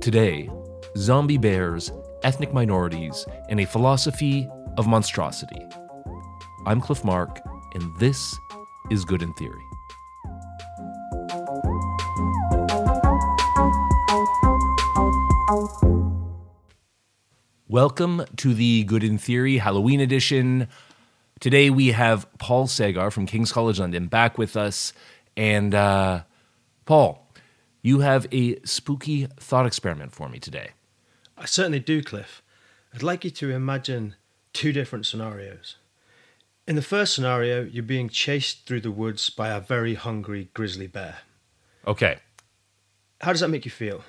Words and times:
Today, 0.00 0.48
zombie 0.96 1.38
bears, 1.38 1.90
ethnic 2.22 2.52
minorities, 2.52 3.26
and 3.48 3.58
a 3.58 3.66
philosophy 3.66 4.48
of 4.76 4.86
monstrosity. 4.86 5.66
I'm 6.66 6.80
Cliff 6.80 7.04
Mark, 7.04 7.40
and 7.74 7.82
this 7.98 8.32
is 8.90 9.04
Good 9.04 9.22
in 9.22 9.34
Theory. 9.34 9.67
Welcome 17.70 18.24
to 18.36 18.54
the 18.54 18.84
Good 18.84 19.04
in 19.04 19.18
Theory 19.18 19.58
Halloween 19.58 20.00
edition. 20.00 20.68
Today 21.38 21.68
we 21.68 21.88
have 21.88 22.26
Paul 22.38 22.66
Sagar 22.66 23.10
from 23.10 23.26
King's 23.26 23.52
College 23.52 23.78
London 23.78 24.06
back 24.06 24.38
with 24.38 24.56
us. 24.56 24.94
And 25.36 25.74
uh, 25.74 26.22
Paul, 26.86 27.28
you 27.82 28.00
have 28.00 28.26
a 28.32 28.58
spooky 28.62 29.26
thought 29.38 29.66
experiment 29.66 30.12
for 30.12 30.30
me 30.30 30.38
today. 30.38 30.70
I 31.36 31.44
certainly 31.44 31.78
do, 31.78 32.02
Cliff. 32.02 32.40
I'd 32.94 33.02
like 33.02 33.22
you 33.22 33.30
to 33.32 33.50
imagine 33.50 34.16
two 34.54 34.72
different 34.72 35.04
scenarios. 35.04 35.76
In 36.66 36.74
the 36.74 36.80
first 36.80 37.14
scenario, 37.14 37.64
you're 37.64 37.82
being 37.82 38.08
chased 38.08 38.66
through 38.66 38.80
the 38.80 38.90
woods 38.90 39.28
by 39.28 39.50
a 39.50 39.60
very 39.60 39.92
hungry 39.92 40.48
grizzly 40.54 40.86
bear. 40.86 41.18
Okay, 41.86 42.16
How 43.20 43.32
does 43.32 43.40
that 43.40 43.48
make 43.48 43.66
you 43.66 43.70
feel? 43.70 44.04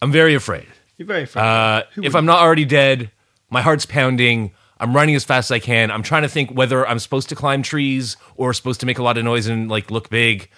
I'm 0.00 0.12
very 0.12 0.34
afraid. 0.34 0.68
You're 0.96 1.06
very 1.06 1.22
afraid. 1.24 1.42
Uh, 1.42 1.82
if 2.02 2.14
I'm 2.14 2.26
not 2.26 2.40
already 2.40 2.64
dead, 2.64 3.10
my 3.50 3.62
heart's 3.62 3.86
pounding. 3.86 4.52
I'm 4.78 4.94
running 4.94 5.14
as 5.14 5.24
fast 5.24 5.50
as 5.50 5.54
I 5.54 5.58
can. 5.58 5.90
I'm 5.90 6.02
trying 6.02 6.22
to 6.22 6.28
think 6.28 6.50
whether 6.50 6.86
I'm 6.86 6.98
supposed 6.98 7.28
to 7.28 7.36
climb 7.36 7.62
trees 7.62 8.16
or 8.36 8.52
supposed 8.52 8.80
to 8.80 8.86
make 8.86 8.98
a 8.98 9.02
lot 9.02 9.16
of 9.16 9.24
noise 9.24 9.46
and 9.46 9.70
like 9.70 9.90
look 9.90 10.10
big. 10.10 10.50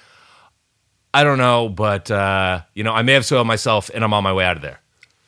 I 1.12 1.22
don't 1.24 1.38
know, 1.38 1.68
but 1.68 2.10
uh, 2.10 2.62
you 2.74 2.82
know, 2.82 2.92
I 2.92 3.02
may 3.02 3.12
have 3.12 3.24
soiled 3.24 3.46
myself, 3.46 3.90
and 3.94 4.02
I'm 4.02 4.12
on 4.12 4.24
my 4.24 4.32
way 4.32 4.44
out 4.44 4.56
of 4.56 4.62
there. 4.62 4.80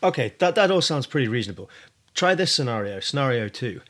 Okay, 0.03 0.35
that, 0.39 0.55
that 0.55 0.71
all 0.71 0.81
sounds 0.81 1.07
pretty 1.07 1.29
reasonable. 1.29 1.71
Try 2.15 2.35
this 2.35 2.53
scenario, 2.53 3.01
scenario 3.01 3.49
two. 3.49 3.83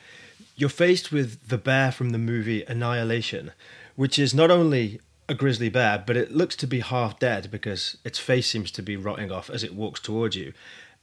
You're 0.56 0.68
faced 0.68 1.12
with 1.12 1.48
the 1.48 1.58
bear 1.58 1.92
from 1.92 2.10
the 2.10 2.18
movie 2.18 2.64
Annihilation, 2.64 3.52
which 3.94 4.18
is 4.18 4.34
not 4.34 4.50
only 4.50 5.00
a 5.28 5.34
grizzly 5.34 5.68
bear, 5.68 6.02
but 6.06 6.16
it 6.16 6.32
looks 6.32 6.56
to 6.56 6.66
be 6.66 6.80
half 6.80 7.18
dead 7.18 7.50
because 7.50 7.96
its 8.04 8.18
face 8.18 8.50
seems 8.50 8.70
to 8.72 8.82
be 8.82 8.96
rotting 8.96 9.30
off 9.30 9.50
as 9.50 9.62
it 9.62 9.74
walks 9.74 10.00
towards 10.00 10.36
you. 10.36 10.52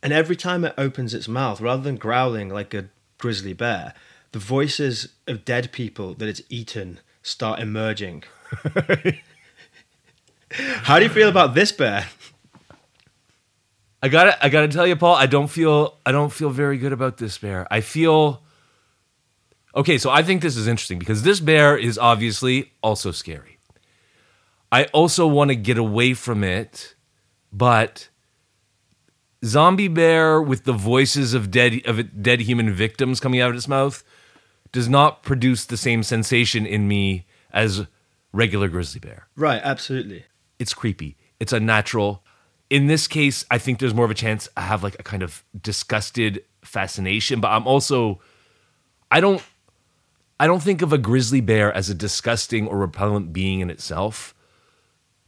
And 0.03 0.11
every 0.11 0.35
time 0.35 0.65
it 0.65 0.73
opens 0.77 1.13
its 1.13 1.29
mouth, 1.29 1.61
rather 1.61 1.81
than 1.81 1.95
growling 1.95 2.49
like 2.49 2.73
a 2.73 2.89
grizzly 3.17 3.53
bear, 3.53 3.93
the 4.33 4.39
voices 4.39 5.13
of 5.27 5.45
dead 5.45 5.71
people 5.71 6.13
that 6.15 6.27
it's 6.27 6.41
eaten 6.49 6.99
start 7.21 7.61
emerging. 7.61 8.25
How 10.51 10.99
do 10.99 11.05
you 11.05 11.09
feel 11.09 11.29
about 11.29 11.55
this 11.55 11.71
bear? 11.71 12.07
I 14.01 14.09
gotta, 14.09 14.43
I 14.43 14.49
gotta 14.49 14.67
tell 14.67 14.85
you, 14.85 14.97
Paul. 14.97 15.15
I 15.15 15.25
don't 15.25 15.47
feel, 15.47 15.97
I 16.05 16.11
don't 16.11 16.33
feel 16.33 16.49
very 16.49 16.77
good 16.77 16.91
about 16.91 17.15
this 17.17 17.38
bear. 17.38 17.65
I 17.71 17.79
feel. 17.79 18.43
Okay, 19.73 19.97
so 19.97 20.09
I 20.11 20.21
think 20.21 20.41
this 20.41 20.57
is 20.57 20.67
interesting 20.67 20.99
because 20.99 21.23
this 21.23 21.39
bear 21.39 21.77
is 21.77 21.97
obviously 21.97 22.73
also 22.83 23.11
scary. 23.11 23.57
I 24.69 24.83
also 24.85 25.25
want 25.25 25.49
to 25.49 25.55
get 25.55 25.77
away 25.77 26.13
from 26.13 26.43
it, 26.43 26.93
but 27.51 28.09
zombie 29.44 29.88
bear 29.88 30.41
with 30.41 30.63
the 30.63 30.73
voices 30.73 31.33
of 31.33 31.52
dead 31.52 31.81
of 31.86 32.22
dead 32.22 32.41
human 32.41 32.72
victims 32.73 33.19
coming 33.19 33.39
out 33.41 33.50
of 33.50 33.55
its 33.55 33.67
mouth 33.67 34.03
does 34.72 34.88
not 34.89 35.22
produce 35.23 35.66
the 35.66 35.77
same 35.77 36.02
sensation 36.03 36.66
in 36.66 36.88
me 36.88 37.25
as 37.52 37.85
regular 38.31 38.67
grizzly 38.67 39.00
bear 39.00 39.28
Right, 39.35 39.62
absolutely. 39.63 40.25
it's 40.59 40.73
creepy. 40.73 41.17
It's 41.40 41.51
unnatural. 41.53 42.23
In 42.69 42.88
this 42.88 43.06
case, 43.07 43.45
I 43.51 43.57
think 43.57 43.79
there's 43.79 43.94
more 43.94 44.06
of 44.06 44.12
a 44.12 44.16
chance 44.16 44.47
I 44.57 44.62
have 44.62 44.81
like 44.81 44.95
a 45.00 45.03
kind 45.03 45.22
of 45.22 45.44
disgusted 45.62 46.44
fascination, 46.63 47.40
but 47.41 47.50
I'm 47.50 47.67
also 47.67 48.19
I 49.12 49.19
don't 49.19 49.44
I 50.40 50.47
don't 50.47 50.63
think 50.63 50.81
of 50.81 50.91
a 50.94 50.97
grizzly 50.97 51.41
bear 51.41 51.72
as 51.75 51.90
a 51.90 51.94
disgusting 51.94 52.67
or 52.67 52.78
repellent 52.79 53.34
being 53.34 53.59
in 53.59 53.69
itself. 53.69 54.34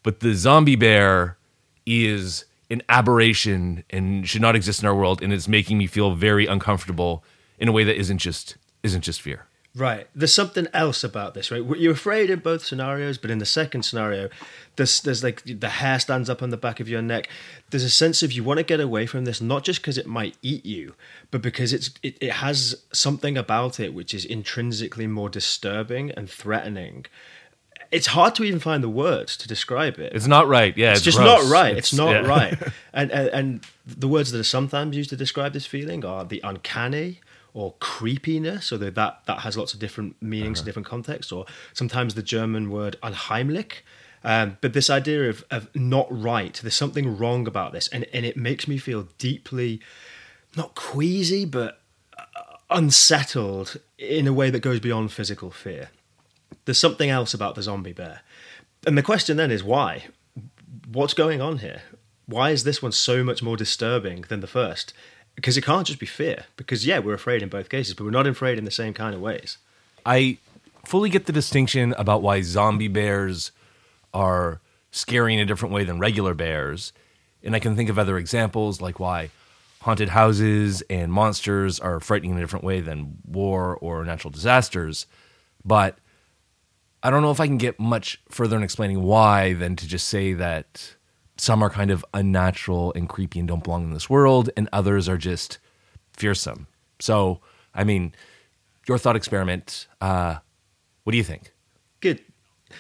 But 0.03 0.22
the 0.22 0.34
zombie 0.34 0.75
bear 0.75 1.38
is 1.85 2.45
an 2.69 2.81
aberration 2.89 3.83
and 3.89 4.27
should 4.27 4.41
not 4.41 4.55
exist 4.55 4.81
in 4.81 4.87
our 4.87 4.95
world 4.95 5.21
and 5.21 5.31
it's 5.31 5.47
making 5.47 5.77
me 5.77 5.87
feel 5.87 6.15
very 6.15 6.45
uncomfortable 6.45 7.23
in 7.59 7.67
a 7.67 7.71
way 7.71 7.83
that 7.83 7.97
isn't 7.97 8.17
just 8.17 8.57
isn't 8.83 9.01
just 9.01 9.21
fear. 9.21 9.45
Right. 9.75 10.07
There's 10.15 10.33
something 10.33 10.67
else 10.73 11.03
about 11.03 11.33
this, 11.33 11.51
right? 11.51 11.61
You're 11.77 11.91
afraid 11.91 12.29
in 12.29 12.39
both 12.39 12.63
scenarios, 12.63 13.17
but 13.17 13.29
in 13.29 13.39
the 13.39 13.45
second 13.45 13.83
scenario, 13.83 14.29
there's 14.77 15.01
there's 15.01 15.21
like 15.21 15.43
the 15.43 15.67
hair 15.67 15.99
stands 15.99 16.29
up 16.29 16.41
on 16.41 16.49
the 16.49 16.55
back 16.55 16.79
of 16.79 16.87
your 16.87 17.01
neck. 17.01 17.27
There's 17.71 17.83
a 17.83 17.89
sense 17.89 18.23
of 18.23 18.31
you 18.31 18.41
want 18.41 18.59
to 18.59 18.63
get 18.63 18.79
away 18.79 19.05
from 19.05 19.25
this, 19.25 19.41
not 19.41 19.65
just 19.65 19.81
because 19.81 19.97
it 19.97 20.07
might 20.07 20.37
eat 20.41 20.65
you, 20.65 20.95
but 21.29 21.41
because 21.41 21.73
it's 21.73 21.89
it, 22.01 22.17
it 22.21 22.31
has 22.33 22.83
something 22.93 23.37
about 23.37 23.77
it 23.77 23.93
which 23.93 24.13
is 24.13 24.23
intrinsically 24.23 25.07
more 25.07 25.27
disturbing 25.27 26.09
and 26.11 26.29
threatening. 26.29 27.05
It's 27.91 28.07
hard 28.07 28.35
to 28.35 28.44
even 28.44 28.59
find 28.59 28.84
the 28.84 28.90
words 28.90 29.38
to 29.38 29.47
describe 29.47 30.00
it. 30.00 30.13
It's 30.13 30.28
not 30.28 30.47
right. 30.47 30.75
Yeah, 30.78 30.91
It's, 30.91 31.00
it's, 31.00 31.06
just 31.06 31.18
gross. 31.18 31.44
not 31.44 31.51
right. 31.51 31.78
It's, 31.78 31.94
not 31.94 32.12
yeah. 32.12 32.28
right. 32.28 32.57
And, 32.94 33.12
and 33.12 33.28
and 33.29 33.66
the 33.85 34.07
words 34.07 34.31
that 34.31 34.40
are 34.40 34.44
sometimes 34.44 34.96
used 34.96 35.09
to 35.09 35.18
describe 35.18 35.51
this 35.51 35.66
feeling 35.66 36.06
are 36.06 36.24
the 36.24 36.40
uncanny 36.45 37.19
or 37.53 37.74
creepiness, 37.79 38.72
or 38.72 38.78
that 38.78 38.95
that, 38.95 39.40
has 39.40 39.57
lots 39.57 39.74
of 39.74 39.79
different 39.79 40.22
meanings 40.22 40.59
in 40.59 40.66
different 40.66 40.85
contexts, 40.85 41.31
or 41.31 41.45
sometimes 41.74 42.13
the 42.13 42.22
German 42.22 42.69
word 42.69 42.97
unheimlich. 43.01 43.81
Um, 44.25 44.57
but 44.59 44.74
this 44.74 44.90
idea 44.90 45.29
of, 45.29 45.45
of 45.51 45.74
not 45.75 46.07
right, 46.09 46.53
there's 46.62 46.75
something 46.75 47.18
wrong 47.18 47.47
about 47.47 47.72
this, 47.72 47.88
and, 47.90 48.06
and 48.12 48.25
it 48.25 48.35
makes 48.35 48.68
me 48.68 48.78
feel 48.78 49.07
deeply, 49.18 49.79
not 50.57 50.75
queasy, 50.75 51.45
but 51.45 51.81
uh, 52.18 52.24
unsettled 52.69 53.78
in 53.97 54.28
a 54.28 54.34
way 54.34 54.50
that 54.50 54.59
goes 54.59 54.79
beyond 54.79 55.12
physical 55.12 55.51
fear. 55.51 55.90
There's 56.66 56.79
something 56.79 57.09
else 57.09 57.33
about 57.33 57.56
the 57.56 57.63
zombie 57.63 57.94
bear. 57.94 58.22
And 58.85 58.97
the 58.97 59.03
question 59.03 59.38
then 59.38 59.51
is 59.51 59.63
why? 59.63 60.06
What's 60.88 61.13
going 61.13 61.41
on 61.41 61.59
here? 61.59 61.81
Why 62.25 62.51
is 62.51 62.63
this 62.63 62.81
one 62.81 62.91
so 62.91 63.23
much 63.23 63.44
more 63.44 63.57
disturbing 63.57 64.25
than 64.29 64.39
the 64.39 64.47
first? 64.47 64.94
Because 65.35 65.57
it 65.57 65.66
can't 65.66 65.85
just 65.85 66.00
be 66.00 66.06
fear. 66.06 66.45
Because, 66.57 66.85
yeah, 66.85 67.00
we're 67.00 67.13
afraid 67.13 67.44
in 67.44 67.50
both 67.50 67.69
cases, 67.69 67.94
but 67.94 68.03
we're 68.03 68.11
not 68.11 68.28
afraid 68.28 68.57
in 68.57 68.66
the 68.66 68.72
same 68.72 68.94
kind 68.94 69.13
of 69.13 69.22
ways. 69.22 69.57
I 70.06 70.38
fully 70.85 71.09
get 71.09 71.25
the 71.25 71.33
distinction 71.33 71.94
about 71.97 72.22
why 72.22 72.41
zombie 72.41 72.88
bears 72.88 73.51
are 74.13 74.62
scary 74.91 75.33
in 75.33 75.39
a 75.39 75.45
different 75.45 75.73
way 75.73 75.83
than 75.83 76.00
regular 76.00 76.33
bears. 76.33 76.94
And 77.44 77.56
I 77.56 77.59
can 77.59 77.75
think 77.75 77.89
of 77.89 78.00
other 78.00 78.17
examples 78.17 78.81
like 78.81 79.00
why 79.00 79.29
haunted 79.81 80.09
houses 80.09 80.81
and 80.89 81.12
monsters 81.12 81.79
are 81.79 82.00
frightening 82.00 82.31
in 82.31 82.38
a 82.38 82.41
different 82.41 82.66
way 82.66 82.81
than 82.81 83.17
war 83.23 83.77
or 83.81 84.03
natural 84.03 84.31
disasters. 84.31 85.06
But 85.63 85.97
I 87.05 87.11
don't 87.11 87.21
know 87.21 87.29
if 87.29 87.39
I 87.39 87.45
can 87.45 87.59
get 87.59 87.79
much 87.79 88.19
further 88.29 88.57
in 88.57 88.63
explaining 88.63 89.03
why 89.03 89.53
than 89.53 89.75
to 89.75 89.88
just 89.88 90.07
say 90.07 90.33
that 90.33 90.95
some 91.38 91.61
are 91.61 91.69
kind 91.69 91.91
of 91.91 92.03
unnatural 92.16 92.93
and 92.95 93.07
creepy 93.07 93.38
and 93.38 93.47
don't 93.47 93.63
belong 93.63 93.83
in 93.83 93.93
this 93.93 94.09
world, 94.09 94.49
and 94.57 94.67
others 94.73 95.07
are 95.07 95.17
just 95.17 95.59
fearsome. 96.13 96.65
So, 96.99 97.41
I 97.75 97.83
mean, 97.83 98.15
your 98.88 98.97
thought 98.97 99.15
experiment. 99.15 99.85
Uh, 100.01 100.38
what 101.03 101.11
do 101.11 101.19
you 101.19 101.23
think? 101.23 101.53
Good. 102.01 102.21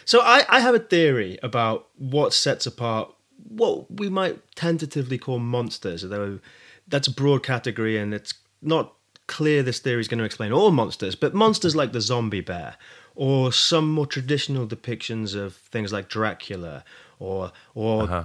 So 0.05 0.21
I, 0.21 0.43
I 0.49 0.59
have 0.59 0.73
a 0.73 0.79
theory 0.79 1.37
about 1.43 1.89
what 1.95 2.33
sets 2.33 2.65
apart 2.65 3.13
what 3.47 3.91
we 3.91 4.09
might 4.09 4.39
tentatively 4.55 5.19
call 5.19 5.37
monsters, 5.37 6.03
although 6.03 6.39
that's 6.87 7.07
a 7.07 7.13
broad 7.13 7.43
category 7.43 7.95
and 7.95 8.11
it's 8.11 8.33
not 8.63 8.95
clear 9.27 9.61
this 9.61 9.77
theory 9.77 10.01
is 10.01 10.07
going 10.07 10.17
to 10.17 10.23
explain 10.23 10.51
all 10.51 10.71
monsters, 10.71 11.13
but 11.13 11.35
monsters 11.35 11.75
like 11.75 11.91
the 11.91 12.01
zombie 12.01 12.41
bear 12.41 12.75
or 13.15 13.51
some 13.51 13.91
more 13.91 14.05
traditional 14.05 14.67
depictions 14.67 15.35
of 15.35 15.55
things 15.55 15.91
like 15.93 16.09
Dracula 16.09 16.83
or 17.19 17.51
or 17.73 18.03
uh-huh. 18.03 18.23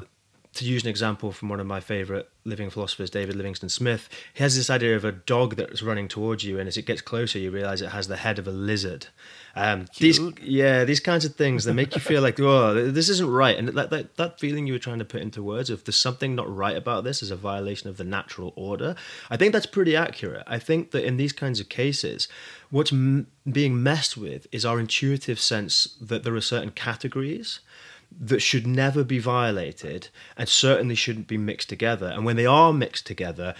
To 0.54 0.64
use 0.64 0.82
an 0.82 0.88
example 0.88 1.30
from 1.30 1.48
one 1.48 1.60
of 1.60 1.66
my 1.66 1.78
favorite 1.78 2.28
living 2.44 2.70
philosophers, 2.70 3.08
David 3.08 3.36
Livingstone 3.36 3.70
Smith, 3.70 4.08
he 4.34 4.42
has 4.42 4.56
this 4.56 4.68
idea 4.68 4.96
of 4.96 5.04
a 5.04 5.12
dog 5.12 5.54
that's 5.54 5.80
running 5.80 6.08
towards 6.08 6.42
you, 6.42 6.58
and 6.58 6.66
as 6.66 6.76
it 6.76 6.86
gets 6.86 7.00
closer, 7.00 7.38
you 7.38 7.52
realize 7.52 7.80
it 7.80 7.90
has 7.90 8.08
the 8.08 8.16
head 8.16 8.38
of 8.38 8.48
a 8.48 8.50
lizard. 8.50 9.06
Um, 9.54 9.86
these, 9.98 10.18
yeah, 10.42 10.84
these 10.84 10.98
kinds 10.98 11.24
of 11.24 11.36
things 11.36 11.64
that 11.64 11.74
make 11.74 11.94
you 11.94 12.00
feel 12.00 12.20
like, 12.28 12.40
oh, 12.40 12.90
this 12.90 13.08
isn't 13.08 13.30
right, 13.30 13.56
and 13.56 13.68
that, 13.68 13.90
that 13.90 14.16
that 14.16 14.40
feeling 14.40 14.66
you 14.66 14.72
were 14.72 14.80
trying 14.80 14.98
to 14.98 15.04
put 15.04 15.22
into 15.22 15.40
words 15.40 15.70
of 15.70 15.84
there's 15.84 15.96
something 15.96 16.34
not 16.34 16.52
right 16.54 16.76
about 16.76 17.04
this 17.04 17.22
is 17.22 17.30
a 17.30 17.36
violation 17.36 17.88
of 17.88 17.96
the 17.96 18.04
natural 18.04 18.52
order. 18.56 18.96
I 19.30 19.36
think 19.36 19.52
that's 19.52 19.66
pretty 19.66 19.94
accurate. 19.94 20.42
I 20.48 20.58
think 20.58 20.90
that 20.90 21.04
in 21.04 21.16
these 21.16 21.32
kinds 21.32 21.60
of 21.60 21.68
cases, 21.68 22.26
what's 22.70 22.92
m- 22.92 23.28
being 23.50 23.80
messed 23.82 24.16
with 24.16 24.48
is 24.50 24.64
our 24.64 24.80
intuitive 24.80 25.38
sense 25.38 25.96
that 26.00 26.24
there 26.24 26.34
are 26.34 26.40
certain 26.40 26.70
categories 26.70 27.60
that 28.18 28.40
should 28.40 28.66
never 28.66 29.04
be 29.04 29.18
violated 29.18 30.08
and 30.36 30.48
certainly 30.48 30.94
shouldn't 30.94 31.26
be 31.26 31.38
mixed 31.38 31.68
together. 31.68 32.06
And 32.06 32.24
when 32.24 32.36
they 32.36 32.46
are 32.46 32.72
mixed 32.72 33.06
together, 33.06 33.54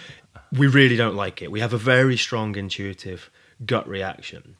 we 0.53 0.67
really 0.67 0.97
don't 0.97 1.15
like 1.15 1.41
it. 1.43 1.51
We 1.51 1.61
have 1.61 1.73
a 1.73 1.79
very 1.79 2.17
strong 2.17 2.57
intuitive 2.57 3.31
gut 3.65 3.89
reaction. 3.89 4.57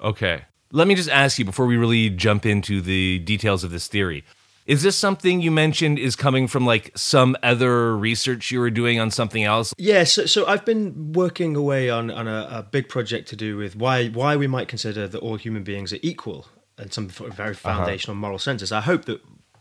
Okay. 0.00 0.42
Let 0.70 0.86
me 0.86 0.94
just 0.94 1.10
ask 1.10 1.38
you 1.38 1.44
before 1.44 1.66
we 1.66 1.76
really 1.76 2.10
jump 2.10 2.46
into 2.46 2.80
the 2.80 3.18
details 3.20 3.64
of 3.64 3.70
this 3.70 3.88
theory. 3.88 4.24
Is 4.66 4.82
this 4.82 4.96
something 4.96 5.40
you 5.40 5.50
mentioned 5.50 5.98
is 5.98 6.14
coming 6.14 6.46
from 6.46 6.66
like 6.66 6.92
some 6.94 7.36
other 7.42 7.96
research 7.96 8.50
you 8.50 8.60
were 8.60 8.70
doing 8.70 9.00
on 9.00 9.10
something 9.10 9.42
else? 9.42 9.72
Yeah, 9.78 10.04
so, 10.04 10.26
so 10.26 10.46
I've 10.46 10.66
been 10.66 11.14
working 11.14 11.56
away 11.56 11.88
on, 11.88 12.10
on 12.10 12.28
a, 12.28 12.48
a 12.50 12.62
big 12.62 12.90
project 12.90 13.28
to 13.28 13.36
do 13.36 13.56
with 13.56 13.76
why 13.76 14.08
why 14.08 14.36
we 14.36 14.46
might 14.46 14.68
consider 14.68 15.08
that 15.08 15.18
all 15.20 15.36
human 15.36 15.62
beings 15.62 15.94
are 15.94 15.98
equal 16.02 16.48
and 16.78 16.92
some 16.92 17.08
very 17.08 17.54
foundational 17.54 18.14
uh-huh. 18.14 18.20
moral 18.20 18.38
senses. 18.38 18.72
I 18.72 18.80
hope 18.80 19.04
that 19.06 19.20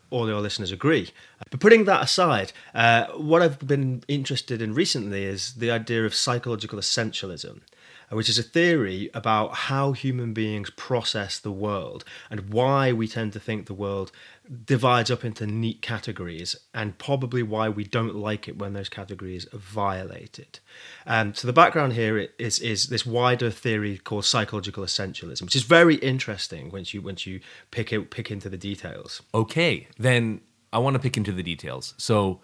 all 0.10 0.28
your 0.28 0.40
listeners 0.40 0.72
agree. 0.72 1.12
But 1.50 1.60
putting 1.60 1.86
that 1.86 2.04
aside, 2.04 2.54
uh, 2.74 3.08
what 3.08 3.42
I've 3.42 3.60
been 3.60 4.04
interested 4.08 4.62
in 4.62 4.74
recently 4.74 5.26
is 5.26 5.56
the 5.56 5.72
idea 5.72 6.06
of 6.06 6.16
psychological 6.16 6.80
essentialism 6.80 7.62
which 8.10 8.30
is 8.30 8.40
a 8.40 8.44
theory 8.44 9.10
about 9.14 9.54
how 9.54 9.92
human 9.92 10.34
beings 10.34 10.70
process 10.72 11.40
the 11.40 11.52
world 11.52 12.06
and 12.30 12.50
why 12.50 12.92
we 12.92 13.08
tend 13.08 13.34
to 13.34 13.40
think 13.40 13.66
the 13.66 13.74
world 13.74 14.12
divides 14.66 15.12
up 15.12 15.26
into 15.26 15.46
neat 15.46 15.82
categories 15.82 16.56
and 16.74 16.98
probably 16.98 17.44
why 17.44 17.68
we 17.68 17.84
don't 17.84 18.16
like 18.16 18.48
it 18.48 18.58
when 18.58 18.72
those 18.72 18.88
categories 18.88 19.46
are 19.54 19.58
violated. 19.58 20.60
Um, 21.06 21.34
so 21.34 21.48
the 21.48 21.54
background 21.54 21.94
here 21.94 22.30
is 22.40 22.60
is 22.60 22.88
this 22.88 23.06
wider 23.06 23.52
theory 23.52 23.98
called 23.98 24.24
psychological 24.24 24.86
essentialism, 24.86 25.42
which 25.44 25.56
is 25.56 25.64
very 25.64 25.96
interesting 25.96 26.72
once 26.72 26.94
you 26.94 27.02
once 27.02 27.26
you 27.26 27.42
pick 27.72 27.92
it, 27.92 28.10
pick 28.10 28.32
into 28.32 28.50
the 28.50 28.58
details. 28.58 29.22
Okay, 29.34 29.88
then 29.98 30.42
I 30.72 30.80
want 30.80 30.94
to 30.94 31.00
pick 31.00 31.18
into 31.18 31.34
the 31.34 31.44
details. 31.44 31.94
So 31.98 32.40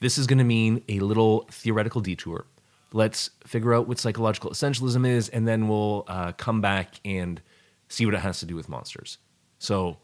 this 0.00 0.18
is 0.18 0.26
going 0.26 0.38
to 0.38 0.44
mean 0.44 0.82
a 0.88 1.00
little 1.00 1.46
theoretical 1.50 2.00
detour 2.02 2.44
let's 2.92 3.30
figure 3.46 3.74
out 3.74 3.86
what 3.88 3.98
psychological 3.98 4.50
essentialism 4.50 5.06
is, 5.06 5.28
and 5.28 5.46
then 5.46 5.68
we'll 5.68 6.04
uh, 6.08 6.32
come 6.32 6.60
back 6.60 7.00
and 7.04 7.40
see 7.88 8.04
what 8.04 8.14
it 8.14 8.20
has 8.20 8.40
to 8.40 8.46
do 8.46 8.56
with 8.56 8.68
monsters. 8.68 9.18
So 9.58 9.98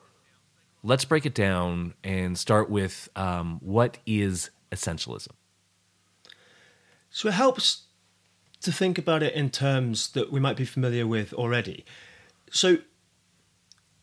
let's 0.83 1.05
break 1.05 1.27
it 1.27 1.35
down 1.35 1.95
and 2.05 2.39
start 2.39 2.71
with 2.71 3.09
um, 3.17 3.59
what 3.61 3.99
is 4.07 4.51
essentialism? 4.71 5.33
So 7.11 7.29
it 7.29 7.35
helps 7.35 7.85
to 8.61 8.73
think 8.73 8.99
about 8.99 9.23
it 9.23 9.35
in 9.35 9.51
terms 9.51 10.09
that 10.13 10.33
we 10.33 10.41
might 10.41 10.57
be 10.57 10.65
familiar 10.65 11.07
with 11.07 11.33
already. 11.33 11.85
So 12.51 12.79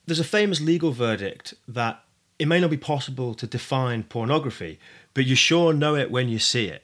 there's 0.06 0.20
a 0.20 0.26
famous 0.26 0.60
legal 0.60 0.92
verdict 0.92 1.54
that 1.68 2.04
it 2.40 2.48
may 2.48 2.60
not 2.60 2.70
be 2.70 2.78
possible 2.78 3.34
to 3.36 3.48
define 3.48 4.04
pornography, 4.04 4.80
but 5.14 5.26
you 5.26 5.36
sure 5.36 5.74
know 5.74 5.96
it 5.96 6.12
when 6.12 6.28
you 6.30 6.40
see 6.40 6.68
it 6.68 6.83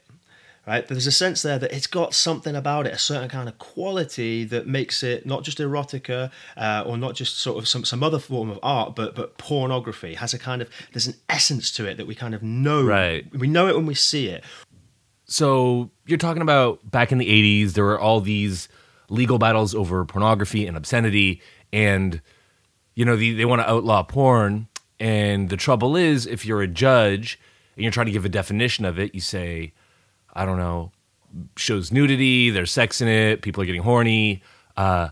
right? 0.70 0.86
But 0.86 0.94
there's 0.94 1.08
a 1.08 1.12
sense 1.12 1.42
there 1.42 1.58
that 1.58 1.72
it's 1.72 1.88
got 1.88 2.14
something 2.14 2.54
about 2.54 2.86
it, 2.86 2.92
a 2.92 2.98
certain 2.98 3.28
kind 3.28 3.48
of 3.48 3.58
quality 3.58 4.44
that 4.44 4.68
makes 4.68 5.02
it 5.02 5.26
not 5.26 5.42
just 5.42 5.58
erotica 5.58 6.30
uh, 6.56 6.84
or 6.86 6.96
not 6.96 7.16
just 7.16 7.38
sort 7.38 7.58
of 7.58 7.66
some, 7.66 7.84
some 7.84 8.04
other 8.04 8.20
form 8.20 8.50
of 8.50 8.58
art, 8.62 8.94
but 8.94 9.16
but 9.16 9.36
pornography 9.36 10.14
has 10.14 10.32
a 10.32 10.38
kind 10.38 10.62
of 10.62 10.70
there's 10.92 11.08
an 11.08 11.14
essence 11.28 11.72
to 11.72 11.86
it 11.86 11.96
that 11.96 12.06
we 12.06 12.14
kind 12.14 12.36
of 12.36 12.42
know. 12.44 12.84
Right. 12.84 13.26
We 13.34 13.48
know 13.48 13.66
it 13.66 13.74
when 13.74 13.86
we 13.86 13.96
see 13.96 14.28
it. 14.28 14.44
So 15.24 15.90
you're 16.06 16.18
talking 16.18 16.42
about 16.42 16.88
back 16.88 17.10
in 17.10 17.18
the 17.18 17.26
80s, 17.26 17.72
there 17.72 17.84
were 17.84 17.98
all 17.98 18.20
these 18.20 18.68
legal 19.08 19.38
battles 19.38 19.74
over 19.74 20.04
pornography 20.04 20.68
and 20.68 20.76
obscenity, 20.76 21.42
and 21.72 22.22
you 22.94 23.04
know 23.04 23.16
the, 23.16 23.34
they 23.34 23.44
want 23.44 23.60
to 23.60 23.68
outlaw 23.68 24.04
porn. 24.04 24.68
And 25.00 25.48
the 25.48 25.56
trouble 25.56 25.96
is, 25.96 26.26
if 26.26 26.46
you're 26.46 26.62
a 26.62 26.68
judge 26.68 27.40
and 27.74 27.82
you're 27.82 27.90
trying 27.90 28.06
to 28.06 28.12
give 28.12 28.24
a 28.24 28.28
definition 28.28 28.84
of 28.84 28.98
it, 28.98 29.14
you 29.14 29.20
say 29.20 29.72
I 30.34 30.44
don't 30.44 30.58
know, 30.58 30.92
shows 31.56 31.92
nudity, 31.92 32.50
there's 32.50 32.70
sex 32.70 33.00
in 33.00 33.08
it, 33.08 33.42
people 33.42 33.62
are 33.62 33.66
getting 33.66 33.82
horny. 33.82 34.42
Uh, 34.76 35.10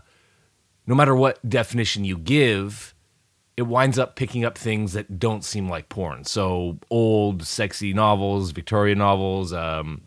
no 0.87 0.95
matter 0.95 1.15
what 1.15 1.47
definition 1.47 2.03
you 2.05 2.17
give, 2.17 2.95
it 3.57 3.63
winds 3.63 3.99
up 3.99 4.15
picking 4.15 4.45
up 4.45 4.57
things 4.57 4.93
that 4.93 5.19
don't 5.19 5.43
seem 5.43 5.69
like 5.69 5.89
porn. 5.89 6.23
So 6.23 6.79
old, 6.89 7.43
sexy 7.43 7.93
novels, 7.93 8.51
Victorian 8.51 8.97
novels, 8.97 9.53
um, 9.53 10.01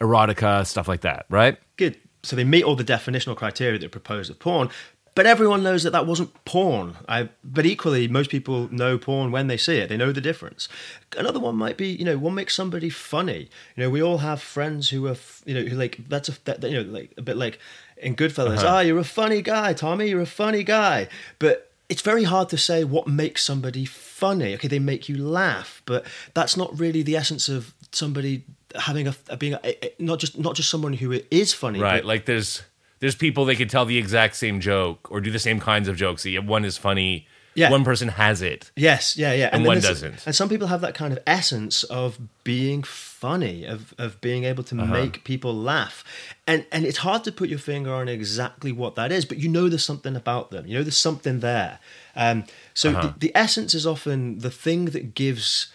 erotica, 0.00 0.66
stuff 0.66 0.88
like 0.88 1.02
that, 1.02 1.26
right? 1.28 1.58
Good. 1.76 1.98
So 2.22 2.34
they 2.34 2.44
meet 2.44 2.64
all 2.64 2.76
the 2.76 2.84
definitional 2.84 3.36
criteria 3.36 3.78
that 3.78 3.92
propose 3.92 4.30
of 4.30 4.38
porn, 4.38 4.70
but 5.14 5.26
everyone 5.26 5.62
knows 5.62 5.82
that 5.82 5.90
that 5.90 6.06
wasn't 6.06 6.32
porn. 6.44 6.96
I, 7.08 7.28
but 7.44 7.66
equally, 7.66 8.08
most 8.08 8.30
people 8.30 8.72
know 8.72 8.96
porn 8.96 9.30
when 9.30 9.46
they 9.46 9.56
see 9.56 9.76
it. 9.76 9.88
They 9.88 9.96
know 9.96 10.12
the 10.12 10.20
difference. 10.20 10.68
Another 11.16 11.38
one 11.38 11.56
might 11.56 11.76
be, 11.76 11.88
you 11.88 12.04
know, 12.04 12.16
what 12.16 12.32
makes 12.32 12.54
somebody 12.54 12.88
funny. 12.88 13.50
You 13.76 13.84
know, 13.84 13.90
we 13.90 14.02
all 14.02 14.18
have 14.18 14.40
friends 14.40 14.90
who 14.90 15.06
are, 15.08 15.16
you 15.44 15.54
know, 15.54 15.62
who 15.62 15.76
like 15.76 16.08
that's 16.08 16.28
a 16.28 16.44
that, 16.44 16.62
you 16.62 16.82
know, 16.82 16.90
like 16.90 17.12
a 17.18 17.22
bit 17.22 17.36
like 17.36 17.58
in 17.98 18.16
Goodfellas. 18.16 18.58
Uh-huh. 18.58 18.68
Ah, 18.68 18.80
you're 18.80 18.98
a 18.98 19.04
funny 19.04 19.42
guy, 19.42 19.74
Tommy. 19.74 20.08
You're 20.08 20.22
a 20.22 20.26
funny 20.26 20.62
guy. 20.62 21.08
But 21.38 21.70
it's 21.88 22.02
very 22.02 22.24
hard 22.24 22.48
to 22.48 22.56
say 22.56 22.84
what 22.84 23.06
makes 23.06 23.44
somebody 23.44 23.84
funny. 23.84 24.54
Okay, 24.54 24.68
they 24.68 24.78
make 24.78 25.10
you 25.10 25.18
laugh, 25.18 25.82
but 25.84 26.06
that's 26.32 26.56
not 26.56 26.78
really 26.78 27.02
the 27.02 27.16
essence 27.16 27.50
of 27.50 27.74
somebody 27.92 28.44
having 28.74 29.06
a 29.06 29.36
being 29.36 29.56
a, 29.62 29.92
not 29.98 30.18
just 30.18 30.38
not 30.38 30.54
just 30.54 30.70
someone 30.70 30.94
who 30.94 31.20
is 31.30 31.52
funny. 31.52 31.80
Right. 31.80 32.02
like 32.02 32.24
there's 32.24 32.62
there's 33.02 33.16
people 33.16 33.44
they 33.44 33.56
could 33.56 33.68
tell 33.68 33.84
the 33.84 33.98
exact 33.98 34.36
same 34.36 34.60
joke 34.60 35.10
or 35.10 35.20
do 35.20 35.32
the 35.32 35.40
same 35.40 35.58
kinds 35.58 35.88
of 35.88 35.96
jokes. 35.96 36.24
One 36.24 36.64
is 36.64 36.78
funny. 36.78 37.26
Yeah. 37.56 37.68
One 37.68 37.82
person 37.82 38.06
has 38.06 38.42
it. 38.42 38.70
Yes, 38.76 39.16
yeah, 39.16 39.32
yeah. 39.32 39.46
And, 39.46 39.56
and 39.56 39.66
one 39.66 39.80
doesn't. 39.80 40.24
And 40.24 40.36
some 40.36 40.48
people 40.48 40.68
have 40.68 40.82
that 40.82 40.94
kind 40.94 41.12
of 41.12 41.18
essence 41.26 41.82
of 41.82 42.16
being 42.44 42.84
funny, 42.84 43.64
of, 43.64 43.92
of 43.98 44.20
being 44.20 44.44
able 44.44 44.62
to 44.64 44.80
uh-huh. 44.80 44.92
make 44.92 45.24
people 45.24 45.52
laugh. 45.52 46.04
And 46.46 46.64
and 46.70 46.86
it's 46.86 46.98
hard 46.98 47.24
to 47.24 47.32
put 47.32 47.48
your 47.48 47.58
finger 47.58 47.92
on 47.92 48.08
exactly 48.08 48.70
what 48.70 48.94
that 48.94 49.10
is, 49.10 49.24
but 49.24 49.38
you 49.38 49.48
know 49.48 49.68
there's 49.68 49.84
something 49.84 50.14
about 50.14 50.52
them. 50.52 50.64
You 50.68 50.78
know 50.78 50.82
there's 50.84 50.96
something 50.96 51.40
there. 51.40 51.80
Um, 52.14 52.44
so 52.72 52.90
uh-huh. 52.90 53.14
the, 53.18 53.18
the 53.18 53.32
essence 53.36 53.74
is 53.74 53.84
often 53.84 54.38
the 54.38 54.50
thing 54.50 54.86
that 54.86 55.16
gives 55.16 55.72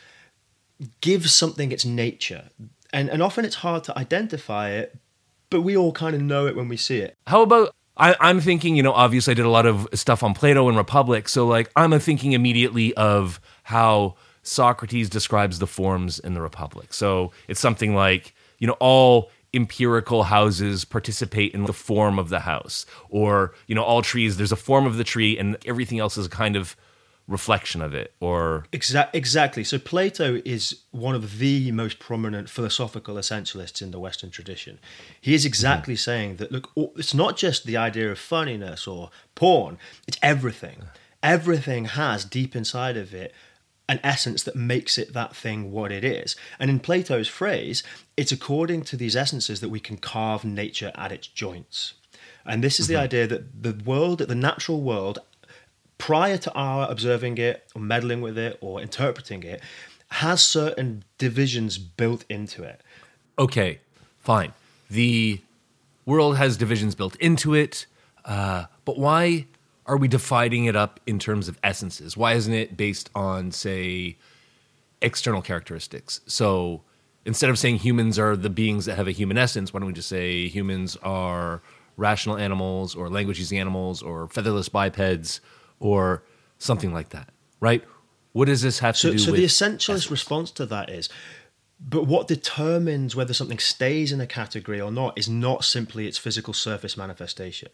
gives 1.01 1.35
something 1.35 1.73
its 1.73 1.83
nature. 1.83 2.45
And 2.93 3.09
and 3.09 3.21
often 3.21 3.43
it's 3.43 3.55
hard 3.55 3.83
to 3.83 3.99
identify 3.99 4.69
it 4.69 4.95
but 5.49 5.61
we 5.61 5.77
all 5.77 5.91
kind 5.91 6.15
of 6.15 6.21
know 6.21 6.47
it 6.47 6.55
when 6.55 6.67
we 6.67 6.77
see 6.77 6.99
it. 6.99 7.15
How 7.27 7.41
about 7.41 7.73
I, 7.97 8.15
am 8.29 8.41
thinking, 8.41 8.75
you 8.75 8.83
know, 8.83 8.93
obviously 8.93 9.31
I 9.31 9.33
did 9.33 9.45
a 9.45 9.49
lot 9.49 9.65
of 9.65 9.87
stuff 9.93 10.23
on 10.23 10.33
Plato 10.33 10.67
and 10.67 10.77
Republic, 10.77 11.27
so 11.27 11.47
like 11.47 11.71
I'm 11.75 11.97
thinking 11.99 12.33
immediately 12.33 12.93
of 12.93 13.39
how 13.63 14.15
Socrates 14.43 15.09
describes 15.09 15.59
the 15.59 15.67
forms 15.67 16.19
in 16.19 16.33
the 16.33 16.41
Republic. 16.41 16.93
So 16.93 17.31
it's 17.47 17.59
something 17.59 17.95
like, 17.95 18.33
you 18.59 18.67
know, 18.67 18.77
all 18.79 19.31
empirical 19.53 20.23
houses 20.23 20.85
participate 20.85 21.53
in 21.53 21.63
the 21.63 21.73
form 21.73 22.19
of 22.19 22.29
the 22.29 22.41
house, 22.41 22.85
or 23.09 23.53
you 23.67 23.75
know, 23.75 23.83
all 23.83 24.01
trees 24.01 24.37
there's 24.37 24.51
a 24.51 24.57
form 24.57 24.85
of 24.85 24.97
the 24.97 25.03
tree, 25.03 25.37
and 25.37 25.57
everything 25.65 25.99
else 25.99 26.17
is 26.17 26.27
kind 26.27 26.55
of 26.55 26.75
reflection 27.27 27.81
of 27.81 27.93
it 27.93 28.13
or 28.19 28.65
Exa- 28.71 29.09
exactly. 29.13 29.63
So 29.63 29.77
plato 29.77 30.41
is 30.45 30.83
one 30.91 31.13
of 31.13 31.39
the 31.39 31.71
most 31.71 31.99
prominent 31.99 32.49
philosophical 32.49 33.15
essentialists 33.15 33.81
in 33.81 33.91
the 33.91 33.99
western 33.99 34.31
tradition. 34.31 34.79
He 35.19 35.33
is 35.33 35.45
exactly 35.45 35.95
mm-hmm. 35.95 35.99
saying 35.99 36.35
that 36.37 36.51
look 36.51 36.71
it's 36.95 37.13
not 37.13 37.35
just 37.35 37.65
the 37.65 37.77
idea 37.77 38.09
of 38.11 38.17
funniness 38.17 38.87
or 38.87 39.09
porn 39.35 39.77
it's 40.07 40.17
everything. 40.21 40.83
Everything 41.21 41.85
has 41.85 42.23
deep 42.23 42.55
inside 42.55 42.95
of 42.95 43.13
it 43.13 43.33
an 43.89 43.99
essence 44.03 44.43
that 44.43 44.55
makes 44.55 44.97
it 44.97 45.13
that 45.13 45.35
thing 45.35 45.71
what 45.71 45.91
it 45.91 46.03
is. 46.03 46.35
And 46.59 46.69
in 46.69 46.79
plato's 46.79 47.27
phrase 47.27 47.83
it's 48.15 48.31
according 48.31 48.83
to 48.83 48.95
these 48.95 49.17
essences 49.17 49.59
that 49.59 49.69
we 49.69 49.81
can 49.81 49.97
carve 49.97 50.45
nature 50.45 50.93
at 50.95 51.11
its 51.11 51.27
joints. 51.27 51.95
And 52.45 52.63
this 52.63 52.79
is 52.79 52.85
mm-hmm. 52.85 52.93
the 52.93 53.01
idea 53.01 53.27
that 53.27 53.63
the 53.63 53.83
world, 53.83 54.19
the 54.19 54.33
natural 54.33 54.81
world, 54.81 55.19
prior 55.97 56.37
to 56.37 56.53
our 56.53 56.89
observing 56.89 57.37
it 57.37 57.69
or 57.75 57.81
meddling 57.81 58.21
with 58.21 58.37
it 58.37 58.57
or 58.61 58.81
interpreting 58.81 59.43
it, 59.43 59.61
has 60.09 60.43
certain 60.43 61.03
divisions 61.17 61.77
built 61.77 62.23
into 62.29 62.63
it. 62.63 62.81
Okay, 63.37 63.79
fine. 64.19 64.53
The 64.89 65.41
world 66.05 66.37
has 66.37 66.57
divisions 66.57 66.95
built 66.95 67.15
into 67.17 67.53
it, 67.53 67.85
uh, 68.25 68.65
but 68.85 68.97
why 68.97 69.47
are 69.85 69.97
we 69.97 70.07
dividing 70.07 70.65
it 70.65 70.75
up 70.75 70.99
in 71.05 71.19
terms 71.19 71.47
of 71.47 71.57
essences? 71.63 72.15
Why 72.15 72.33
isn't 72.33 72.53
it 72.53 72.77
based 72.77 73.09
on, 73.15 73.51
say, 73.51 74.17
external 75.01 75.41
characteristics? 75.41 76.21
So 76.25 76.81
instead 77.25 77.49
of 77.49 77.59
saying 77.59 77.77
humans 77.77 78.17
are 78.17 78.35
the 78.35 78.49
beings 78.49 78.85
that 78.85 78.95
have 78.95 79.07
a 79.07 79.11
human 79.11 79.37
essence, 79.37 79.73
why 79.73 79.79
don't 79.79 79.87
we 79.87 79.93
just 79.93 80.09
say 80.09 80.47
humans 80.47 80.97
are 81.03 81.61
rational 81.97 82.37
animals 82.37 82.95
or 82.95 83.09
language 83.09 83.39
using 83.39 83.59
animals 83.59 84.01
or 84.01 84.27
featherless 84.27 84.69
bipeds 84.69 85.41
or 85.79 86.23
something 86.57 86.93
like 86.93 87.09
that, 87.09 87.29
right? 87.59 87.83
What 88.33 88.45
does 88.45 88.61
this 88.61 88.79
have 88.79 88.95
so, 88.95 89.09
to 89.09 89.13
do 89.13 89.19
so 89.19 89.31
with? 89.31 89.39
So 89.39 89.41
the 89.41 89.47
essentialist 89.47 89.89
essence? 89.89 90.11
response 90.11 90.51
to 90.51 90.65
that 90.67 90.89
is 90.89 91.09
But 91.79 92.07
what 92.07 92.27
determines 92.27 93.15
whether 93.15 93.33
something 93.33 93.59
stays 93.59 94.11
in 94.11 94.19
a 94.19 94.25
category 94.25 94.81
or 94.81 94.91
not 94.91 95.15
is 95.15 95.29
not 95.29 95.63
simply 95.63 96.07
its 96.07 96.17
physical 96.17 96.53
surface 96.53 96.97
manifestation, 96.97 97.69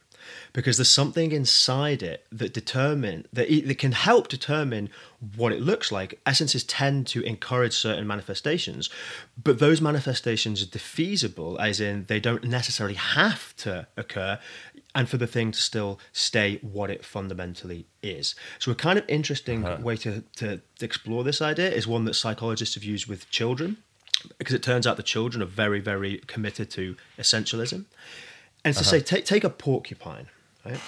because 0.52 0.76
there's 0.76 0.90
something 0.90 1.32
inside 1.32 2.04
it 2.04 2.26
that 2.30 2.54
determine 2.54 3.28
that, 3.32 3.50
it, 3.50 3.66
that 3.66 3.78
can 3.78 3.94
help 3.94 4.28
determine 4.28 4.90
what 5.38 5.54
it 5.54 5.62
looks 5.62 5.90
like. 5.90 6.20
Essences 6.26 6.66
tend 6.66 7.08
to 7.08 7.22
encourage 7.22 7.74
certain 7.74 8.06
manifestations, 8.06 8.90
but 9.42 9.60
those 9.60 9.80
manifestations 9.80 10.62
are 10.62 10.66
defeasible, 10.66 11.58
as 11.62 11.80
in 11.80 12.04
they 12.08 12.20
don't 12.20 12.44
necessarily 12.44 12.96
have 12.96 13.56
to 13.56 13.88
occur, 13.96 14.38
and 14.96 15.10
for 15.10 15.18
the 15.18 15.28
thing 15.28 15.52
to 15.52 15.60
still 15.62 16.00
stay 16.12 16.58
what 16.62 16.90
it 16.92 17.04
fundamentally 17.04 17.88
is. 18.02 18.36
So 18.60 18.72
a 18.72 18.76
kind 18.76 19.00
of 19.00 19.06
interesting 19.08 19.64
way 19.84 19.98
to, 19.98 20.24
to 20.38 20.62
explore 20.82 21.24
this 21.24 21.42
idea 21.42 21.70
is 21.72 21.88
one 21.88 22.06
that 22.06 22.14
psychologists 22.14 22.76
have 22.76 22.84
used 22.84 23.08
with 23.08 23.30
children 23.32 23.78
because 24.38 24.54
it 24.54 24.62
turns 24.64 24.86
out 24.88 24.96
the 24.98 25.04
children 25.04 25.42
are 25.42 25.48
very, 25.48 25.80
very 25.80 26.20
committed 26.28 26.70
to 26.72 26.96
essentialism. 27.18 27.86
And 28.64 28.76
to 28.76 28.84
say, 28.84 29.02
take, 29.02 29.26
take 29.26 29.44
a 29.44 29.50
porcupine, 29.50 30.28
right? 30.66 30.80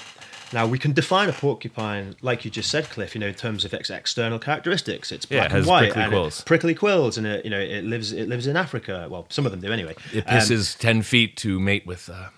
Now, 0.54 0.66
we 0.68 0.78
can 0.80 0.94
define 0.94 1.28
a 1.28 1.34
porcupine, 1.34 2.16
like 2.22 2.46
you 2.46 2.52
just 2.52 2.70
said, 2.70 2.86
Cliff, 2.90 3.16
you 3.16 3.20
know, 3.20 3.28
in 3.28 3.34
terms 3.34 3.66
of 3.66 3.74
its 3.74 3.90
external 3.90 4.40
characteristics. 4.40 5.12
It's 5.12 5.26
Yeah, 5.30 5.40
black 5.40 5.46
it 5.50 5.52
has 5.52 5.60
and 5.66 5.68
white. 5.68 5.80
prickly 5.88 6.02
and 6.04 6.12
quills. 6.12 6.40
It, 6.40 6.46
prickly 6.46 6.76
quills, 6.76 7.18
and 7.18 7.28
it, 7.28 7.44
you 7.44 7.52
know, 7.52 7.60
it 7.60 7.84
lives, 7.84 8.14
it 8.14 8.30
lives 8.30 8.48
in 8.48 8.56
Africa. 8.56 9.08
Well, 9.10 9.26
some 9.30 9.46
of 9.46 9.52
them 9.52 9.60
do 9.60 9.74
anyway. 9.74 9.96
It 10.14 10.24
Um, 10.30 10.36
pisses 10.38 10.78
10 10.78 11.02
feet 11.02 11.36
to 11.38 11.60
mate 11.60 11.86
with 11.86 12.08
uh, 12.10 12.30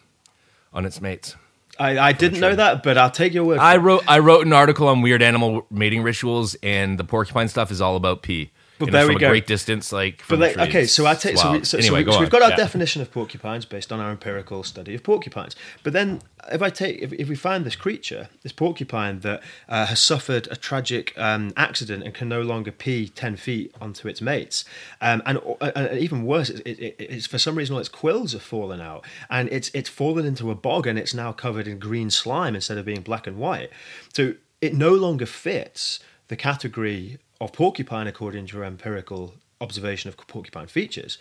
on 0.73 0.85
its 0.85 0.99
mates. 1.01 1.35
I, 1.79 1.99
I 1.99 2.11
didn't 2.11 2.39
know 2.39 2.55
that, 2.55 2.83
but 2.83 2.97
I'll 2.97 3.11
take 3.11 3.33
your 3.33 3.43
word 3.43 3.57
for 3.57 3.61
I 3.61 3.75
it. 3.75 3.79
wrote 3.79 4.03
I 4.07 4.19
wrote 4.19 4.45
an 4.45 4.53
article 4.53 4.87
on 4.87 5.01
weird 5.01 5.21
animal 5.21 5.65
mating 5.69 6.03
rituals, 6.03 6.55
and 6.63 6.97
the 6.97 7.03
porcupine 7.03 7.47
stuff 7.47 7.71
is 7.71 7.81
all 7.81 7.95
about 7.95 8.21
pee. 8.21 8.51
But 8.79 8.91
there 8.91 9.07
we 9.07 9.15
go. 9.15 9.27
a 9.27 9.29
great 9.29 9.47
distance, 9.47 9.91
like. 9.91 10.23
But 10.29 10.39
like, 10.39 10.57
okay, 10.57 10.85
so 10.85 11.05
I 11.05 11.15
take 11.15 11.37
so, 11.37 11.53
we, 11.53 11.63
so, 11.63 11.77
anyway, 11.77 12.01
so, 12.01 12.05
go 12.05 12.11
we, 12.11 12.15
on. 12.17 12.21
have 12.23 12.31
got 12.31 12.41
our 12.43 12.49
Yeah. 12.51 12.55
definition 12.57 13.01
of 13.01 13.11
porcupines 13.11 13.65
based 13.65 13.91
on 13.91 13.99
our 13.99 14.11
empirical 14.11 14.63
study 14.63 14.93
of 14.95 15.03
porcupines. 15.03 15.55
But 15.83 15.93
then, 15.93 16.21
if 16.51 16.61
I 16.61 16.69
take 16.69 16.99
if, 16.99 17.11
if 17.13 17.27
we 17.27 17.35
find 17.35 17.65
this 17.65 17.75
creature, 17.75 18.29
this 18.43 18.51
porcupine 18.51 19.21
that 19.21 19.41
uh, 19.67 19.87
has 19.87 19.99
suffered 19.99 20.47
a 20.51 20.55
tragic 20.55 21.13
um, 21.17 21.53
accident 21.57 22.03
and 22.03 22.13
can 22.13 22.29
no 22.29 22.41
longer 22.41 22.71
pee 22.71 23.09
ten 23.09 23.35
feet 23.35 23.73
onto 23.81 24.07
its 24.07 24.21
mates, 24.21 24.63
um, 25.01 25.21
and, 25.25 25.39
uh, 25.59 25.71
and 25.75 25.99
even 25.99 26.23
worse, 26.23 26.49
it, 26.49 26.61
it, 26.67 26.95
it's 26.99 27.25
for 27.27 27.39
some 27.39 27.55
reason 27.55 27.73
all 27.73 27.79
its 27.79 27.89
quills 27.89 28.33
have 28.33 28.43
fallen 28.43 28.79
out, 28.79 29.03
and 29.29 29.49
it's 29.49 29.69
it's 29.73 29.89
fallen 29.89 30.25
into 30.25 30.51
a 30.51 30.55
bog, 30.55 30.85
and 30.85 30.99
it's 30.99 31.13
now 31.13 31.31
covered 31.31 31.67
in 31.67 31.79
green 31.79 32.09
slime 32.11 32.53
instead 32.55 32.77
of 32.77 32.85
being 32.85 33.01
black 33.01 33.25
and 33.27 33.37
white. 33.37 33.69
So 34.13 34.35
it 34.61 34.73
no 34.73 34.91
longer 34.93 35.25
fits 35.25 35.99
the 36.29 36.35
category 36.35 37.19
of 37.39 37.53
porcupine 37.53 38.07
according 38.07 38.47
to 38.47 38.55
your 38.57 38.65
empirical 38.65 39.33
observation 39.61 40.09
of 40.09 40.17
porcupine 40.27 40.67
features. 40.67 41.17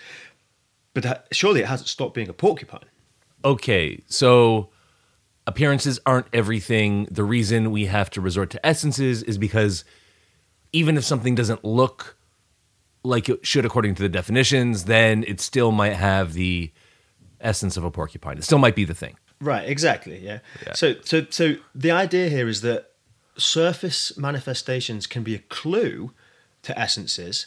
But 0.94 1.02
that, 1.02 1.26
surely 1.32 1.60
it 1.60 1.66
hasn't 1.66 1.88
stopped 1.88 2.14
being 2.14 2.28
a 2.28 2.32
porcupine. 2.32 2.84
okay, 3.44 4.02
so 4.08 4.70
appearances 5.46 6.00
aren't 6.06 6.26
everything. 6.32 7.06
The 7.10 7.24
reason 7.24 7.70
we 7.70 7.86
have 7.86 8.10
to 8.10 8.20
resort 8.20 8.50
to 8.50 8.66
essences 8.66 9.22
is 9.22 9.38
because 9.38 9.84
even 10.72 10.96
if 10.96 11.04
something 11.04 11.34
doesn't 11.34 11.64
look 11.64 12.16
like 13.04 13.28
it 13.28 13.46
should 13.46 13.64
according 13.64 13.94
to 13.96 14.02
the 14.02 14.08
definitions, 14.08 14.84
then 14.84 15.24
it 15.28 15.40
still 15.40 15.70
might 15.70 15.92
have 15.92 16.32
the 16.32 16.72
essence 17.40 17.76
of 17.76 17.84
a 17.84 17.90
porcupine. 17.90 18.38
It 18.38 18.44
still 18.44 18.58
might 18.58 18.74
be 18.74 18.84
the 18.84 18.94
thing. 18.94 19.16
Right, 19.40 19.68
exactly. 19.68 20.18
Yeah. 20.18 20.40
Yeah. 20.66 20.72
So, 20.72 20.94
so, 21.04 21.26
so 21.30 21.56
the 21.74 21.90
idea 21.92 22.28
here 22.28 22.48
is 22.48 22.62
that 22.62 22.92
surface 23.36 24.16
manifestations 24.16 25.06
can 25.06 25.22
be 25.22 25.34
a 25.34 25.38
clue 25.38 26.12
to 26.62 26.78
essences, 26.78 27.46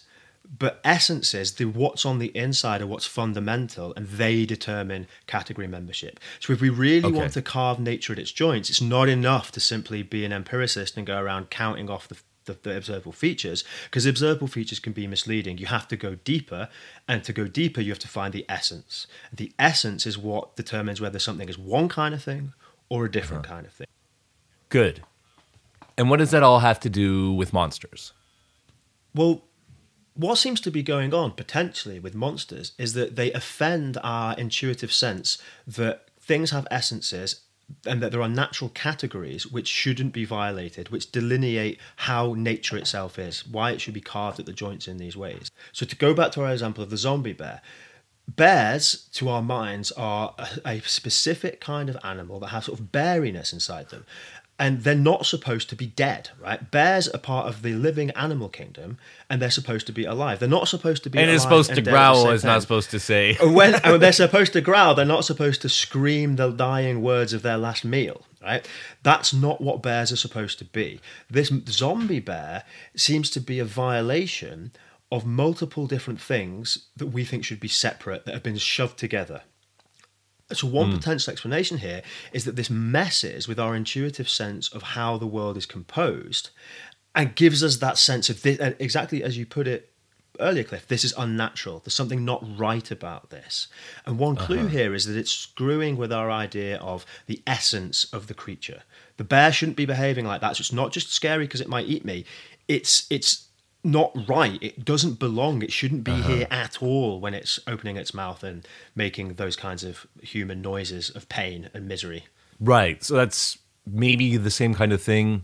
but 0.58 0.79
essences, 0.84 1.53
the 1.53 1.65
what's 1.65 2.05
on 2.05 2.19
the 2.19 2.36
inside, 2.36 2.81
are 2.81 2.88
what's 2.88 3.05
fundamental, 3.05 3.93
and 3.96 4.08
they 4.08 4.46
determine 4.46 5.08
category 5.27 5.67
membership. 5.67 6.19
So, 6.39 6.53
if 6.53 6.62
we 6.62 6.69
really 6.69 7.10
Okay. 7.10 7.17
want 7.17 7.34
to 7.34 7.41
carve 7.41 7.79
nature 7.79 8.13
at 8.13 8.19
its 8.19 8.31
joints, 8.31 8.69
it's 8.69 8.81
not 8.81 9.10
enough 9.10 9.51
to 9.51 9.60
simply 9.60 10.01
be 10.01 10.25
an 10.25 10.34
empiricist 10.34 10.98
and 10.98 11.05
go 11.05 11.19
around 11.19 11.50
counting 11.50 11.89
off 11.89 12.08
the 12.08 12.17
the, 12.46 12.58
the 12.63 12.77
observable 12.77 13.12
features 13.12 13.63
because 13.86 14.05
observable 14.05 14.48
features 14.48 14.79
can 14.79 14.91
be 14.91 15.05
misleading. 15.05 15.58
You 15.60 15.67
have 15.67 15.88
to 15.89 15.98
go 15.98 16.15
deeper, 16.15 16.69
and 17.08 17.24
to 17.24 17.34
go 17.34 17.48
deeper, 17.48 17.79
you 17.79 17.91
have 17.91 18.00
to 18.00 18.08
find 18.08 18.34
the 18.34 18.46
essence. 18.50 19.08
The 19.31 19.51
essence 19.60 20.08
is 20.08 20.17
what 20.17 20.55
determines 20.55 21.00
whether 21.00 21.19
something 21.19 21.48
is 21.48 21.60
one 21.60 21.89
kind 21.89 22.13
of 22.15 22.24
thing 22.24 22.53
or 22.89 23.05
a 23.05 23.12
different 23.12 23.46
uh-huh. 23.46 23.55
kind 23.55 23.65
of 23.67 23.74
thing. 23.74 23.88
Good. 24.69 25.03
And 26.00 26.10
what 26.10 26.20
does 26.20 26.32
that 26.32 26.44
all 26.44 26.60
have 26.60 26.79
to 26.79 26.89
do 26.89 27.34
with 27.34 27.51
monsters? 27.51 28.13
Well, 29.13 29.44
what 30.13 30.38
seems 30.38 30.62
to 30.62 30.72
be 30.72 30.82
going 30.82 31.13
on 31.13 31.34
potentially 31.34 32.00
with 32.00 32.15
monsters 32.15 32.72
is 32.77 32.94
that 32.94 33.18
they 33.18 33.34
offend 33.34 33.98
our 34.01 34.34
intuitive 34.38 34.94
sense 34.94 35.39
that 35.68 36.08
things 36.22 36.51
have 36.51 36.65
essences 36.72 37.41
and 37.86 38.01
that 38.01 38.13
there 38.13 38.22
are 38.22 38.29
natural 38.29 38.70
categories 38.70 39.46
which 39.46 39.68
shouldn't 39.68 40.13
be 40.13 40.24
violated, 40.24 40.88
which 40.88 41.12
delineate 41.12 41.77
how 41.98 42.34
nature 42.34 42.77
itself 42.77 43.20
is, 43.20 43.46
why 43.46 43.72
it 43.72 43.82
should 43.82 43.94
be 43.94 44.00
carved 44.00 44.39
at 44.39 44.46
the 44.46 44.53
joints 44.53 44.88
in 44.88 45.00
these 45.00 45.18
ways. 45.18 45.51
So, 45.74 45.86
to 45.86 45.98
go 45.98 46.13
back 46.13 46.32
to 46.32 46.44
our 46.44 46.53
example 46.53 46.82
of 46.82 46.91
the 46.91 46.98
zombie 46.98 47.34
bear, 47.34 47.62
bears 48.36 49.08
to 49.13 49.29
our 49.29 49.41
minds 49.41 49.91
are 49.94 50.34
a, 50.65 50.79
specific 50.82 51.60
kind 51.60 51.89
of 51.89 51.98
animal 52.03 52.39
that 52.39 52.48
has 52.48 52.65
sort 52.65 52.79
of 52.79 52.91
beariness 52.91 53.53
inside 53.53 53.89
them 53.89 54.06
and 54.60 54.84
they're 54.84 54.96
not 54.96 55.25
supposed 55.25 55.70
to 55.70 55.75
be 55.75 55.88
dead 55.88 56.30
right 56.39 56.70
bears 56.70 57.08
are 57.08 57.18
part 57.18 57.48
of 57.48 57.62
the 57.62 57.74
living 57.74 58.12
animal 58.12 58.50
kingdom 58.50 58.98
and 59.30 59.42
they're 59.42 59.50
supposed 59.50 59.88
to 59.88 59.94
be 59.94 60.06
alive 60.06 60.39
they're 60.39 60.50
not 60.50 60.68
supposed 60.68 61.04
to 61.04 61.10
be 61.10 61.18
And 61.18 61.32
it's 61.32 61.44
supposed 61.44 61.74
to 61.74 61.82
growl, 61.82 62.30
it's 62.30 62.44
not 62.44 62.62
supposed 62.62 62.92
to 62.92 63.00
say. 63.00 63.36
When 63.42 63.74
when 63.84 64.00
they're 64.00 64.12
supposed 64.25 64.54
to 64.54 64.62
growl, 64.62 64.96
they're 64.96 65.06
not 65.06 65.25
supposed 65.25 65.62
to 65.62 65.70
scream 65.70 66.36
the 66.36 66.50
dying 66.51 67.01
words 67.01 67.34
of 67.34 67.42
their 67.42 67.58
last 67.58 67.86
meal, 67.86 68.25
right? 68.42 68.68
That's 69.04 69.34
not 69.34 69.62
what 69.62 69.82
bears 69.82 70.12
are 70.12 70.18
supposed 70.18 70.60
to 70.60 70.66
be. 70.66 71.00
This 71.30 71.51
zombie 71.68 72.20
bear 72.20 72.63
seems 72.96 73.30
to 73.32 73.39
be 73.39 73.60
a 73.60 73.66
violation 73.66 74.72
of 75.12 75.25
multiple 75.25 75.88
different 75.88 76.22
things 76.22 76.88
that 76.96 77.08
we 77.08 77.25
think 77.25 77.44
should 77.44 77.60
be 77.60 77.68
separate 77.68 78.25
that 78.25 78.34
have 78.34 78.44
been 78.44 78.58
shoved 78.58 78.98
together. 78.98 79.42
So, 80.51 80.68
one 80.68 80.89
hmm. 80.89 80.98
potential 80.98 81.32
explanation 81.32 81.77
here 81.77 82.01
is 82.34 82.46
that 82.46 82.56
this 82.56 82.70
messes 82.70 83.48
with 83.48 83.60
our 83.60 83.75
intuitive 83.75 84.29
sense 84.29 84.68
of 84.70 84.82
how 84.82 85.18
the 85.18 85.27
world 85.27 85.58
is 85.58 85.65
composed 85.65 86.50
and 87.15 87.36
gives 87.36 87.63
us 87.63 87.77
that 87.77 87.98
sense 87.98 88.29
of 88.29 88.41
this, 88.41 88.60
exactly 88.79 89.24
as 89.24 89.38
you 89.38 89.46
put 89.46 89.68
it 89.68 89.91
earlier, 90.39 90.63
Cliff, 90.63 90.88
this 90.88 91.03
is 91.03 91.13
unnatural. 91.18 91.79
There's 91.79 91.94
something 91.94 92.25
not 92.25 92.44
right 92.58 92.89
about 92.91 93.29
this. 93.29 93.68
And 94.06 94.18
one 94.18 94.36
clue 94.36 94.60
uh-huh. 94.60 94.68
here 94.68 94.94
is 94.94 95.06
that 95.06 95.18
it's 95.18 95.32
screwing 95.32 95.98
with 95.98 96.12
our 96.12 96.32
idea 96.32 96.77
of 96.77 97.06
the 97.27 97.41
essence 97.46 98.06
of 98.13 98.27
the 98.27 98.34
creature. 98.34 98.84
The 99.18 99.24
bear 99.24 99.51
shouldn't 99.51 99.77
be 99.77 99.86
behaving 99.86 100.25
like 100.25 100.41
that. 100.41 100.56
So 100.56 100.62
it's 100.62 100.74
not 100.74 100.91
just 100.91 101.12
scary 101.12 101.46
because 101.46 101.62
it 101.62 101.68
might 101.68 101.88
eat 101.88 102.06
me. 102.06 102.25
It's 102.68 103.06
it's 103.10 103.49
not 103.91 104.12
right. 104.27 104.58
It 104.62 104.86
doesn't 104.86 105.19
belong. 105.19 105.62
It 105.62 105.72
shouldn't 105.72 106.03
be 106.03 106.13
here 106.13 106.48
at 106.50 106.81
all 106.81 107.19
when 107.19 107.34
it's 107.34 107.60
opening 107.67 107.98
its 107.98 108.13
mouth 108.13 108.43
and 108.43 108.67
making 108.96 109.36
those 109.36 109.55
kinds 109.55 109.84
of 109.84 110.05
human 110.22 110.62
noises 110.62 111.10
of 111.10 111.27
pain 111.29 111.69
and 111.74 111.88
misery. 111.88 112.25
Right. 112.60 113.03
So 113.03 113.15
that's 113.15 113.58
maybe 113.86 114.38
the 114.38 114.51
same 114.51 114.74
kind 114.74 114.93
of 114.93 115.01
thing 115.01 115.43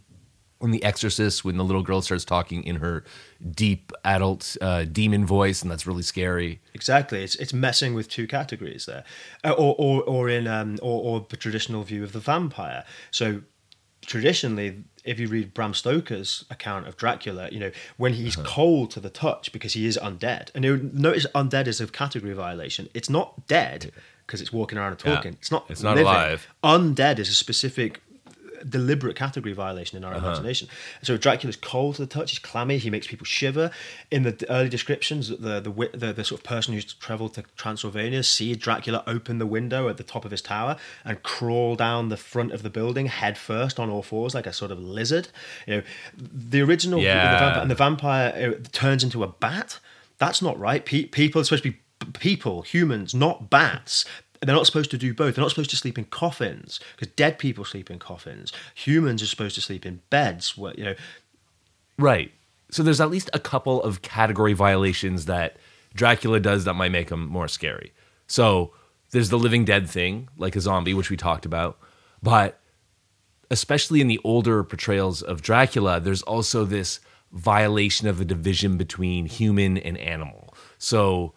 in 0.62 0.72
The 0.72 0.84
Exorcist 0.84 1.44
when 1.44 1.58
the 1.58 1.64
little 1.64 1.84
girl 1.84 2.02
starts 2.02 2.26
talking 2.26 2.64
in 2.64 2.78
her 2.78 3.04
deep 3.52 3.92
adult 4.04 4.58
uh, 4.62 4.86
demon 4.86 5.26
voice, 5.26 5.62
and 5.62 5.70
that's 5.70 5.86
really 5.86 6.02
scary. 6.04 6.62
Exactly, 6.74 7.24
it's 7.24 7.36
it's 7.36 7.54
messing 7.54 7.94
with 7.94 8.10
two 8.10 8.26
categories 8.26 8.86
there, 8.86 9.04
Uh, 9.44 9.52
or 9.52 9.76
or 9.78 10.04
or 10.04 10.30
in 10.30 10.48
um 10.48 10.78
or, 10.82 11.04
or 11.04 11.26
the 11.30 11.38
traditional 11.38 11.84
view 11.84 12.04
of 12.04 12.14
the 12.14 12.20
vampire. 12.20 12.86
So 13.12 13.42
traditionally, 14.06 14.84
if 15.04 15.20
you 15.20 15.28
read 15.28 15.54
Bram 15.54 15.74
Stoker's 15.74 16.46
account 16.50 16.88
of 16.88 16.98
Dracula, 16.98 17.50
you 17.52 17.60
know 17.60 17.72
when 17.98 18.14
he's 18.14 18.38
uh-huh. 18.38 18.48
cold 18.48 18.92
to 18.92 19.00
the 19.00 19.10
touch 19.10 19.52
because 19.52 19.74
he 19.74 19.86
is 19.86 19.98
undead, 20.02 20.50
and 20.56 20.64
you 20.64 20.90
notice 20.94 21.26
undead 21.36 21.68
is 21.68 21.82
a 21.82 21.88
category 21.88 22.34
violation. 22.34 22.90
It's 22.94 23.10
not 23.10 23.48
dead 23.48 23.92
because 24.26 24.42
it's 24.42 24.52
walking 24.52 24.78
around 24.78 24.94
and 24.94 25.02
Yeah. 25.06 25.16
talking. 25.16 25.34
It's 25.34 25.52
not. 25.52 25.66
It's 25.70 25.84
not 25.84 25.96
living. 25.96 26.12
alive. 26.12 26.48
Undead 26.64 27.20
is 27.20 27.30
a 27.30 27.34
specific 27.34 28.02
deliberate 28.70 29.16
category 29.16 29.54
violation 29.54 29.98
in 29.98 30.04
our 30.04 30.14
Uh-huh. 30.14 30.28
imagination. 30.28 30.68
So 31.04 31.18
Dracula's 31.18 31.56
cold 31.56 31.96
to 31.96 32.02
the 32.02 32.08
touch, 32.08 32.32
he's 32.32 32.40
clammy, 32.40 32.78
he 32.78 32.90
makes 32.90 33.08
people 33.08 33.26
shiver. 33.26 33.72
In 34.12 34.24
the 34.24 34.46
early 34.50 34.70
descriptions, 34.70 35.30
the 35.30 35.60
the, 35.60 35.90
the 35.94 36.14
the 36.14 36.24
sort 36.24 36.40
of 36.42 36.44
person 36.46 36.74
who's 36.74 36.86
travelled 36.94 37.34
to 37.36 37.44
Transylvania 37.58 38.24
see 38.24 38.56
Dracula 38.56 39.04
open 39.08 39.38
the 39.40 39.46
window 39.46 39.88
at 39.90 39.98
the 39.98 40.04
top 40.04 40.26
of 40.26 40.32
his 40.32 40.42
tower 40.42 40.78
and 41.04 41.22
crawl 41.24 41.76
down 41.76 42.10
the 42.10 42.18
front 42.18 42.52
of 42.52 42.64
the 42.64 42.70
building 42.70 43.06
head 43.08 43.38
first 43.38 43.80
on 43.80 43.90
all 43.90 44.02
fours 44.04 44.34
like 44.34 44.48
a 44.48 44.54
sort 44.54 44.72
of 44.72 44.80
lizard. 44.80 45.28
You 45.68 45.76
know, 45.78 45.82
the 46.18 46.62
original 46.62 47.00
Yeah. 47.02 47.16
the 47.34 47.38
vampire, 47.40 47.62
and 47.62 47.72
the 47.72 47.76
vampire 47.76 48.56
uh, 48.58 48.68
turns 48.72 49.04
into 49.04 49.24
a 49.24 49.28
bat. 49.28 49.80
That's 50.18 50.42
not 50.42 50.58
right. 50.60 50.86
Pe- 50.86 51.06
people 51.06 51.42
are 51.42 51.44
supposed 51.44 51.64
to 51.64 51.72
be 51.72 51.78
people, 52.14 52.62
humans, 52.62 53.14
not 53.14 53.50
bats. 53.50 54.06
They're 54.46 54.56
not 54.56 54.66
supposed 54.66 54.92
to 54.92 54.98
do 54.98 55.14
both. 55.14 55.36
They're 55.36 55.44
not 55.44 55.50
supposed 55.50 55.70
to 55.72 55.78
sleep 55.78 55.98
in 55.98 56.06
coffins 56.06 56.80
because 56.96 57.14
dead 57.16 57.40
people 57.40 57.66
sleep 57.66 57.90
in 57.90 58.00
coffins. 58.00 58.54
Humans 58.76 59.22
are 59.24 59.28
supposed 59.28 59.56
to 59.56 59.62
sleep 59.62 59.86
in 59.86 60.02
beds. 60.10 60.58
Where, 60.58 60.74
you 60.76 60.84
know, 60.84 60.96
Right. 61.98 62.32
So 62.72 62.84
there's 62.84 63.02
at 63.02 63.10
least 63.10 63.30
a 63.34 63.40
couple 63.40 63.82
of 63.84 64.02
category 64.02 64.54
violations 64.54 65.26
that 65.26 65.58
Dracula 65.94 66.40
does 66.40 66.66
that 66.66 66.74
might 66.74 66.92
make 66.92 67.10
him 67.10 67.28
more 67.28 67.48
scary. 67.48 67.94
So 68.28 68.74
there's 69.12 69.30
the 69.30 69.40
living 69.40 69.66
dead 69.66 69.90
thing, 69.90 70.30
like 70.38 70.56
a 70.56 70.62
zombie, 70.62 70.94
which 70.94 71.10
we 71.10 71.18
talked 71.18 71.46
about. 71.46 71.78
But 72.22 72.60
especially 73.50 74.02
in 74.02 74.08
the 74.08 74.20
older 74.24 74.64
portrayals 74.64 75.22
of 75.22 75.42
Dracula, 75.42 76.00
there's 76.00 76.24
also 76.24 76.66
this 76.66 77.00
violation 77.32 78.08
of 78.08 78.18
the 78.18 78.26
division 78.26 78.78
between 78.78 79.26
human 79.26 79.78
and 79.78 79.98
animal. 79.98 80.54
So 80.78 81.34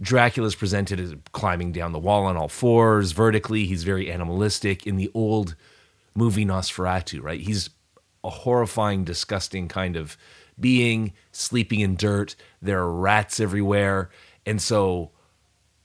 Dracula 0.00 0.46
is 0.46 0.54
presented 0.54 0.98
as 0.98 1.14
climbing 1.32 1.72
down 1.72 1.92
the 1.92 1.98
wall 1.98 2.24
on 2.24 2.36
all 2.36 2.48
fours 2.48 3.12
vertically. 3.12 3.66
He's 3.66 3.84
very 3.84 4.10
animalistic. 4.10 4.86
In 4.86 4.96
the 4.96 5.10
old 5.14 5.54
movie 6.14 6.46
Nosferatu, 6.46 7.22
right? 7.22 7.40
He's 7.40 7.70
a 8.24 8.30
horrifying, 8.30 9.04
disgusting 9.04 9.68
kind 9.68 9.96
of 9.96 10.16
being, 10.58 11.12
sleeping 11.32 11.80
in 11.80 11.96
dirt. 11.96 12.36
There 12.60 12.80
are 12.80 12.92
rats 12.92 13.40
everywhere. 13.40 14.10
And 14.46 14.60
so 14.60 15.10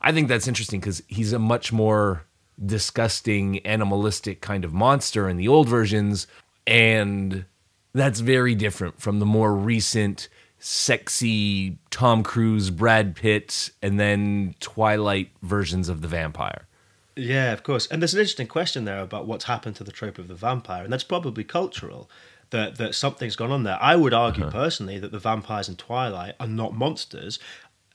I 0.02 0.12
think 0.12 0.28
that's 0.28 0.48
interesting 0.48 0.80
because 0.80 1.02
he's 1.08 1.34
a 1.34 1.40
much 1.40 1.74
more 1.74 2.24
disgusting, 2.64 3.66
animalistic 3.66 4.42
kind 4.42 4.66
of 4.66 4.74
monster 4.74 5.28
in 5.28 5.38
the 5.38 5.48
old 5.48 5.68
versions. 5.68 6.28
And 6.66 7.46
that's 7.94 8.20
very 8.20 8.56
different 8.56 9.02
from 9.02 9.20
the 9.20 9.26
more 9.26 9.54
recent, 9.54 10.30
sexy 10.68 11.78
Tom 11.92 12.24
Cruise, 12.24 12.72
Brad 12.72 13.16
Pitt, 13.16 13.70
and 13.82 13.98
then 13.98 14.54
Twilight 14.60 15.30
versions 15.42 15.88
of 15.88 16.02
the 16.02 16.10
vampire. 16.10 16.68
Yeah, 17.16 17.54
of 17.54 17.64
course. 17.64 17.88
And 17.88 18.02
there's 18.02 18.14
an 18.14 18.20
interesting 18.20 18.48
question 18.48 18.84
there 18.84 19.00
about 19.00 19.28
what's 19.28 19.46
happened 19.46 19.78
to 19.78 19.86
the 19.86 19.94
trope 19.94 20.18
of 20.18 20.28
the 20.28 20.36
vampire, 20.36 20.84
and 20.84 20.92
that's 20.92 21.06
probably 21.06 21.46
cultural. 21.46 22.10
That 22.50 22.78
that 22.78 22.96
something's 22.96 23.38
gone 23.38 23.52
on 23.52 23.64
there. 23.64 23.78
I 23.82 23.96
would 23.96 24.14
argue 24.14 24.44
uh-huh. 24.44 24.52
personally 24.52 25.00
that 25.00 25.12
the 25.12 25.20
vampires 25.20 25.70
in 25.70 25.78
Twilight 25.78 26.36
are 26.40 26.48
not 26.48 26.74
monsters 26.74 27.40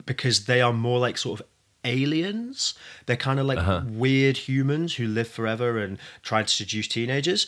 because 0.06 0.46
they 0.46 0.60
are 0.62 0.72
more 0.72 0.98
like 0.98 1.18
sort 1.18 1.40
of 1.40 1.46
aliens. 1.84 2.74
They're 3.06 3.16
kind 3.16 3.40
of 3.40 3.46
like 3.46 3.58
uh-huh. 3.58 3.82
weird 3.86 4.36
humans 4.36 4.94
who 4.94 5.06
live 5.06 5.28
forever 5.28 5.78
and 5.78 5.98
try 6.22 6.42
to 6.42 6.48
seduce 6.48 6.88
teenagers. 6.88 7.46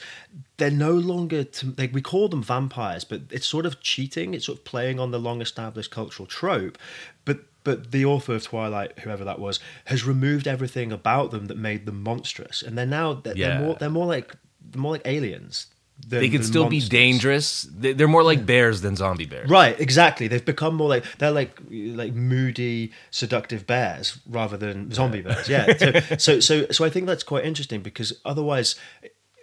They're 0.57 0.71
no 0.71 0.93
longer, 0.93 1.45
to, 1.45 1.75
like, 1.77 1.93
we 1.93 2.03
call 2.03 2.29
them 2.29 2.43
vampires, 2.43 3.05
but 3.05 3.23
it's 3.31 3.47
sort 3.47 3.67
of 3.67 3.81
cheating. 3.81 4.35
It's 4.35 4.47
sort 4.47 4.59
of 4.59 4.65
playing 4.65 4.99
on 5.01 5.11
the 5.11 5.19
long 5.19 5.41
established 5.41 5.91
cultural 5.91 6.27
trope. 6.27 6.79
But 7.25 7.41
but 7.65 7.93
the 7.93 8.05
author 8.05 8.35
of 8.35 8.43
Twilight, 8.43 8.99
whoever 9.01 9.25
that 9.25 9.39
was, 9.39 9.59
has 9.87 10.05
removed 10.05 10.47
everything 10.47 10.93
about 10.93 11.31
them 11.31 11.47
that 11.47 11.57
made 11.57 11.87
them 11.87 12.03
monstrous, 12.03 12.63
and 12.63 12.77
they're 12.77 12.85
now 12.85 13.15
they're, 13.15 13.35
yeah. 13.35 13.49
they're 13.49 13.61
more 13.61 13.75
they're 13.77 13.91
more 13.91 14.07
like 14.07 14.37
more 14.77 14.93
like 14.93 15.07
aliens. 15.07 15.69
Than, 16.07 16.21
they 16.21 16.29
can 16.29 16.43
still 16.43 16.65
monsters. 16.65 16.89
be 16.89 16.97
dangerous. 16.97 17.69
They're 17.71 18.09
more 18.09 18.25
like 18.25 18.45
bears 18.45 18.81
than 18.81 18.97
zombie 18.97 19.27
bears. 19.27 19.49
Right, 19.49 19.79
exactly. 19.79 20.29
They've 20.29 20.45
become 20.45 20.75
more 20.75 20.89
like 20.89 21.05
they're 21.19 21.31
like 21.31 21.59
like 21.71 22.13
moody, 22.13 22.93
seductive 23.11 23.67
bears 23.67 24.19
rather 24.29 24.57
than 24.57 24.93
zombie 24.93 25.23
bears. 25.23 25.49
Yeah. 25.49 25.77
So, 25.77 26.01
so 26.19 26.41
so 26.41 26.67
so 26.71 26.85
I 26.85 26.91
think 26.91 27.07
that's 27.07 27.23
quite 27.23 27.45
interesting 27.45 27.81
because 27.81 28.13
otherwise 28.25 28.75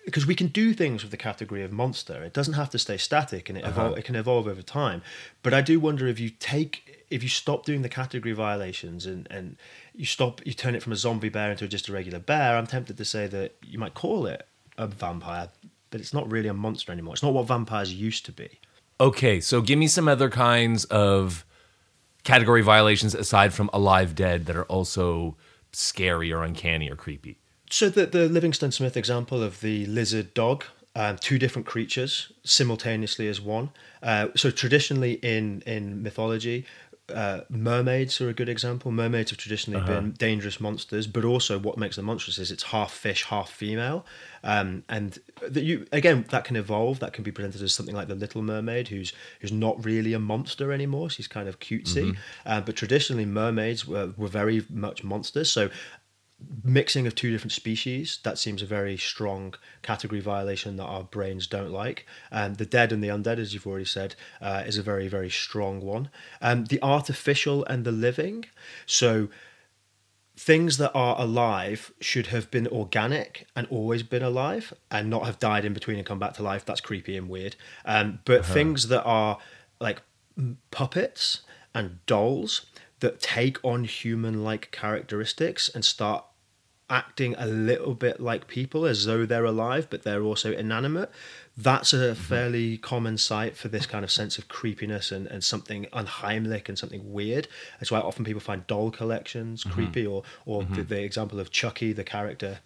because 0.05 0.25
we 0.25 0.35
can 0.35 0.47
do 0.47 0.73
things 0.73 1.03
with 1.03 1.11
the 1.11 1.17
category 1.17 1.63
of 1.63 1.71
monster. 1.71 2.23
It 2.23 2.33
doesn't 2.33 2.55
have 2.55 2.69
to 2.71 2.79
stay 2.79 2.97
static 2.97 3.49
and 3.49 3.57
it 3.57 3.63
uh-huh. 3.63 3.89
evol- 3.89 3.97
it 3.97 4.05
can 4.05 4.15
evolve 4.15 4.47
over 4.47 4.61
time. 4.61 5.01
But 5.43 5.53
I 5.53 5.61
do 5.61 5.79
wonder 5.79 6.07
if 6.07 6.19
you 6.19 6.29
take 6.29 7.05
if 7.09 7.23
you 7.23 7.29
stop 7.29 7.65
doing 7.65 7.81
the 7.81 7.89
category 7.89 8.33
violations 8.33 9.05
and 9.05 9.27
and 9.31 9.57
you 9.95 10.05
stop 10.05 10.45
you 10.45 10.53
turn 10.53 10.75
it 10.75 10.83
from 10.83 10.93
a 10.93 10.95
zombie 10.97 11.29
bear 11.29 11.51
into 11.51 11.67
just 11.67 11.87
a 11.87 11.93
regular 11.93 12.19
bear, 12.19 12.57
I'm 12.57 12.67
tempted 12.67 12.97
to 12.97 13.05
say 13.05 13.27
that 13.27 13.55
you 13.63 13.79
might 13.79 13.93
call 13.93 14.25
it 14.25 14.45
a 14.77 14.87
vampire 14.87 15.49
but 15.91 16.01
it's 16.01 16.13
not 16.13 16.29
really 16.31 16.47
a 16.47 16.53
monster 16.53 16.91
anymore. 16.91 17.13
It's 17.13 17.23
not 17.23 17.33
what 17.33 17.47
vampires 17.47 17.93
used 17.93 18.25
to 18.25 18.31
be. 18.31 18.59
Okay, 18.99 19.39
so 19.39 19.61
give 19.61 19.77
me 19.77 19.87
some 19.87 20.07
other 20.07 20.29
kinds 20.29 20.85
of 20.85 21.45
category 22.23 22.61
violations 22.61 23.13
aside 23.15 23.53
from 23.53 23.69
alive 23.73 24.15
dead 24.15 24.45
that 24.45 24.55
are 24.55 24.65
also 24.65 25.35
scary 25.71 26.31
or 26.31 26.43
uncanny 26.43 26.89
or 26.89 26.95
creepy. 26.95 27.37
So 27.69 27.89
the 27.89 28.05
the 28.05 28.27
Livingstone 28.27 28.71
Smith 28.71 28.97
example 28.97 29.41
of 29.41 29.61
the 29.61 29.85
lizard 29.85 30.33
dog, 30.33 30.65
um, 30.95 31.17
two 31.17 31.39
different 31.39 31.65
creatures 31.65 32.31
simultaneously 32.43 33.27
as 33.27 33.39
one. 33.39 33.69
Uh, 34.03 34.27
so 34.35 34.51
traditionally 34.51 35.13
in 35.13 35.61
in 35.65 36.03
mythology, 36.03 36.65
uh, 37.11 37.43
mermaids 37.49 38.19
are 38.21 38.29
a 38.29 38.33
good 38.33 38.49
example. 38.49 38.91
Mermaids 38.91 39.31
have 39.31 39.39
traditionally 39.39 39.81
uh-huh. 39.81 40.01
been 40.01 40.11
dangerous 40.11 40.59
monsters, 40.59 41.07
but 41.07 41.23
also 41.23 41.59
what 41.59 41.77
makes 41.77 41.95
them 41.95 42.05
monstrous 42.05 42.37
is 42.37 42.51
it's 42.51 42.63
half 42.63 42.91
fish, 42.91 43.25
half 43.25 43.49
female. 43.49 44.05
Um, 44.43 44.83
and 44.89 45.19
that 45.47 45.63
you 45.63 45.85
again 45.91 46.25
that 46.29 46.45
can 46.45 46.55
evolve. 46.55 46.99
That 46.99 47.13
can 47.13 47.23
be 47.23 47.31
presented 47.31 47.61
as 47.61 47.73
something 47.73 47.95
like 47.95 48.07
the 48.07 48.15
Little 48.15 48.41
Mermaid, 48.41 48.87
who's 48.87 49.13
who's 49.39 49.51
not 49.51 49.83
really 49.85 50.13
a 50.13 50.19
monster 50.19 50.71
anymore. 50.71 51.09
She's 51.09 51.27
kind 51.27 51.47
of 51.47 51.59
cutesy. 51.59 52.11
Mm-hmm. 52.11 52.19
Uh, 52.45 52.61
but 52.61 52.75
traditionally, 52.75 53.25
mermaids 53.25 53.87
were, 53.87 54.13
were 54.17 54.27
very 54.27 54.65
much 54.69 55.03
monsters. 55.03 55.51
So 55.51 55.69
mixing 56.63 57.07
of 57.07 57.15
two 57.15 57.31
different 57.31 57.51
species 57.51 58.19
that 58.23 58.37
seems 58.37 58.61
a 58.61 58.65
very 58.65 58.97
strong 58.97 59.53
category 59.81 60.21
violation 60.21 60.77
that 60.77 60.85
our 60.85 61.03
brains 61.03 61.47
don't 61.47 61.71
like. 61.71 62.05
And 62.31 62.57
the 62.57 62.65
dead 62.65 62.91
and 62.91 63.03
the 63.03 63.07
undead 63.07 63.37
as 63.37 63.53
you've 63.53 63.67
already 63.67 63.85
said 63.85 64.15
uh, 64.41 64.63
is 64.65 64.77
a 64.77 64.83
very 64.83 65.07
very 65.07 65.29
strong 65.29 65.81
one. 65.81 66.09
Um, 66.41 66.65
the 66.65 66.81
artificial 66.81 67.65
and 67.65 67.85
the 67.85 67.91
living. 67.91 68.45
So 68.85 69.29
things 70.37 70.77
that 70.77 70.91
are 70.95 71.19
alive 71.19 71.93
should 71.99 72.27
have 72.27 72.49
been 72.49 72.67
organic 72.67 73.47
and 73.55 73.67
always 73.69 74.01
been 74.01 74.23
alive 74.23 74.73
and 74.89 75.09
not 75.09 75.25
have 75.25 75.37
died 75.39 75.65
in 75.65 75.73
between 75.73 75.97
and 75.97 76.05
come 76.05 76.19
back 76.19 76.33
to 76.33 76.43
life. 76.43 76.65
That's 76.65 76.81
creepy 76.81 77.15
and 77.15 77.29
weird. 77.29 77.55
Um, 77.85 78.19
but 78.25 78.41
uh-huh. 78.41 78.53
things 78.53 78.87
that 78.87 79.03
are 79.03 79.37
like 79.79 80.01
puppets 80.71 81.41
and 81.75 82.03
dolls 82.05 82.65
that 83.01 83.19
take 83.19 83.57
on 83.63 83.83
human 83.83 84.43
like 84.43 84.71
characteristics 84.71 85.69
and 85.69 85.83
start 85.83 86.23
acting 86.91 87.33
a 87.37 87.47
little 87.47 87.95
bit 87.95 88.19
like 88.19 88.47
people 88.47 88.85
as 88.85 89.05
though 89.05 89.25
they're 89.25 89.45
alive, 89.45 89.87
but 89.89 90.03
they're 90.03 90.21
also 90.21 90.51
inanimate. 90.51 91.09
That's 91.57 91.93
a 91.93 91.97
mm-hmm. 91.97 92.13
fairly 92.21 92.77
common 92.77 93.17
sight 93.17 93.55
for 93.57 93.69
this 93.69 93.85
kind 93.85 94.03
of 94.03 94.11
sense 94.11 94.37
of 94.37 94.47
creepiness 94.49 95.11
and, 95.11 95.25
and 95.27 95.43
something 95.43 95.87
unheimlich 95.93 96.67
and 96.67 96.77
something 96.77 97.11
weird. 97.11 97.47
That's 97.79 97.91
why 97.91 97.99
often 97.99 98.25
people 98.25 98.41
find 98.41 98.67
doll 98.67 98.91
collections 98.91 99.63
mm-hmm. 99.63 99.73
creepy, 99.73 100.05
or 100.05 100.23
or 100.45 100.61
mm-hmm. 100.61 100.75
the, 100.75 100.83
the, 100.83 101.03
example 101.03 101.39
of 101.39 101.49
Chucky, 101.49 101.93
the 101.93 102.03
character 102.03 102.59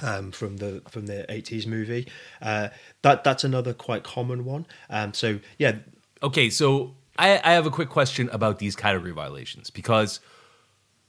um, 0.00 0.30
from 0.30 0.58
the 0.58 0.82
from 0.88 1.06
the 1.06 1.30
eighties 1.30 1.66
movie. 1.66 2.06
Uh, 2.40 2.68
that 3.02 3.24
that's 3.24 3.44
another 3.44 3.74
quite 3.74 4.04
common 4.04 4.44
one. 4.44 4.66
Um, 4.88 5.12
so 5.12 5.40
yeah. 5.58 5.76
Okay, 6.22 6.48
so 6.48 6.94
I, 7.18 7.40
I 7.44 7.52
have 7.52 7.66
a 7.66 7.70
quick 7.70 7.90
question 7.90 8.30
about 8.30 8.58
these 8.58 8.76
category 8.76 9.12
violations 9.12 9.68
because 9.68 10.20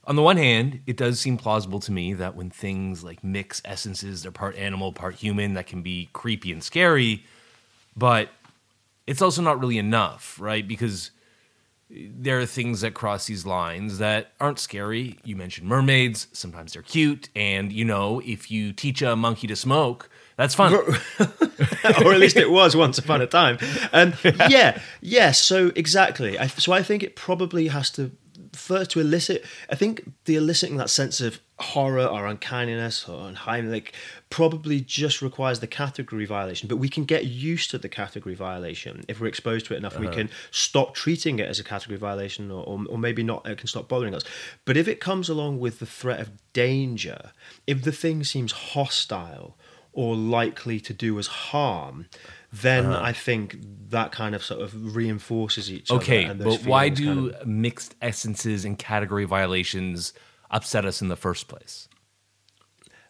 on 0.06 0.16
the 0.16 0.22
one 0.22 0.36
hand, 0.36 0.80
it 0.86 0.96
does 0.96 1.18
seem 1.18 1.36
plausible 1.36 1.80
to 1.80 1.92
me 1.92 2.12
that 2.14 2.36
when 2.36 2.50
things 2.50 3.02
like 3.02 3.24
mix 3.24 3.60
essences, 3.64 4.22
they're 4.22 4.32
part 4.32 4.56
animal, 4.56 4.92
part 4.92 5.16
human, 5.16 5.54
that 5.54 5.66
can 5.66 5.82
be 5.82 6.08
creepy 6.12 6.52
and 6.52 6.62
scary, 6.62 7.24
but 7.96 8.30
it's 9.06 9.20
also 9.20 9.42
not 9.42 9.58
really 9.60 9.78
enough, 9.78 10.38
right? 10.40 10.66
Because 10.66 11.10
there 11.88 12.40
are 12.40 12.46
things 12.46 12.80
that 12.80 12.94
cross 12.94 13.26
these 13.26 13.46
lines 13.46 13.98
that 13.98 14.32
aren't 14.40 14.58
scary. 14.58 15.18
You 15.24 15.36
mentioned 15.36 15.68
mermaids, 15.68 16.28
sometimes 16.32 16.72
they're 16.72 16.82
cute, 16.82 17.28
and 17.34 17.72
you 17.72 17.84
know, 17.84 18.20
if 18.24 18.50
you 18.50 18.72
teach 18.72 19.02
a 19.02 19.16
monkey 19.16 19.46
to 19.46 19.56
smoke, 19.56 20.08
that's 20.36 20.54
fun. 20.54 20.74
or 22.04 22.12
at 22.12 22.20
least 22.20 22.36
it 22.36 22.50
was 22.50 22.76
once 22.76 22.98
upon 22.98 23.22
a 23.22 23.26
time. 23.26 23.58
And 23.92 24.16
yeah, 24.24 24.48
yeah, 24.48 24.80
yeah 25.00 25.30
so 25.32 25.72
exactly. 25.74 26.38
I, 26.38 26.48
so 26.48 26.72
I 26.72 26.82
think 26.82 27.02
it 27.02 27.16
probably 27.16 27.68
has 27.68 27.90
to 27.92 28.10
first 28.56 28.90
to 28.90 29.00
elicit 29.00 29.44
i 29.70 29.74
think 29.74 30.10
the 30.24 30.36
eliciting 30.36 30.76
that 30.76 30.90
sense 30.90 31.20
of 31.20 31.40
horror 31.58 32.04
or 32.04 32.26
uncanniness 32.26 33.08
or 33.08 33.28
unheimlich 33.28 33.92
probably 34.28 34.80
just 34.80 35.22
requires 35.22 35.60
the 35.60 35.66
category 35.66 36.26
violation. 36.26 36.68
But 36.68 36.76
we 36.76 36.90
can 36.90 37.04
get 37.04 37.24
used 37.24 37.70
to 37.70 37.78
the 37.78 37.88
category 37.88 38.34
violation 38.34 39.04
if 39.08 39.20
we're 39.20 39.26
exposed 39.26 39.66
to 39.66 39.74
it 39.74 39.78
enough. 39.78 39.94
Uh-huh. 39.94 40.08
we 40.08 40.14
can 40.14 40.28
stop 40.50 40.94
treating 40.94 41.38
it 41.38 41.48
as 41.48 41.58
a 41.58 41.64
category 41.64 41.98
violation 41.98 42.50
or, 42.50 42.62
or, 42.64 42.84
or 42.90 42.98
maybe 42.98 43.22
not 43.22 43.48
it 43.48 43.56
can 43.56 43.68
stop 43.68 43.88
bothering 43.88 44.14
us. 44.14 44.22
But 44.66 44.76
if 44.76 44.86
it 44.86 45.00
comes 45.00 45.28
along 45.28 45.58
with 45.58 45.78
the 45.78 45.86
threat 45.86 46.20
of 46.20 46.30
danger 46.52 47.32
if 47.66 47.82
the 47.82 47.92
thing 47.92 48.24
seems 48.24 48.52
hostile 48.52 49.56
or 49.92 50.14
likely 50.14 50.78
to 50.80 50.92
do 50.92 51.18
us 51.18 51.26
harm 51.26 52.06
then 52.52 52.86
uh-huh. 52.86 53.02
I 53.02 53.12
think 53.12 53.56
that 53.90 54.12
kind 54.12 54.34
of 54.34 54.42
sort 54.42 54.60
of 54.60 54.96
reinforces 54.96 55.70
each 55.70 55.90
okay, 55.90 56.26
other. 56.26 56.44
Okay, 56.44 56.56
but 56.56 56.66
why 56.66 56.88
do 56.88 57.30
kind 57.30 57.42
of... 57.42 57.46
mixed 57.46 57.94
essences 58.00 58.64
and 58.64 58.78
category 58.78 59.24
violations 59.24 60.12
upset 60.50 60.84
us 60.84 61.02
in 61.02 61.08
the 61.08 61.16
first 61.16 61.48
place? 61.48 61.88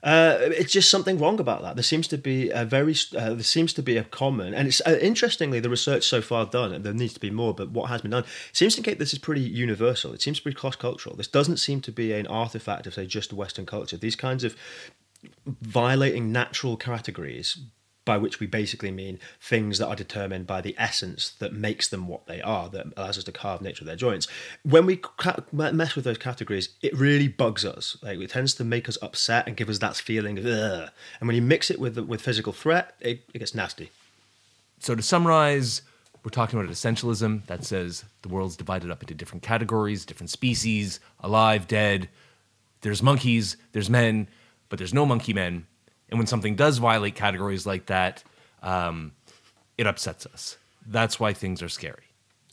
Uh, 0.03 0.39
it's 0.41 0.73
just 0.73 0.89
something 0.89 1.19
wrong 1.19 1.41
about 1.41 1.63
that. 1.63 1.75
There 1.75 1.83
seems 1.83 2.07
to 2.09 2.19
be 2.19 2.51
a 2.51 2.65
very 2.65 2.95
uh, 3.17 3.35
there 3.35 3.43
seems 3.43 3.73
to 3.73 3.83
be 3.83 3.97
a 3.97 4.05
common, 4.05 4.55
and 4.55 4.69
it's 4.69 4.81
uh, 4.87 4.97
interestingly 5.01 5.59
the 5.59 5.71
research 5.71 6.05
so 6.05 6.23
far 6.23 6.47
done, 6.47 6.73
and 6.73 6.85
there 6.85 6.93
needs 6.93 7.15
to 7.15 7.21
be 7.21 7.31
more, 7.31 7.53
but 7.53 7.71
what 7.71 7.89
has 7.89 8.03
been 8.03 8.13
done 8.13 8.25
seems 8.53 8.75
to 8.75 8.81
indicate 8.81 9.01
this 9.01 9.13
is 9.13 9.19
pretty 9.19 9.41
universal. 9.41 10.13
It 10.13 10.23
seems 10.23 10.39
to 10.39 10.45
be 10.45 10.55
cross 10.55 10.77
cultural. 10.77 11.17
This 11.17 11.27
doesn't 11.27 11.57
seem 11.57 11.81
to 11.81 11.91
be 11.91 12.13
an 12.13 12.29
artifact 12.29 12.87
of 12.87 12.95
say 12.95 13.07
just 13.07 13.33
Western 13.33 13.67
culture. 13.67 13.97
These 13.97 14.15
kinds 14.15 14.45
of 14.45 14.55
violating 15.45 16.31
natural 16.31 16.77
categories 16.77 17.59
by 18.07 18.17
which 18.17 18.41
we 18.41 18.47
basically 18.47 18.91
mean 18.91 19.19
things 19.41 19.77
that 19.77 19.89
are 19.89 19.97
determined 19.97 20.47
by 20.47 20.63
the 20.63 20.75
essence 20.79 21.31
that 21.41 21.53
makes 21.53 21.89
them 21.89 22.09
what 22.09 22.27
they 22.27 22.41
are, 22.41 22.71
that 22.71 22.87
allows 22.97 23.19
us 23.19 23.25
to 23.25 23.33
carve 23.33 23.61
nature 23.61 23.83
of 23.83 23.87
their 23.87 23.97
joints. 23.97 24.27
When 24.63 24.87
we 24.87 24.97
ca- 24.97 25.43
mess 25.53 25.95
with 25.95 26.05
those 26.05 26.17
categories, 26.17 26.71
it 26.81 26.97
really 26.97 27.29
bugs 27.29 27.67
us. 27.67 27.99
Like 28.03 28.19
it 28.21 28.31
tends 28.31 28.55
to 28.55 28.65
make 28.65 28.89
us 28.89 28.97
upset 29.03 29.47
and 29.47 29.57
give 29.57 29.69
us 29.69 29.81
that 29.81 29.97
feeling 29.97 30.39
of 30.39 30.47
Ugh. 30.47 30.89
And 31.21 31.27
when 31.27 31.37
you 31.37 31.43
mix 31.43 31.71
it 31.71 31.79
with 31.79 31.99
with 31.99 32.23
physical 32.23 32.55
threat, 32.55 32.95
it, 33.01 33.25
it 33.35 33.41
gets 33.41 33.55
nasty. 33.55 33.91
So 34.79 34.95
to 34.95 35.03
summarize, 35.03 35.83
we're 36.23 36.31
talking 36.31 36.59
about 36.59 36.71
essentialism 36.71 37.47
that 37.47 37.65
says 37.65 38.05
the 38.23 38.29
world's 38.29 38.57
divided 38.57 38.91
up 38.91 39.03
into 39.03 39.15
different 39.15 39.43
categories, 39.43 40.05
different 40.05 40.31
species, 40.31 41.01
alive, 41.21 41.67
dead. 41.67 42.09
There's 42.83 43.03
monkeys, 43.03 43.57
there's 43.73 43.91
men, 43.91 44.29
but 44.69 44.79
there's 44.79 44.95
no 44.95 45.05
monkey 45.07 45.33
men. 45.33 45.67
And 46.09 46.19
when 46.19 46.27
something 46.27 46.55
does 46.55 46.79
violate 46.79 47.15
categories 47.15 47.67
like 47.67 47.87
that, 47.87 48.23
um, 48.63 49.13
it 49.77 49.87
upsets 49.87 50.27
us. 50.27 50.57
That's 50.87 51.19
why 51.19 51.33
things 51.33 51.63
are 51.63 51.69
scary. 51.69 52.05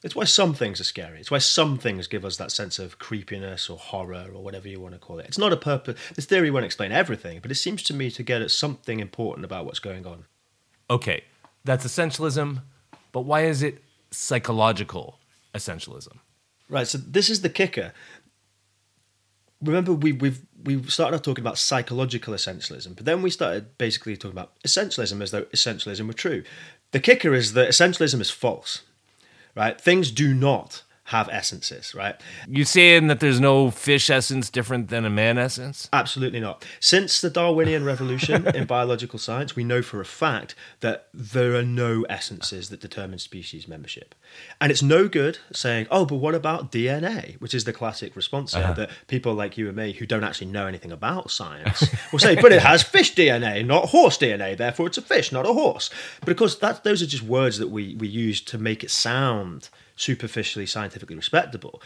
It's 0.04 0.16
why 0.16 0.26
some 0.26 0.54
things 0.54 0.82
are 0.82 0.86
scary. 0.86 1.20
It's 1.20 1.32
why 1.32 1.38
some 1.38 1.78
things 1.78 2.08
give 2.08 2.26
us 2.26 2.36
that 2.38 2.52
sense 2.52 2.78
of 2.78 3.00
creepiness 3.00 3.70
or 3.70 3.78
horror 3.78 4.26
or 4.34 4.44
whatever 4.44 4.68
you 4.68 4.82
want 4.82 4.96
to 4.96 5.00
call 5.00 5.20
it. 5.20 5.28
It's 5.28 5.38
not 5.38 5.54
a 5.54 5.58
purpose. 5.58 5.98
This 6.16 6.26
theory 6.26 6.52
won't 6.52 6.66
explain 6.66 6.92
everything, 6.92 7.39
but 7.42 7.52
it 7.52 7.56
seems 7.56 7.84
to 7.84 7.94
me 7.94 8.12
to 8.12 8.24
get 8.24 8.42
at 8.42 8.52
something 8.52 9.00
important 9.00 9.46
about 9.46 9.66
what's 9.66 9.80
going 9.80 10.06
on. 10.06 10.26
Okay, 10.89 11.24
that's 11.63 11.86
essentialism, 11.86 12.63
but 13.13 13.22
why 13.22 13.46
is 13.46 13.63
it 13.63 13.82
psychological 14.12 15.20
essentialism? 15.56 16.18
Right. 16.68 16.88
So 16.88 16.98
this 16.98 17.30
is 17.30 17.42
the 17.42 17.50
kicker. 17.50 17.94
Remember, 19.63 19.93
we, 19.93 20.12
we've 20.12 20.41
we 20.63 20.82
started 20.84 21.15
off 21.15 21.21
talking 21.23 21.43
about 21.43 21.58
psychological 21.58 22.34
essentialism, 22.34 22.95
but 22.95 23.06
then 23.06 23.21
we 23.21 23.30
started 23.30 23.78
basically 23.78 24.15
talking 24.15 24.38
about 24.38 24.52
essentialism 24.65 25.21
as 25.21 25.32
though 25.32 25.43
essentialism 25.45 26.08
were 26.08 26.13
true. 26.13 26.43
The 26.91 26.99
kicker 26.99 27.34
is 27.34 27.54
that 27.54 27.69
essentialism 27.69 28.21
is 28.21 28.30
false, 28.30 28.82
right? 29.56 29.80
Things 29.80 30.12
do 30.12 30.34
not 30.34 30.84
have 31.08 31.28
essences, 31.30 31.94
right? 31.94 32.16
You 32.48 32.63
saying 32.63 33.08
that 33.08 33.20
there's 33.20 33.39
no 33.39 33.70
fish 33.72 34.10
essence 34.10 34.50
different 34.50 34.88
than 34.89 35.04
a 35.04 35.10
man 35.10 35.38
essence? 35.38 35.89
Absolutely 35.92 36.39
not. 36.39 36.66
Since 36.80 37.20
the 37.20 37.30
Darwinian 37.30 37.84
revolution 37.84 38.48
in 38.56 38.66
biological 38.66 39.20
science, 39.20 39.54
we 39.54 39.66
know 39.66 39.82
for 39.82 40.00
a 40.00 40.06
fact 40.06 40.56
that 40.80 41.10
there 41.13 41.56
are 41.56 41.63
no 41.63 42.04
essences 42.04 42.70
that 42.70 42.80
determine 42.80 43.20
species 43.20 43.68
membership. 43.68 44.16
And 44.62 44.72
it's 44.72 44.82
no 44.82 45.10
good 45.10 45.39
saying, 45.52 45.88
oh, 45.92 46.06
but 46.06 46.16
what 46.16 46.36
about 46.36 46.72
DNA? 46.72 47.39
Which 47.42 47.54
is 47.54 47.66
the 47.66 47.74
classic 47.74 48.16
response 48.16 48.56
Uh-huh. 48.56 48.72
that 48.74 48.89
people 49.08 49.34
like 49.34 49.58
you 49.58 49.68
and 49.68 49.76
me 49.76 49.92
who 49.92 50.06
don't 50.06 50.24
actually 50.24 50.48
know 50.48 50.68
anything 50.68 50.92
about 50.94 51.32
science 51.32 51.86
will 52.13 52.20
say, 52.20 52.36
but 52.36 52.54
it 52.54 52.62
has 52.62 52.82
fish 52.82 53.13
DNA, 53.13 53.66
not 53.66 53.89
horse 53.89 54.18
DNA, 54.18 54.56
therefore 54.56 54.88
it's 54.88 54.98
a 54.98 55.02
fish, 55.02 55.34
not 55.34 55.46
a 55.46 55.52
horse. 55.52 55.89
But 56.22 56.30
of 56.30 56.38
course, 56.38 56.56
that, 56.56 56.86
those 56.86 57.02
are 57.02 57.08
just 57.08 57.24
words 57.24 57.58
that 57.58 57.68
we, 57.70 57.96
we 57.96 58.08
use 58.08 58.39
to 58.42 58.58
make 58.58 58.86
it 58.86 58.89
sound 58.92 59.70
superficially 59.96 60.66
scientifically 60.66 61.16
respectable. 61.16 61.82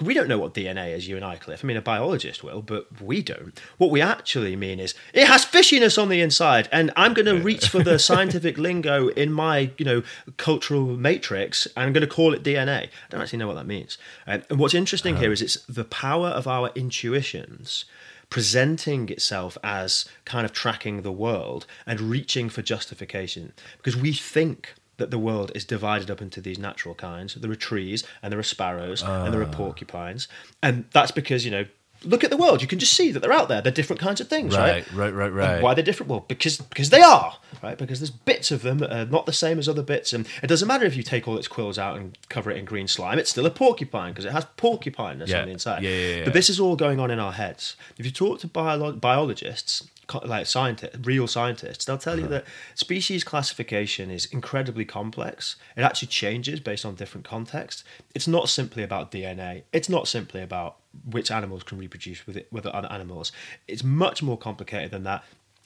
We 0.00 0.14
don't 0.14 0.28
know 0.28 0.38
what 0.38 0.54
DNA 0.54 0.96
is, 0.96 1.08
you 1.08 1.16
and 1.16 1.24
I, 1.24 1.36
Cliff. 1.36 1.62
I 1.62 1.66
mean, 1.66 1.76
a 1.76 1.82
biologist 1.82 2.42
will, 2.42 2.62
but 2.62 3.02
we 3.02 3.22
don't. 3.22 3.60
What 3.76 3.90
we 3.90 4.00
actually 4.00 4.56
mean 4.56 4.80
is 4.80 4.94
it 5.12 5.26
has 5.26 5.44
fishiness 5.44 6.00
on 6.00 6.08
the 6.08 6.22
inside, 6.22 6.68
and 6.72 6.90
I'm 6.96 7.12
going 7.12 7.26
to 7.26 7.36
reach 7.36 7.68
for 7.68 7.82
the 7.82 7.98
scientific 8.08 8.56
lingo 8.56 9.08
in 9.08 9.30
my, 9.30 9.70
you 9.76 9.84
know, 9.84 10.02
cultural 10.38 10.96
matrix, 10.96 11.66
and 11.76 11.86
I'm 11.86 11.92
going 11.92 12.06
to 12.06 12.14
call 12.14 12.32
it 12.32 12.42
DNA. 12.42 12.84
I 12.84 12.88
don't 13.10 13.20
actually 13.20 13.40
know 13.40 13.48
what 13.48 13.56
that 13.56 13.66
means. 13.66 13.98
Um, 14.26 14.42
and 14.48 14.58
what's 14.58 14.74
interesting 14.74 15.16
here 15.16 15.32
is 15.32 15.42
it's 15.42 15.62
the 15.66 15.84
power 15.84 16.28
of 16.28 16.46
our 16.46 16.70
intuitions 16.74 17.84
presenting 18.30 19.08
itself 19.08 19.58
as 19.62 20.06
kind 20.24 20.44
of 20.44 20.52
tracking 20.52 21.02
the 21.02 21.12
world 21.12 21.66
and 21.84 22.00
reaching 22.00 22.48
for 22.48 22.62
justification 22.62 23.52
because 23.76 23.96
we 23.96 24.12
think 24.12 24.74
that 25.00 25.10
the 25.10 25.18
world 25.18 25.50
is 25.54 25.64
divided 25.64 26.10
up 26.10 26.22
into 26.22 26.40
these 26.40 26.58
natural 26.58 26.94
kinds. 26.94 27.34
There 27.34 27.50
are 27.50 27.56
trees 27.56 28.04
and 28.22 28.30
there 28.32 28.38
are 28.38 28.44
sparrows 28.44 29.02
and 29.02 29.34
there 29.34 29.40
are 29.40 29.48
ah. 29.48 29.52
porcupines. 29.52 30.28
And 30.62 30.84
that's 30.92 31.10
because, 31.10 31.44
you 31.44 31.50
know, 31.50 31.64
look 32.04 32.24
at 32.24 32.30
the 32.30 32.36
world. 32.36 32.62
You 32.62 32.68
can 32.68 32.78
just 32.78 32.94
see 32.94 33.12
that 33.12 33.20
they're 33.20 33.32
out 33.32 33.48
there. 33.48 33.60
They're 33.60 33.72
different 33.72 34.00
kinds 34.00 34.20
of 34.20 34.28
things, 34.28 34.56
right? 34.56 34.90
Right, 34.92 35.12
right, 35.12 35.32
right, 35.32 35.54
And 35.54 35.62
why 35.62 35.74
they're 35.74 35.84
different? 35.84 36.10
Well, 36.10 36.24
because 36.28 36.58
because 36.58 36.90
they 36.90 37.02
are, 37.02 37.36
right? 37.62 37.76
Because 37.76 38.00
there's 38.00 38.10
bits 38.10 38.50
of 38.50 38.62
them 38.62 38.78
that 38.78 38.92
are 38.92 39.06
not 39.06 39.26
the 39.26 39.32
same 39.32 39.58
as 39.58 39.68
other 39.68 39.82
bits. 39.82 40.12
And 40.12 40.26
it 40.42 40.46
doesn't 40.46 40.66
matter 40.68 40.84
if 40.84 40.96
you 40.96 41.02
take 41.02 41.28
all 41.28 41.36
its 41.36 41.48
quills 41.48 41.78
out 41.78 41.96
and 41.96 42.16
cover 42.28 42.50
it 42.50 42.56
in 42.56 42.64
green 42.64 42.88
slime, 42.88 43.18
it's 43.18 43.30
still 43.30 43.46
a 43.46 43.50
porcupine 43.50 44.12
because 44.12 44.24
it 44.24 44.32
has 44.32 44.46
porcupineness 44.56 45.28
Yeah. 45.28 45.40
on 45.40 45.46
the 45.46 45.52
inside. 45.52 45.82
Yeah, 45.82 45.90
yeah, 45.90 46.16
yeah. 46.16 46.24
But 46.24 46.32
this 46.32 46.48
is 46.48 46.58
all 46.60 46.76
going 46.76 47.00
on 47.00 47.10
in 47.10 47.18
our 47.18 47.32
heads. 47.32 47.76
If 47.98 48.06
you 48.06 48.12
talk 48.12 48.40
to 48.40 48.48
biolo- 48.48 49.00
biologists, 49.00 49.88
like 50.24 50.46
scientists, 50.46 50.96
real 51.04 51.26
scientists, 51.26 51.84
they'll 51.84 51.98
tell 51.98 52.18
you 52.18 52.24
Uh-huh. 52.26 52.34
that 52.34 52.44
species 52.74 53.24
classification 53.24 54.10
is 54.10 54.26
incredibly 54.26 54.84
complex. 54.84 55.56
It 55.76 55.82
actually 55.82 56.08
changes 56.08 56.60
based 56.60 56.84
on 56.84 56.94
different 56.94 57.26
contexts. 57.26 57.84
It's 58.14 58.28
not 58.28 58.48
simply 58.48 58.82
about 58.82 59.10
DNA. 59.12 59.62
It's 59.72 59.88
not 59.88 60.08
simply 60.08 60.42
about 60.42 60.76
which 61.04 61.30
animals 61.30 61.62
can 61.62 61.78
reproduce 61.78 62.26
with 62.26 62.36
it 62.36 62.48
with 62.52 62.66
other 62.66 62.90
animals. 62.90 63.32
It's 63.68 63.84
much 63.84 64.22
more 64.22 64.38
complicated 64.38 64.90
than 64.90 65.04
that. 65.04 65.24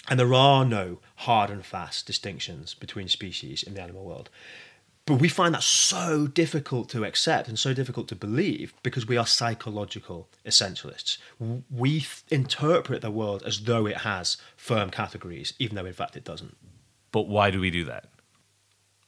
And 0.08 0.20
there 0.20 0.34
are 0.34 0.66
no 0.66 0.98
hard 1.16 1.48
and 1.48 1.64
fast 1.64 2.06
distinctions 2.06 2.74
between 2.74 3.08
species 3.08 3.62
in 3.62 3.72
the 3.72 3.80
animal 3.80 4.04
world. 4.04 4.28
But 5.06 5.16
we 5.16 5.28
find 5.28 5.54
that 5.54 5.62
so 5.62 6.26
difficult 6.26 6.88
to 6.90 7.04
accept 7.04 7.46
and 7.46 7.58
so 7.58 7.74
difficult 7.74 8.08
to 8.08 8.16
believe 8.16 8.72
because 8.82 9.06
we 9.06 9.18
are 9.18 9.26
psychological 9.26 10.28
essentialists. 10.46 11.18
We 11.70 12.00
th- 12.00 12.22
interpret 12.30 13.02
the 13.02 13.10
world 13.10 13.42
as 13.44 13.64
though 13.64 13.86
it 13.86 13.98
has 13.98 14.38
firm 14.56 14.90
categories, 14.90 15.52
even 15.58 15.76
though 15.76 15.84
in 15.84 15.92
fact 15.92 16.16
it 16.16 16.24
doesn't. 16.24 16.56
But 17.12 17.28
why 17.28 17.50
do 17.50 17.60
we 17.60 17.70
do 17.70 17.84
that? 17.84 18.08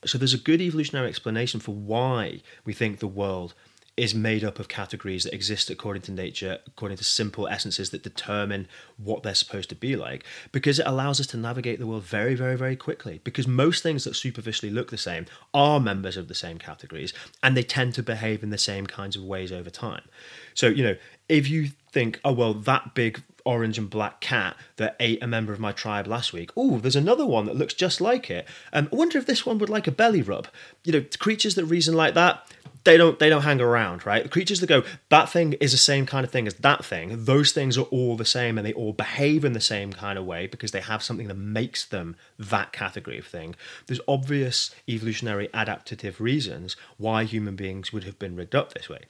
So 0.05 0.19
there's 0.19 0.35
a 0.35 0.39
good 0.39 0.61
evolutionary 0.61 1.09
explanation 1.09 1.61
for 1.61 1.75
why 1.75 2.43
we 2.67 2.75
think 2.75 2.99
the 2.99 3.09
world 3.09 3.55
is 3.97 4.15
made 4.15 4.45
up 4.45 4.59
of 4.59 4.69
categories 4.69 5.25
that 5.25 5.33
exist 5.33 5.71
according 5.71 6.03
to 6.03 6.13
nature, 6.13 6.59
according 6.67 6.99
to 6.99 7.05
simple 7.05 7.49
essences 7.49 7.91
that 7.91 8.03
determine 8.03 8.69
what 8.99 9.23
they're 9.23 9.35
supposed 9.35 9.71
to 9.71 9.75
be 9.75 9.97
like, 9.97 10.23
because 10.53 10.79
it 10.79 10.87
allows 10.87 11.19
us 11.19 11.27
to 11.27 11.37
navigate 11.37 11.79
the 11.79 11.87
world 11.87 12.03
very, 12.03 12.35
very, 12.35 12.57
very 12.57 12.77
quickly. 12.77 13.21
Because 13.25 13.49
most 13.49 13.83
things 13.83 14.05
that 14.05 14.15
superficially 14.15 14.71
look 14.71 14.91
the 14.91 14.99
same 14.99 15.25
are 15.55 15.81
members 15.81 16.17
of 16.17 16.29
the 16.29 16.35
same 16.35 16.59
categories, 16.59 17.15
and 17.43 17.57
they 17.57 17.63
tend 17.63 17.95
to 17.95 18.03
behave 18.03 18.43
in 18.43 18.51
the 18.51 18.59
same 18.59 18.87
kinds 18.87 19.17
of 19.17 19.25
ways 19.25 19.51
over 19.51 19.71
time. 19.71 20.05
So, 20.53 20.67
you 20.67 20.83
know, 20.83 20.97
if 21.29 21.49
you 21.49 21.71
think, 21.91 22.21
oh, 22.25 22.33
well, 22.33 22.53
that 22.53 22.95
big 22.95 23.23
orange 23.47 23.79
and 23.79 23.89
black 23.89 24.21
cat 24.21 24.57
that 24.77 24.97
ate 25.01 25.23
a 25.23 25.27
member 25.27 25.53
of 25.53 25.61
my 25.61 25.73
tribe 25.73 26.07
last 26.07 26.33
week. 26.33 26.51
Oh, 26.57 26.79
there's 26.79 26.97
another 26.97 27.25
one 27.25 27.47
that 27.47 27.57
looks 27.57 27.73
just 27.73 28.01
like 28.01 28.29
it. 28.29 28.47
Um, 28.73 28.89
I 28.93 28.97
wonder 28.97 29.19
if 29.19 29.27
this 29.27 29.47
one 29.47 29.59
would 29.59 29.71
like 29.71 29.87
a 29.87 29.93
belly 29.93 30.21
rub. 30.21 30.49
You 30.85 30.93
know, 30.93 31.05
creatures 31.19 31.55
that 31.55 31.65
reason 31.65 31.95
like 31.95 32.15
that, 32.15 32.47
they 32.87 32.97
don't 32.97 33.19
they 33.19 33.29
don't 33.29 33.43
hang 33.43 33.61
around, 33.61 34.07
right? 34.07 34.23
The 34.23 34.31
creatures 34.31 34.61
that 34.61 34.69
go, 34.69 34.83
that 35.11 35.29
thing 35.29 35.53
is 35.55 35.73
the 35.73 35.79
same 35.79 36.07
kind 36.07 36.25
of 36.25 36.31
thing 36.31 36.47
as 36.47 36.55
that 36.55 36.85
thing. 36.85 37.25
Those 37.25 37.53
things 37.53 37.77
are 37.77 37.83
all 37.83 38.17
the 38.17 38.25
same, 38.25 38.57
and 38.57 38.67
they 38.67 38.73
all 38.73 38.95
behave 38.95 39.45
in 39.45 39.53
the 39.53 39.61
same 39.61 39.93
kind 39.93 40.19
of 40.19 40.25
way 40.25 40.47
because 40.47 40.71
they 40.71 40.81
have 40.81 41.03
something 41.03 41.29
that 41.29 41.35
makes 41.35 41.85
them 41.85 42.17
that 42.39 42.73
category 42.73 43.19
of 43.19 43.27
thing. 43.27 43.55
There's 43.87 44.01
obvious 44.09 44.75
evolutionary 44.89 45.49
adaptative 45.49 46.19
reasons 46.19 46.77
why 46.97 47.25
human 47.25 47.57
beings 47.57 47.93
would 47.93 48.05
have 48.05 48.19
been 48.19 48.37
rigged 48.37 48.55
up 48.55 48.73
this 48.73 48.89
way, 48.89 49.05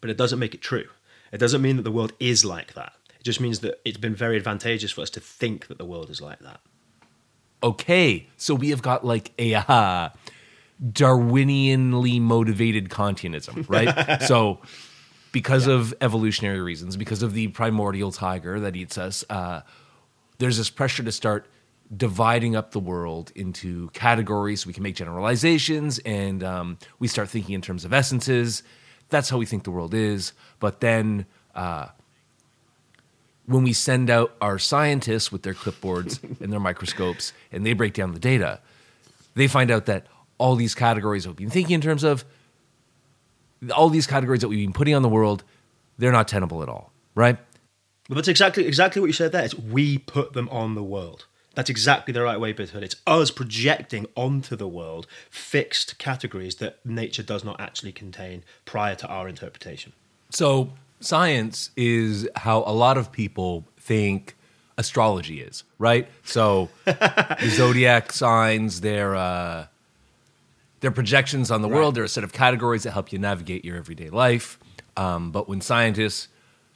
but 0.00 0.10
it 0.10 0.16
doesn't 0.16 0.38
make 0.38 0.54
it 0.54 0.60
true. 0.60 0.88
It 1.32 1.38
doesn't 1.38 1.62
mean 1.62 1.76
that 1.76 1.82
the 1.82 1.90
world 1.90 2.12
is 2.20 2.44
like 2.44 2.74
that. 2.74 2.92
It 3.18 3.24
just 3.24 3.40
means 3.40 3.60
that 3.60 3.80
it's 3.84 3.98
been 3.98 4.14
very 4.14 4.36
advantageous 4.36 4.92
for 4.92 5.00
us 5.00 5.10
to 5.10 5.20
think 5.20 5.66
that 5.68 5.78
the 5.78 5.86
world 5.86 6.10
is 6.10 6.20
like 6.20 6.40
that. 6.40 6.60
Okay, 7.64 8.28
so 8.36 8.54
we 8.54 8.70
have 8.70 8.82
got 8.82 9.06
like 9.06 9.32
a 9.38 9.54
uh, 9.54 10.10
Darwinianly 10.84 12.20
motivated 12.20 12.88
Kantianism, 12.88 13.68
right? 13.68 14.22
so, 14.22 14.60
because 15.32 15.66
of 15.66 15.94
evolutionary 16.00 16.60
reasons, 16.60 16.96
because 16.96 17.22
of 17.22 17.34
the 17.34 17.48
primordial 17.48 18.12
tiger 18.12 18.60
that 18.60 18.76
eats 18.76 18.98
us, 18.98 19.24
uh, 19.30 19.62
there's 20.38 20.58
this 20.58 20.70
pressure 20.70 21.02
to 21.02 21.12
start 21.12 21.46
dividing 21.94 22.56
up 22.56 22.72
the 22.72 22.80
world 22.80 23.32
into 23.34 23.90
categories 23.90 24.62
so 24.62 24.66
we 24.66 24.72
can 24.72 24.82
make 24.82 24.96
generalizations 24.96 25.98
and 26.00 26.42
um, 26.42 26.78
we 26.98 27.06
start 27.06 27.28
thinking 27.28 27.54
in 27.54 27.60
terms 27.60 27.84
of 27.84 27.92
essences. 27.92 28.62
That's 29.10 29.28
how 29.28 29.38
we 29.38 29.46
think 29.46 29.64
the 29.64 29.70
world 29.70 29.92
is. 29.92 30.32
But 30.58 30.80
then 30.80 31.26
uh, 31.54 31.88
when 33.46 33.62
we 33.62 33.72
send 33.72 34.08
out 34.08 34.34
our 34.40 34.58
scientists 34.58 35.30
with 35.30 35.42
their 35.42 35.54
clipboards 35.54 36.22
and 36.40 36.52
their 36.52 36.60
microscopes 36.60 37.32
and 37.50 37.66
they 37.66 37.74
break 37.74 37.92
down 37.92 38.12
the 38.12 38.20
data, 38.20 38.60
they 39.34 39.46
find 39.46 39.70
out 39.70 39.86
that 39.86 40.06
all 40.42 40.56
these 40.56 40.74
categories 40.74 41.22
that 41.22 41.30
we've 41.30 41.36
been 41.36 41.50
thinking 41.50 41.74
in 41.74 41.80
terms 41.80 42.02
of, 42.02 42.24
all 43.76 43.88
these 43.88 44.08
categories 44.08 44.40
that 44.40 44.48
we've 44.48 44.66
been 44.66 44.72
putting 44.72 44.92
on 44.92 45.02
the 45.02 45.08
world, 45.08 45.44
they're 45.98 46.10
not 46.10 46.26
tenable 46.26 46.64
at 46.64 46.68
all, 46.68 46.92
right? 47.14 47.38
But 48.08 48.16
that's 48.16 48.26
exactly 48.26 48.66
exactly 48.66 49.00
what 49.00 49.06
you 49.06 49.12
said 49.12 49.30
there. 49.30 49.44
It's 49.44 49.54
we 49.54 49.98
put 49.98 50.32
them 50.32 50.48
on 50.48 50.74
the 50.74 50.82
world. 50.82 51.26
That's 51.54 51.70
exactly 51.70 52.12
the 52.12 52.22
right 52.22 52.40
way 52.40 52.52
to 52.52 52.66
put 52.66 52.74
it. 52.74 52.82
It's 52.82 52.96
us 53.06 53.30
projecting 53.30 54.06
onto 54.16 54.56
the 54.56 54.66
world 54.66 55.06
fixed 55.30 55.98
categories 55.98 56.56
that 56.56 56.84
nature 56.84 57.22
does 57.22 57.44
not 57.44 57.60
actually 57.60 57.92
contain 57.92 58.42
prior 58.64 58.96
to 58.96 59.06
our 59.06 59.28
interpretation. 59.28 59.92
So, 60.30 60.72
science 60.98 61.70
is 61.76 62.28
how 62.34 62.64
a 62.66 62.72
lot 62.72 62.98
of 62.98 63.12
people 63.12 63.68
think 63.78 64.34
astrology 64.76 65.40
is, 65.40 65.62
right? 65.78 66.08
So 66.24 66.68
the 66.84 67.50
zodiac 67.50 68.12
signs, 68.12 68.80
they're 68.80 69.14
uh, 69.14 69.66
they're 70.82 70.90
projections 70.90 71.50
on 71.50 71.62
the 71.62 71.68
world. 71.68 71.94
They're 71.94 72.04
a 72.04 72.08
set 72.08 72.24
of 72.24 72.32
categories 72.32 72.82
that 72.82 72.90
help 72.90 73.12
you 73.12 73.18
navigate 73.18 73.64
your 73.64 73.76
everyday 73.76 74.10
life. 74.10 74.58
Um, 74.96 75.30
but 75.30 75.48
when 75.48 75.60
scientists 75.60 76.28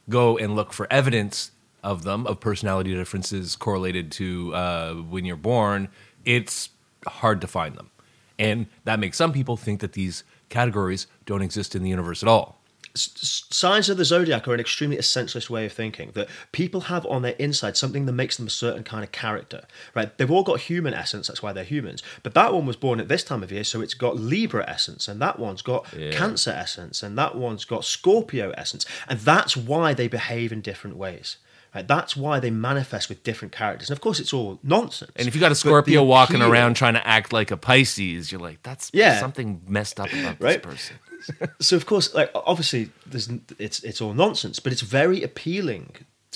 go 0.09 0.37
and 0.37 0.55
look 0.55 0.71
for 0.73 0.87
evidence 0.89 1.51
of 1.83 2.03
them, 2.03 2.25
of 2.25 2.39
personality 2.39 2.95
differences 2.95 3.57
correlated 3.57 4.11
to 4.13 4.55
uh, 4.55 4.93
when 4.93 5.25
you're 5.25 5.35
born, 5.35 5.89
it's 6.23 6.69
hard 7.05 7.41
to 7.41 7.47
find 7.47 7.75
them. 7.75 7.91
And 8.39 8.67
that 8.85 8.97
makes 8.99 9.17
some 9.17 9.33
people 9.33 9.57
think 9.57 9.81
that 9.81 9.91
these 9.91 10.23
categories 10.47 11.07
don't 11.25 11.41
exist 11.41 11.75
in 11.75 11.83
the 11.83 11.89
universe 11.89 12.23
at 12.23 12.29
all. 12.29 12.61
Signs 12.95 13.89
of 13.89 13.97
the 13.97 14.05
zodiac 14.05 14.47
are 14.47 14.53
an 14.53 14.59
extremely 14.59 14.97
essentialist 14.97 15.49
way 15.49 15.65
of 15.65 15.73
thinking 15.73 16.11
that 16.13 16.27
people 16.51 16.81
have 16.81 17.05
on 17.07 17.21
their 17.21 17.33
inside 17.33 17.77
something 17.77 18.05
that 18.05 18.13
makes 18.13 18.37
them 18.37 18.47
a 18.47 18.51
certain 18.51 18.83
kind 18.83 19.03
of 19.03 19.11
character 19.11 19.65
right? 19.95 20.17
They've 20.17 20.31
all 20.31 20.43
got 20.43 20.61
human 20.61 20.93
essence 20.93 21.27
that's 21.27 21.41
why 21.43 21.53
they're 21.53 21.63
humans. 21.63 22.01
But 22.23 22.33
that 22.33 22.53
one 22.53 22.65
was 22.65 22.75
born 22.75 22.99
at 22.99 23.07
this 23.07 23.23
time 23.23 23.43
of 23.43 23.51
year 23.51 23.63
so 23.63 23.81
it's 23.81 23.93
got 23.93 24.15
libra 24.17 24.67
essence 24.69 25.07
and 25.07 25.21
that 25.21 25.39
one's 25.39 25.61
got 25.61 25.85
Yeah. 25.95 26.11
cancer 26.11 26.51
essence 26.51 27.03
and 27.03 27.17
that 27.17 27.35
one's 27.35 27.65
got 27.65 27.85
scorpio 27.85 28.51
essence 28.51 28.85
and 29.07 29.19
that's 29.19 29.55
why 29.57 29.93
they 29.93 30.07
behave 30.07 30.51
in 30.51 30.61
different 30.61 30.97
ways 30.97 31.37
right 31.77 31.87
that's 31.87 32.13
why 32.17 32.39
they 32.39 32.49
manifest 32.51 33.09
with 33.09 33.19
different 33.23 33.51
characters 33.51 33.89
and 33.89 33.95
of 33.97 34.01
course 34.01 34.19
it's 34.19 34.33
all 34.33 34.59
nonsense 34.63 35.11
And 35.15 35.27
if 35.27 35.33
you 35.35 35.41
got 35.41 35.51
a 35.51 35.55
Scorpio 35.55 36.03
walking 36.03 36.37
appeal- 36.37 36.51
around 36.51 36.75
trying 36.75 36.93
to 36.95 37.05
act 37.17 37.31
like 37.33 37.49
a 37.51 37.57
Pisces, 37.57 38.31
you're 38.31 38.41
like, 38.49 38.59
that's 38.63 38.89
Yeah. 38.93 39.19
something 39.19 39.61
messed 39.67 39.99
up 39.99 40.11
about 40.11 40.35
Right. 40.39 40.61
this 40.63 40.73
person. 40.73 41.49
so 41.67 41.75
of 41.75 41.85
course 41.85 42.13
like 42.13 42.29
obviously 42.35 42.81
there's 43.11 43.27
it's 43.59 43.79
it's 43.89 44.01
all 44.01 44.13
nonsense 44.13 44.59
but 44.63 44.71
it's 44.73 44.81
very 44.99 45.19
appealing 45.29 45.85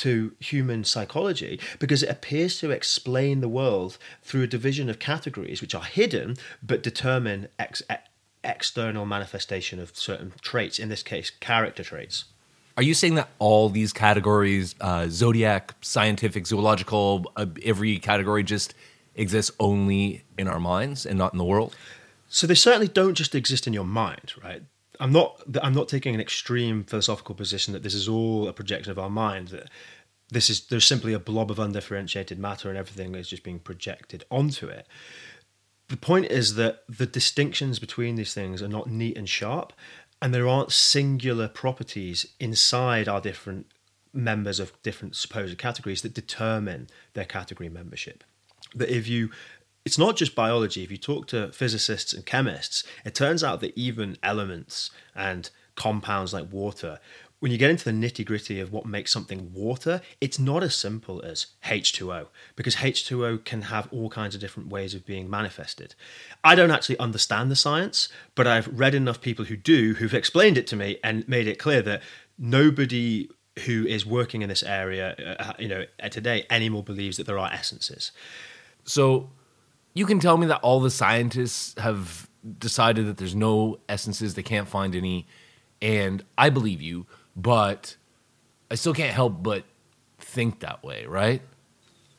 to 0.04 0.12
human 0.40 0.84
psychology 0.84 1.60
because 1.84 2.02
it 2.02 2.10
appears 2.10 2.60
to 2.62 2.72
explain 2.72 3.42
the 3.42 3.48
world 3.62 3.98
through 4.24 4.44
a 4.44 4.48
division 4.58 4.90
of 4.90 4.98
categories 5.00 5.62
which 5.62 5.76
are 5.76 5.84
hidden 6.00 6.36
but 6.64 6.82
determine 6.82 7.48
ex- 7.60 7.84
external 8.44 9.06
manifestation 9.06 9.80
of 9.80 9.96
certain 9.96 10.34
traits 10.42 10.80
in 10.80 10.90
this 10.90 11.04
case 11.04 11.30
character 11.40 11.84
traits 11.84 12.26
Are 12.82 12.84
you 12.84 12.96
saying 12.96 13.14
that 13.14 13.30
all 13.38 13.70
these 13.70 13.94
categories, 13.94 14.74
uh, 14.82 15.06
zodiac, 15.08 15.76
scientific, 15.82 16.48
zoological, 16.48 17.32
uh, 17.36 17.46
every 17.64 18.00
category 18.00 18.42
just 18.42 18.74
exists 19.14 19.52
only 19.60 20.24
in 20.36 20.48
our 20.48 20.60
minds 20.60 21.06
and 21.06 21.16
not 21.16 21.32
in 21.32 21.38
the 21.38 21.44
world? 21.44 21.76
So 22.28 22.48
they 22.48 22.56
certainly 22.56 22.88
don't 22.88 23.14
just 23.14 23.36
exist 23.36 23.68
in 23.68 23.74
your 23.74 23.84
mind, 23.84 24.34
right? 24.44 24.64
I'm 25.00 25.12
not. 25.12 25.44
I'm 25.62 25.76
not 25.76 25.90
taking 25.90 26.16
an 26.16 26.22
extreme 26.22 26.84
philosophical 26.84 27.36
position 27.36 27.72
that 27.74 27.84
this 27.84 27.94
is 27.94 28.08
all 28.08 28.48
a 28.48 28.54
projection 28.54 28.90
of 28.90 28.98
our 28.98 29.12
mind. 29.12 29.50
That 29.50 29.70
this 30.32 30.50
is 30.50 30.62
there's 30.62 30.88
simply 30.88 31.14
a 31.14 31.20
blob 31.20 31.52
of 31.52 31.60
undifferentiated 31.60 32.40
matter 32.40 32.68
and 32.68 32.80
everything 32.80 33.14
is 33.14 33.30
just 33.30 33.44
being 33.44 33.60
projected 33.60 34.26
onto 34.32 34.68
it. 34.68 34.88
The 35.92 35.98
point 35.98 36.28
is 36.32 36.56
that 36.56 36.84
the 36.88 37.06
distinctions 37.06 37.78
between 37.78 38.16
these 38.16 38.34
things 38.34 38.64
are 38.64 38.70
not 38.70 38.90
neat 38.90 39.18
and 39.18 39.28
sharp, 39.28 39.74
and 40.22 40.34
there 40.34 40.48
aren't 40.48 40.72
singular 40.72 41.48
properties 41.48 42.26
inside 42.40 43.08
our 43.08 43.22
different 43.22 43.68
members 44.14 44.60
of 44.60 44.80
different 44.84 45.16
supposed 45.16 45.58
categories 45.58 46.02
that 46.02 46.14
determine 46.14 46.88
their 47.14 47.26
category 47.26 47.70
membership. 47.70 48.24
That 48.76 48.90
if 48.90 49.08
you 49.08 49.32
it's 49.84 49.98
not 49.98 50.16
just 50.16 50.36
biology. 50.36 50.84
If 50.84 50.92
you 50.92 50.98
talk 50.98 51.28
to 51.28 51.52
physicists 51.52 52.14
and 52.14 52.26
chemists, 52.26 52.84
it 53.04 53.16
turns 53.16 53.44
out 53.44 53.62
that 53.62 53.76
even 53.76 54.18
elements 54.22 54.92
and 55.16 55.50
compounds 55.76 56.34
like 56.34 56.52
water, 56.52 57.00
when 57.42 57.52
you 57.52 57.58
get 57.58 57.72
into 57.72 57.84
the 57.84 57.92
nitty 57.92 58.24
gritty 58.24 58.60
of 58.60 58.72
what 58.72 58.86
makes 58.86 59.12
something 59.12 59.52
water, 59.52 60.00
it's 60.22 60.38
not 60.38 60.62
as 60.62 60.76
simple 60.76 61.24
as 61.24 61.48
H2O 61.66 62.28
because 62.56 62.76
H2O 62.76 63.44
can 63.44 63.64
have 63.64 63.90
all 63.92 64.12
kinds 64.12 64.36
of 64.36 64.42
different 64.42 64.70
ways 64.70 64.94
of 64.94 65.08
being 65.08 65.28
manifested. 65.28 65.96
I 66.44 66.54
don't 66.54 66.70
actually 66.70 67.00
understand 67.00 67.50
the 67.50 67.56
science, 67.56 68.10
but 68.36 68.46
I've 68.46 68.68
read 68.68 68.94
enough 68.94 69.22
people 69.22 69.46
who 69.46 69.58
do 69.58 69.96
who've 69.96 70.14
explained 70.14 70.56
it 70.56 70.68
to 70.68 70.76
me 70.76 71.00
and 71.04 71.28
made 71.28 71.48
it 71.48 71.58
clear 71.58 71.82
that 71.82 72.04
nobody 72.38 73.28
who 73.66 73.88
is 73.88 74.06
working 74.06 74.44
in 74.44 74.50
this 74.50 74.62
area, 74.62 75.36
uh, 75.40 75.54
you 75.58 75.68
know, 75.68 75.86
today 76.12 76.46
anymore 76.52 76.84
believes 76.84 77.18
that 77.18 77.26
there 77.26 77.40
are 77.40 77.52
essences. 77.52 78.12
So 78.84 79.32
you 79.96 80.06
can 80.06 80.20
tell 80.20 80.38
me 80.38 80.46
that 80.46 80.60
all 80.62 80.80
the 80.80 80.92
scientists 80.92 81.74
have 81.80 82.30
decided 82.60 83.08
that 83.08 83.18
there's 83.18 83.36
no 83.36 83.80
essences, 83.90 84.36
they 84.36 84.44
can't 84.44 84.68
find 84.68 84.96
any, 84.96 85.26
and 85.82 86.24
I 86.38 86.52
believe 86.52 86.84
you, 86.84 87.08
but 87.36 87.96
I 88.70 88.76
still 88.76 88.94
can't 88.94 89.14
help 89.14 89.44
but 89.44 89.66
think 90.20 90.60
that 90.60 90.84
way, 90.84 91.06
right? 91.06 91.42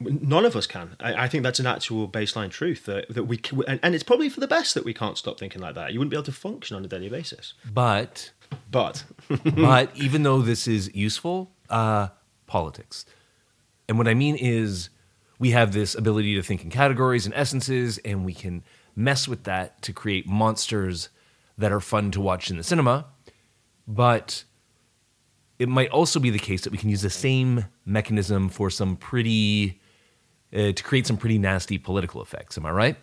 None 0.01 0.45
of 0.45 0.57
us 0.57 0.67
can. 0.67 0.97
I, 1.01 1.25
I 1.25 1.29
think 1.29 1.45
that's 1.45 1.61
an 1.61 1.67
actual 1.67 2.09
baseline 2.09 2.51
truth 2.51 2.87
that, 2.87 3.09
that 3.15 3.25
we 3.25 3.37
can, 3.37 3.63
and, 3.69 3.79
and 3.83 3.95
it's 3.95 4.03
probably 4.03 4.29
for 4.29 4.41
the 4.41 4.49
best 4.49 4.75
that 4.75 4.85
we 4.85 4.93
can't 4.93 5.17
stop 5.17 5.39
thinking 5.39 5.63
like 5.63 5.75
that. 5.77 5.93
You 5.93 6.01
wouldn't 6.01 6.11
be 6.11 6.17
able 6.17 6.25
to 6.25 6.33
function 6.33 6.77
on 6.77 6.85
a 6.85 6.89
daily 6.89 7.09
basis. 7.09 7.55
But 7.73 8.33
But 8.71 9.05
but 9.45 9.97
even 9.97 10.25
though 10.25 10.43
this 10.43 10.67
is 10.67 10.95
useful, 10.95 11.53
uh, 11.71 12.09
politics. 12.47 13.07
And 13.89 13.99
what 13.99 14.09
I 14.09 14.15
mean 14.15 14.37
is, 14.37 14.91
we 15.39 15.51
have 15.51 15.73
this 15.73 15.95
ability 15.95 16.35
to 16.35 16.43
think 16.43 16.63
in 16.63 16.71
categories 16.71 17.27
and 17.27 17.35
essences, 17.35 17.99
and 17.99 18.25
we 18.25 18.35
can 18.35 18.63
mess 18.95 19.27
with 19.27 19.45
that 19.45 19.81
to 19.83 19.93
create 19.93 20.27
monsters 20.27 21.09
that 21.59 21.73
are 21.73 21.81
fun 21.81 22.11
to 22.13 22.21
watch 22.21 22.51
in 22.51 22.57
the 22.57 22.63
cinema. 22.63 23.07
But 23.87 24.45
it 25.63 25.69
might 25.69 25.91
also 25.91 26.19
be 26.19 26.31
the 26.31 26.41
case 26.41 26.63
that 26.63 26.73
we 26.73 26.79
can 26.79 26.91
use 26.91 27.03
the 27.03 27.11
same 27.11 27.67
mechanism 27.85 28.49
for 28.49 28.69
some 28.69 28.97
pretty, 28.97 29.81
uh, 30.53 30.73
to 30.73 30.83
create 30.83 31.07
some 31.07 31.17
pretty 31.17 31.39
nasty 31.39 31.79
political 31.79 32.21
effects. 32.21 32.59
Am 32.59 32.67
I 32.67 32.73
right? 32.73 32.97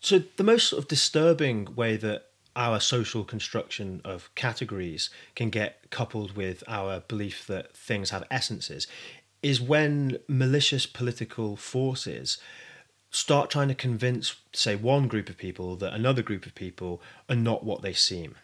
So 0.00 0.22
the 0.36 0.44
most 0.44 0.68
sort 0.68 0.82
of 0.82 0.88
disturbing 0.88 1.74
way 1.74 1.96
that 1.96 2.26
our 2.54 2.78
social 2.78 3.24
construction 3.24 4.02
of 4.04 4.28
categories 4.34 5.08
can 5.34 5.48
get 5.48 5.90
coupled 5.90 6.36
with 6.36 6.62
our 6.68 7.00
belief 7.00 7.46
that 7.46 7.74
things 7.74 8.10
have 8.10 8.24
essences 8.30 8.86
is 9.42 9.62
when 9.62 10.18
malicious 10.28 10.84
political 10.84 11.56
forces 11.56 12.36
start 13.10 13.48
trying 13.48 13.68
to 13.68 13.74
convince 13.74 14.36
say 14.52 14.76
one 14.76 15.08
group 15.08 15.30
of 15.30 15.38
people 15.38 15.74
that 15.76 15.94
another 15.94 16.22
group 16.22 16.44
of 16.44 16.54
people 16.54 17.00
are 17.30 17.36
not 17.36 17.64
what 17.64 17.80
they 17.80 17.94
seem. 17.94 18.34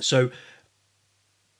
So 0.00 0.30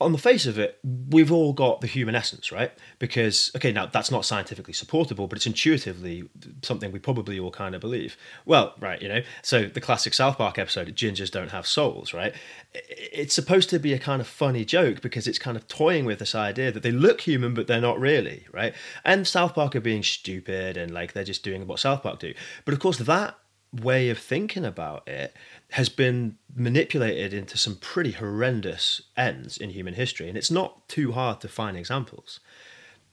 on 0.00 0.12
the 0.12 0.18
face 0.18 0.46
of 0.46 0.58
it, 0.58 0.78
we've 1.10 1.30
all 1.30 1.52
got 1.52 1.82
the 1.82 1.86
human 1.86 2.14
essence, 2.14 2.50
right? 2.50 2.72
Because, 2.98 3.50
okay, 3.54 3.70
now 3.70 3.86
that's 3.86 4.10
not 4.10 4.24
scientifically 4.24 4.72
supportable, 4.72 5.26
but 5.26 5.36
it's 5.36 5.46
intuitively 5.46 6.28
something 6.62 6.90
we 6.90 6.98
probably 6.98 7.38
all 7.38 7.50
kind 7.50 7.74
of 7.74 7.80
believe. 7.80 8.16
Well, 8.46 8.74
right, 8.80 9.00
you 9.02 9.08
know, 9.08 9.22
so 9.42 9.66
the 9.66 9.80
classic 9.80 10.14
South 10.14 10.38
Park 10.38 10.58
episode, 10.58 10.88
gingers 10.96 11.30
don't 11.30 11.50
have 11.50 11.66
souls, 11.66 12.14
right? 12.14 12.34
It's 12.72 13.34
supposed 13.34 13.68
to 13.70 13.78
be 13.78 13.92
a 13.92 13.98
kind 13.98 14.20
of 14.20 14.26
funny 14.26 14.64
joke 14.64 15.02
because 15.02 15.26
it's 15.26 15.38
kind 15.38 15.56
of 15.56 15.68
toying 15.68 16.06
with 16.06 16.18
this 16.18 16.34
idea 16.34 16.72
that 16.72 16.82
they 16.82 16.92
look 16.92 17.20
human, 17.20 17.52
but 17.52 17.66
they're 17.66 17.80
not 17.80 18.00
really, 18.00 18.46
right? 18.52 18.74
And 19.04 19.26
South 19.26 19.54
Park 19.54 19.76
are 19.76 19.80
being 19.80 20.02
stupid 20.02 20.76
and 20.78 20.92
like 20.92 21.12
they're 21.12 21.24
just 21.24 21.42
doing 21.42 21.66
what 21.66 21.78
South 21.78 22.02
Park 22.02 22.20
do. 22.20 22.32
But 22.64 22.72
of 22.72 22.80
course, 22.80 22.98
that 22.98 23.36
way 23.72 24.10
of 24.10 24.18
thinking 24.18 24.64
about 24.64 25.06
it 25.08 25.34
has 25.72 25.88
been 25.88 26.36
manipulated 26.54 27.32
into 27.32 27.56
some 27.56 27.76
pretty 27.76 28.12
horrendous 28.12 29.02
ends 29.16 29.56
in 29.56 29.70
human 29.70 29.94
history, 29.94 30.28
and 30.28 30.36
it's 30.36 30.50
not 30.50 30.88
too 30.88 31.12
hard 31.12 31.40
to 31.40 31.48
find 31.48 31.76
examples. 31.76 32.40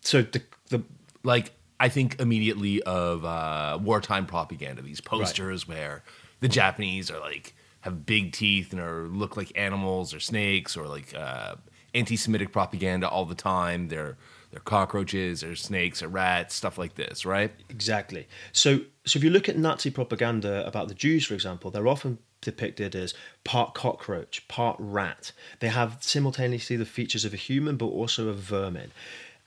So 0.02 0.22
the 0.22 0.41
the 0.70 0.84
like 1.24 1.52
I 1.80 1.89
think 1.89 2.20
immediately 2.20 2.82
of 2.84 3.24
uh, 3.26 3.78
wartime 3.82 4.26
propaganda. 4.26 4.82
These 4.82 5.02
posters 5.02 5.67
where 5.67 6.04
the 6.39 6.48
Japanese 6.48 7.12
are 7.12 7.20
like 7.20 7.54
have 7.82 8.06
big 8.06 8.32
teeth 8.32 8.72
and 8.72 8.82
are 8.82 9.08
look 9.08 9.38
like 9.38 9.52
animals 9.56 10.13
or 10.13 10.20
snakes 10.20 10.76
or 10.76 10.88
like 10.88 11.13
uh, 11.15 11.56
anti-Semitic 11.93 12.52
propaganda 12.52 13.08
all 13.08 13.26
the 13.26 13.36
time. 13.36 13.88
They're 13.89 14.17
they're 14.50 14.62
cockroaches 14.62 15.43
or 15.43 15.56
snakes 15.56 16.02
or 16.02 16.08
rats, 16.08 16.56
stuff 16.56 16.78
like 16.78 16.96
this, 16.96 17.26
right? 17.26 17.52
exactly. 17.70 18.28
So 18.52 18.80
so 19.06 19.17
if 19.17 19.24
you 19.24 19.30
look 19.30 19.48
at 19.48 19.58
Nazi 19.58 19.91
propaganda 19.91 20.65
about 20.65 20.88
the 20.88 20.96
Jews, 20.96 21.26
for 21.26 21.36
example, 21.36 21.70
they're 21.70 21.88
often 21.88 22.17
depicted 22.41 22.95
as 22.95 23.13
part 23.43 23.73
cockroach, 23.73 24.47
part 24.47 24.76
rat. 24.80 25.32
They 25.60 25.69
have 25.69 25.97
simultaneously 26.02 26.76
the 26.76 26.86
features 26.86 27.26
of 27.26 27.34
a 27.34 27.38
human, 27.38 27.78
but 27.78 27.88
also 27.88 28.30
of 28.30 28.38
vermin. 28.38 28.91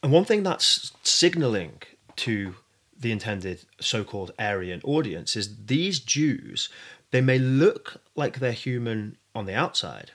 And 0.03 0.13
one 0.13 0.25
thing 0.25 0.43
that's 0.43 0.93
signaling 1.03 1.83
to 2.17 2.57
the 2.99 3.13
intended 3.13 3.65
so-called 3.81 4.33
Aryan 4.39 4.81
audience 4.85 5.37
is 5.37 5.65
these 5.67 6.01
Jews, 6.01 6.69
they 7.11 7.21
may 7.21 7.39
look 7.39 8.01
like 8.15 8.39
they're 8.39 8.53
human 8.53 9.17
on 9.35 9.47
the 9.47 9.55
outside, 9.55 10.13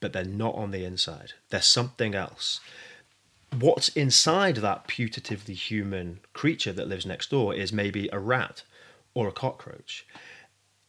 but 0.00 0.12
they're 0.12 0.24
not 0.24 0.54
on 0.54 0.70
the 0.70 0.84
inside. 0.84 1.32
They're 1.50 1.62
something 1.62 2.14
else. 2.14 2.60
What's 3.58 3.88
inside 3.88 4.56
that 4.56 4.86
putatively 4.86 5.54
human 5.54 6.20
creature 6.34 6.72
that 6.72 6.88
lives 6.88 7.06
next 7.06 7.30
door 7.30 7.54
is 7.54 7.72
maybe 7.72 8.08
a 8.12 8.18
rat 8.18 8.62
or 9.14 9.26
a 9.26 9.32
cockroach. 9.32 10.06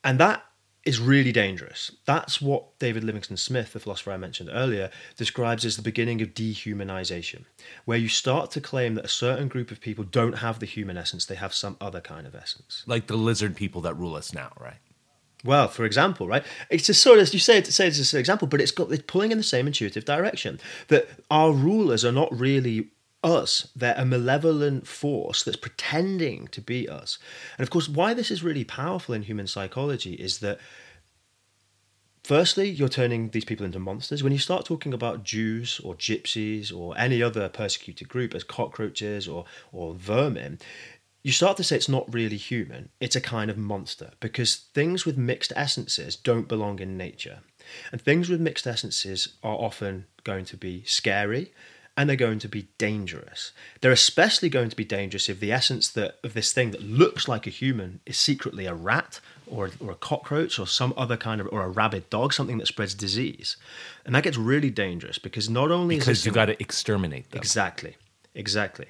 And 0.03 0.19
that 0.19 0.43
is 0.85 0.99
really 0.99 1.31
dangerous. 1.31 1.91
That's 2.05 2.41
what 2.41 2.77
David 2.79 3.03
Livingstone 3.03 3.37
Smith, 3.37 3.73
the 3.73 3.79
philosopher 3.79 4.11
I 4.11 4.17
mentioned 4.17 4.49
earlier, 4.51 4.89
describes 5.17 5.65
as 5.65 5.75
the 5.75 5.81
beginning 5.81 6.21
of 6.21 6.33
dehumanization, 6.33 7.43
where 7.85 7.97
you 7.97 8.07
start 8.07 8.51
to 8.51 8.61
claim 8.61 8.95
that 8.95 9.05
a 9.05 9.09
certain 9.09 9.47
group 9.47 9.71
of 9.71 9.81
people 9.81 10.03
don't 10.03 10.37
have 10.37 10.59
the 10.59 10.65
human 10.65 10.97
essence, 10.97 11.25
they 11.25 11.35
have 11.35 11.53
some 11.53 11.75
other 11.81 12.01
kind 12.01 12.25
of 12.25 12.33
essence. 12.33 12.83
Like 12.87 13.07
the 13.07 13.17
lizard 13.17 13.55
people 13.55 13.81
that 13.81 13.95
rule 13.95 14.15
us 14.15 14.33
now, 14.33 14.51
right? 14.59 14.77
Well, 15.43 15.67
for 15.69 15.85
example, 15.85 16.27
right? 16.27 16.43
It's 16.69 16.89
a 16.89 16.93
sort 16.93 17.19
of 17.19 17.33
you 17.33 17.39
say 17.39 17.57
it 17.57 17.67
say 17.67 17.87
it's 17.87 18.13
an 18.13 18.19
example, 18.19 18.47
but 18.47 18.59
it's 18.59 18.71
got 18.71 18.91
it's 18.91 19.03
pulling 19.07 19.31
in 19.31 19.37
the 19.37 19.43
same 19.43 19.67
intuitive 19.67 20.03
direction. 20.03 20.59
That 20.89 21.07
our 21.31 21.53
rulers 21.53 22.03
are 22.03 22.11
not 22.11 22.37
really 22.37 22.89
us. 23.23 23.67
They're 23.75 23.95
a 23.97 24.05
malevolent 24.05 24.87
force 24.87 25.43
that's 25.43 25.57
pretending 25.57 26.47
to 26.49 26.61
be 26.61 26.87
us. 26.87 27.19
And 27.57 27.63
of 27.63 27.69
course, 27.69 27.89
why 27.89 28.13
this 28.13 28.31
is 28.31 28.43
really 28.43 28.63
powerful 28.63 29.15
in 29.15 29.23
human 29.23 29.47
psychology 29.47 30.13
is 30.13 30.39
that 30.39 30.59
firstly, 32.23 32.69
you're 32.69 32.89
turning 32.89 33.29
these 33.29 33.45
people 33.45 33.65
into 33.65 33.79
monsters. 33.79 34.23
When 34.23 34.33
you 34.33 34.39
start 34.39 34.65
talking 34.65 34.93
about 34.93 35.23
Jews 35.23 35.81
or 35.83 35.95
gypsies 35.95 36.73
or 36.75 36.97
any 36.97 37.21
other 37.21 37.49
persecuted 37.49 38.07
group 38.07 38.35
as 38.35 38.43
cockroaches 38.43 39.27
or, 39.27 39.45
or 39.71 39.95
vermin, 39.95 40.59
you 41.23 41.31
start 41.31 41.57
to 41.57 41.63
say 41.63 41.75
it's 41.75 41.89
not 41.89 42.13
really 42.13 42.37
human, 42.37 42.89
it's 42.99 43.15
a 43.15 43.21
kind 43.21 43.51
of 43.51 43.57
monster 43.57 44.11
because 44.19 44.55
things 44.73 45.05
with 45.05 45.17
mixed 45.17 45.51
essences 45.55 46.15
don't 46.15 46.47
belong 46.47 46.79
in 46.79 46.97
nature. 46.97 47.39
And 47.91 48.01
things 48.01 48.29
with 48.29 48.39
mixed 48.39 48.65
essences 48.65 49.33
are 49.43 49.55
often 49.55 50.05
going 50.23 50.45
to 50.45 50.57
be 50.57 50.83
scary 50.85 51.51
and 51.99 52.09
they're 52.09 52.15
going 52.15 52.39
to 52.39 52.47
be 52.47 52.69
dangerous. 52.77 53.51
They're 53.81 53.91
especially 53.91 54.47
going 54.47 54.69
to 54.69 54.75
be 54.77 54.85
dangerous 54.85 55.27
if 55.27 55.41
the 55.41 55.51
essence 55.51 55.89
that 55.89 56.17
of 56.23 56.33
this 56.33 56.53
thing 56.53 56.71
that 56.71 56.81
looks 56.81 57.27
like 57.27 57.45
a 57.45 57.49
human 57.49 57.99
is 58.05 58.17
secretly 58.17 58.65
a 58.65 58.73
rat 58.73 59.19
or, 59.45 59.71
or 59.81 59.91
a 59.91 59.95
cockroach 59.95 60.57
or 60.59 60.65
some 60.65 60.93
other 60.95 61.17
kind 61.17 61.41
of 61.41 61.49
or 61.51 61.61
a 61.61 61.67
rabid 61.67 62.09
dog, 62.09 62.31
something 62.31 62.57
that 62.59 62.67
spreads 62.67 62.95
disease. 62.95 63.57
And 64.05 64.15
that 64.15 64.23
gets 64.23 64.37
really 64.37 64.69
dangerous 64.69 65.19
because 65.19 65.49
not 65.49 65.71
only 65.71 65.97
Because 65.97 66.19
is 66.19 66.25
you 66.25 66.31
got 66.31 66.45
to 66.45 66.61
exterminate 66.61 67.31
them. 67.31 67.39
Exactly. 67.39 67.97
Exactly. 68.33 68.85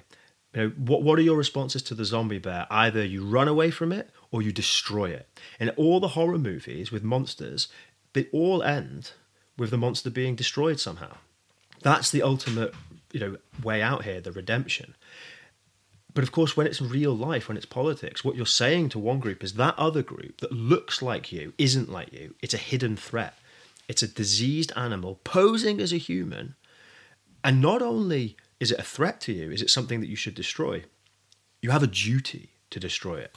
You 0.54 0.62
know, 0.62 0.69
what 0.78 1.02
what 1.02 1.17
are 1.17 1.24
your 1.24 1.38
responses 1.38 1.82
to 1.84 1.95
the 1.95 2.06
zombie 2.06 2.38
bear? 2.38 2.67
Either 2.69 3.04
you 3.04 3.26
run 3.26 3.48
away 3.48 3.72
from 3.72 3.91
it 3.91 4.12
or 4.30 4.43
you 4.43 4.52
destroy 4.52 5.10
it. 5.10 5.28
In 5.60 5.69
all 5.69 6.00
the 6.00 6.10
horror 6.10 6.38
movies 6.38 6.91
with 6.91 7.02
monsters, 7.02 7.69
they 8.13 8.28
all 8.32 8.62
end 8.62 9.13
with 9.58 9.72
the 9.72 9.80
monster 9.80 10.12
being 10.12 10.36
destroyed 10.36 10.80
somehow. 10.80 11.17
That's 11.82 12.12
the 12.12 12.22
ultimate, 12.22 12.74
you 13.12 13.19
know, 13.19 13.38
way 13.63 13.82
out 13.82 14.04
here, 14.04 14.22
the 14.22 14.32
redemption. 14.32 14.95
But 16.13 16.24
of 16.24 16.32
course, 16.32 16.58
when 16.58 16.67
it's 16.67 16.82
real 16.82 17.15
life, 17.15 17.48
when 17.48 17.58
it's 17.58 17.65
politics, 17.65 18.24
what 18.24 18.36
you're 18.36 18.45
saying 18.45 18.89
to 18.89 19.00
one 19.00 19.19
group 19.19 19.43
is 19.43 19.54
that 19.54 19.78
other 19.78 20.02
group 20.02 20.41
that 20.41 20.52
looks 20.52 21.02
like 21.02 21.32
you 21.32 21.54
isn't 21.58 21.91
like 21.91 22.12
you. 22.12 22.36
It's 22.41 22.54
a 22.54 22.58
hidden 22.58 22.98
threat. 22.98 23.36
It's 23.88 24.02
a 24.02 24.08
diseased 24.08 24.72
animal 24.76 25.19
posing 25.24 25.80
as 25.80 25.93
a 25.93 25.98
human. 25.98 26.56
And 27.43 27.62
not 27.62 27.82
only 27.82 28.38
is 28.60 28.72
it 28.72 28.80
a 28.80 28.84
threat 28.84 29.22
to 29.22 29.34
you, 29.34 29.52
is 29.52 29.62
it 29.62 29.69
something 29.69 30.02
that 30.02 30.10
you 30.10 30.15
should 30.15 30.36
destroy? 30.36 30.84
You 31.62 31.72
have 31.72 31.84
a 31.84 31.88
duty 31.88 32.50
to 32.72 32.80
destroy 32.80 33.19
it. 33.19 33.36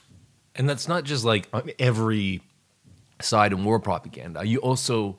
And 0.55 0.69
that's 0.69 0.89
not 0.89 1.05
just 1.05 1.25
like 1.25 1.49
every 1.79 2.43
side 3.21 3.53
in 3.53 3.65
war 3.65 3.81
propaganda. 3.81 4.45
You 4.45 4.59
also 4.59 5.19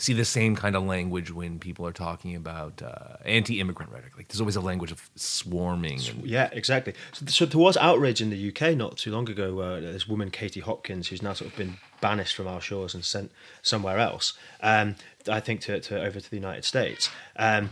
see 0.00 0.14
the 0.14 0.24
same 0.24 0.56
kind 0.56 0.74
of 0.74 0.82
language 0.82 1.30
when 1.30 1.58
people 1.58 1.86
are 1.86 1.92
talking 1.92 2.34
about 2.34 2.82
uh, 2.82 3.16
anti-immigrant 3.24 3.92
rhetoric. 3.92 4.16
Like 4.16 4.28
there's 4.28 4.40
always 4.40 4.56
a 4.56 4.60
language 4.60 4.90
of 4.90 5.10
swarming. 5.14 6.00
And, 6.08 6.24
Yeah, 6.24 6.48
exactly. 6.52 6.94
So, 7.12 7.26
so 7.26 7.46
there 7.46 7.60
was 7.60 7.76
outrage 7.76 8.22
in 8.22 8.30
the 8.30 8.48
UK 8.48 8.76
not 8.76 8.96
too 8.96 9.12
long 9.12 9.28
ago. 9.28 9.60
Uh, 9.60 9.80
this 9.80 10.08
woman, 10.08 10.30
Katie 10.30 10.60
Hopkins, 10.60 11.08
who's 11.08 11.22
now 11.22 11.34
sort 11.34 11.50
of 11.50 11.56
been 11.56 11.76
banished 12.00 12.34
from 12.34 12.46
our 12.46 12.62
shores 12.62 12.94
and 12.94 13.04
sent 13.04 13.30
somewhere 13.60 13.98
else. 13.98 14.32
Um, 14.62 14.96
I 15.30 15.40
think 15.40 15.60
to, 15.62 15.80
to 15.80 16.02
over 16.02 16.18
to 16.18 16.30
the 16.30 16.36
United 16.36 16.64
States. 16.64 17.10
Um, 17.36 17.68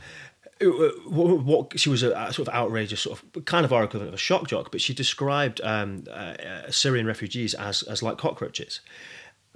what, 0.61 1.45
what 1.45 1.79
she 1.79 1.89
was 1.89 2.03
a, 2.03 2.11
a 2.11 2.33
sort 2.33 2.49
of 2.49 2.55
outrageous 2.55 3.03
sort 3.03 3.19
of 3.19 3.45
kind 3.45 3.65
of 3.65 3.73
our 3.73 3.85
equivalent 3.85 4.09
of 4.09 4.15
a 4.15 4.19
shock 4.19 4.49
jock, 4.49 4.71
but 4.71 4.81
she 4.81 4.93
described 4.93 5.61
um, 5.63 6.05
uh, 6.11 6.13
uh, 6.13 6.71
Syrian 6.71 7.07
refugees 7.07 7.55
as 7.55 7.83
as 7.85 8.03
like 8.03 8.19
cockroaches. 8.19 8.81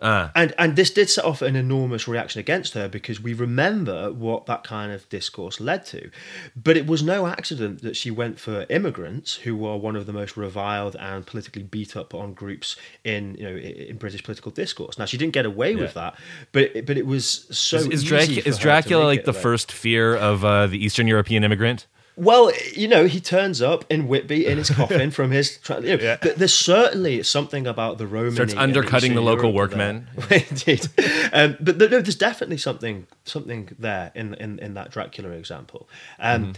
Ah. 0.03 0.33
And 0.35 0.53
and 0.59 0.75
this 0.77 0.91
did 0.91 1.09
set 1.09 1.25
off 1.25 1.43
an 1.43 1.55
enormous 1.55 2.09
reaction 2.09 2.41
against 2.41 2.75
her 2.75 2.89
because 2.89 3.21
we 3.21 3.35
remember 3.35 4.13
what 4.13 4.47
that 4.47 4.65
kind 4.65 4.93
of 4.93 5.09
discourse 5.09 5.61
led 5.61 5.87
to. 5.87 6.11
But 6.57 6.77
it 6.77 6.87
was 6.87 7.03
no 7.03 7.27
accident 7.29 7.83
that 7.83 7.97
she 7.97 8.11
went 8.11 8.41
for 8.41 8.67
immigrants 8.69 9.37
who 9.37 9.57
were 9.57 9.77
one 9.77 9.95
of 9.95 10.07
the 10.07 10.13
most 10.13 10.37
reviled 10.37 10.97
and 10.97 11.25
politically 11.25 11.63
beat 11.63 11.97
up 11.97 12.15
on 12.15 12.35
groups 12.35 12.77
in 13.05 13.37
you 13.37 13.45
know 13.45 13.57
in 13.57 13.97
British 13.97 14.23
political 14.25 14.51
discourse. 14.51 14.99
Now 14.99 15.05
she 15.05 15.17
didn't 15.17 15.33
get 15.33 15.47
away 15.47 15.77
with 15.77 15.95
that, 15.95 16.19
but 16.51 16.65
it, 16.75 16.87
but 16.87 16.99
it 16.99 17.07
was 17.07 17.47
so 17.51 17.77
is, 17.77 17.87
is, 17.87 18.05
easy 18.05 18.07
Drac- 18.09 18.29
for 18.43 18.49
is 18.49 18.59
Dracula 18.59 19.05
like 19.05 19.25
the 19.25 19.31
about- 19.31 19.43
first 19.43 19.71
fear 19.71 20.17
of 20.17 20.45
uh, 20.45 20.67
the 20.67 20.85
Eastern 20.85 21.07
European 21.07 21.45
immigrant? 21.45 21.87
Well, 22.17 22.53
you 22.77 22.89
know, 22.89 23.07
he 23.07 23.21
turns 23.21 23.63
up 23.63 23.85
in 23.91 24.07
Whitby 24.07 24.47
in 24.47 24.59
his 24.59 24.69
coffin 24.71 25.11
from 25.19 25.31
his. 25.31 25.59
Tra- 25.59 25.81
you 25.81 25.97
know, 25.97 26.03
Yeah. 26.03 26.17
th- 26.17 26.37
There's 26.37 26.55
certainly 26.55 27.23
something 27.23 27.67
about 27.67 27.99
the 27.99 28.07
Roman. 28.07 28.33
Starts 28.35 28.55
undercutting 28.55 29.15
the 29.15 29.23
local 29.23 29.53
workmen. 29.53 30.09
Indeed, 30.31 30.89
um, 31.33 31.57
but 31.61 31.79
no, 31.79 31.87
there's 31.87 32.15
definitely 32.17 32.59
something 32.59 33.07
something 33.25 33.71
there 33.79 34.13
in 34.15 34.35
in, 34.35 34.59
in 34.59 34.75
that 34.75 34.91
Dracula 34.91 35.31
example. 35.31 35.89
Um, 36.19 36.53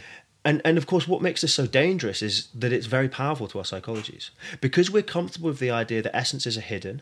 And, 0.46 0.60
and 0.62 0.76
of 0.76 0.86
course, 0.86 1.08
what 1.08 1.22
makes 1.22 1.40
this 1.40 1.54
so 1.54 1.66
dangerous 1.66 2.20
is 2.20 2.48
that 2.54 2.70
it's 2.70 2.84
very 2.84 3.08
powerful 3.08 3.46
to 3.48 3.58
our 3.60 3.64
psychologies. 3.64 4.28
Because 4.60 4.90
we're 4.90 5.02
comfortable 5.02 5.48
with 5.48 5.58
the 5.58 5.70
idea 5.70 6.02
that 6.02 6.14
essences 6.14 6.58
are 6.58 6.66
hidden 6.74 7.00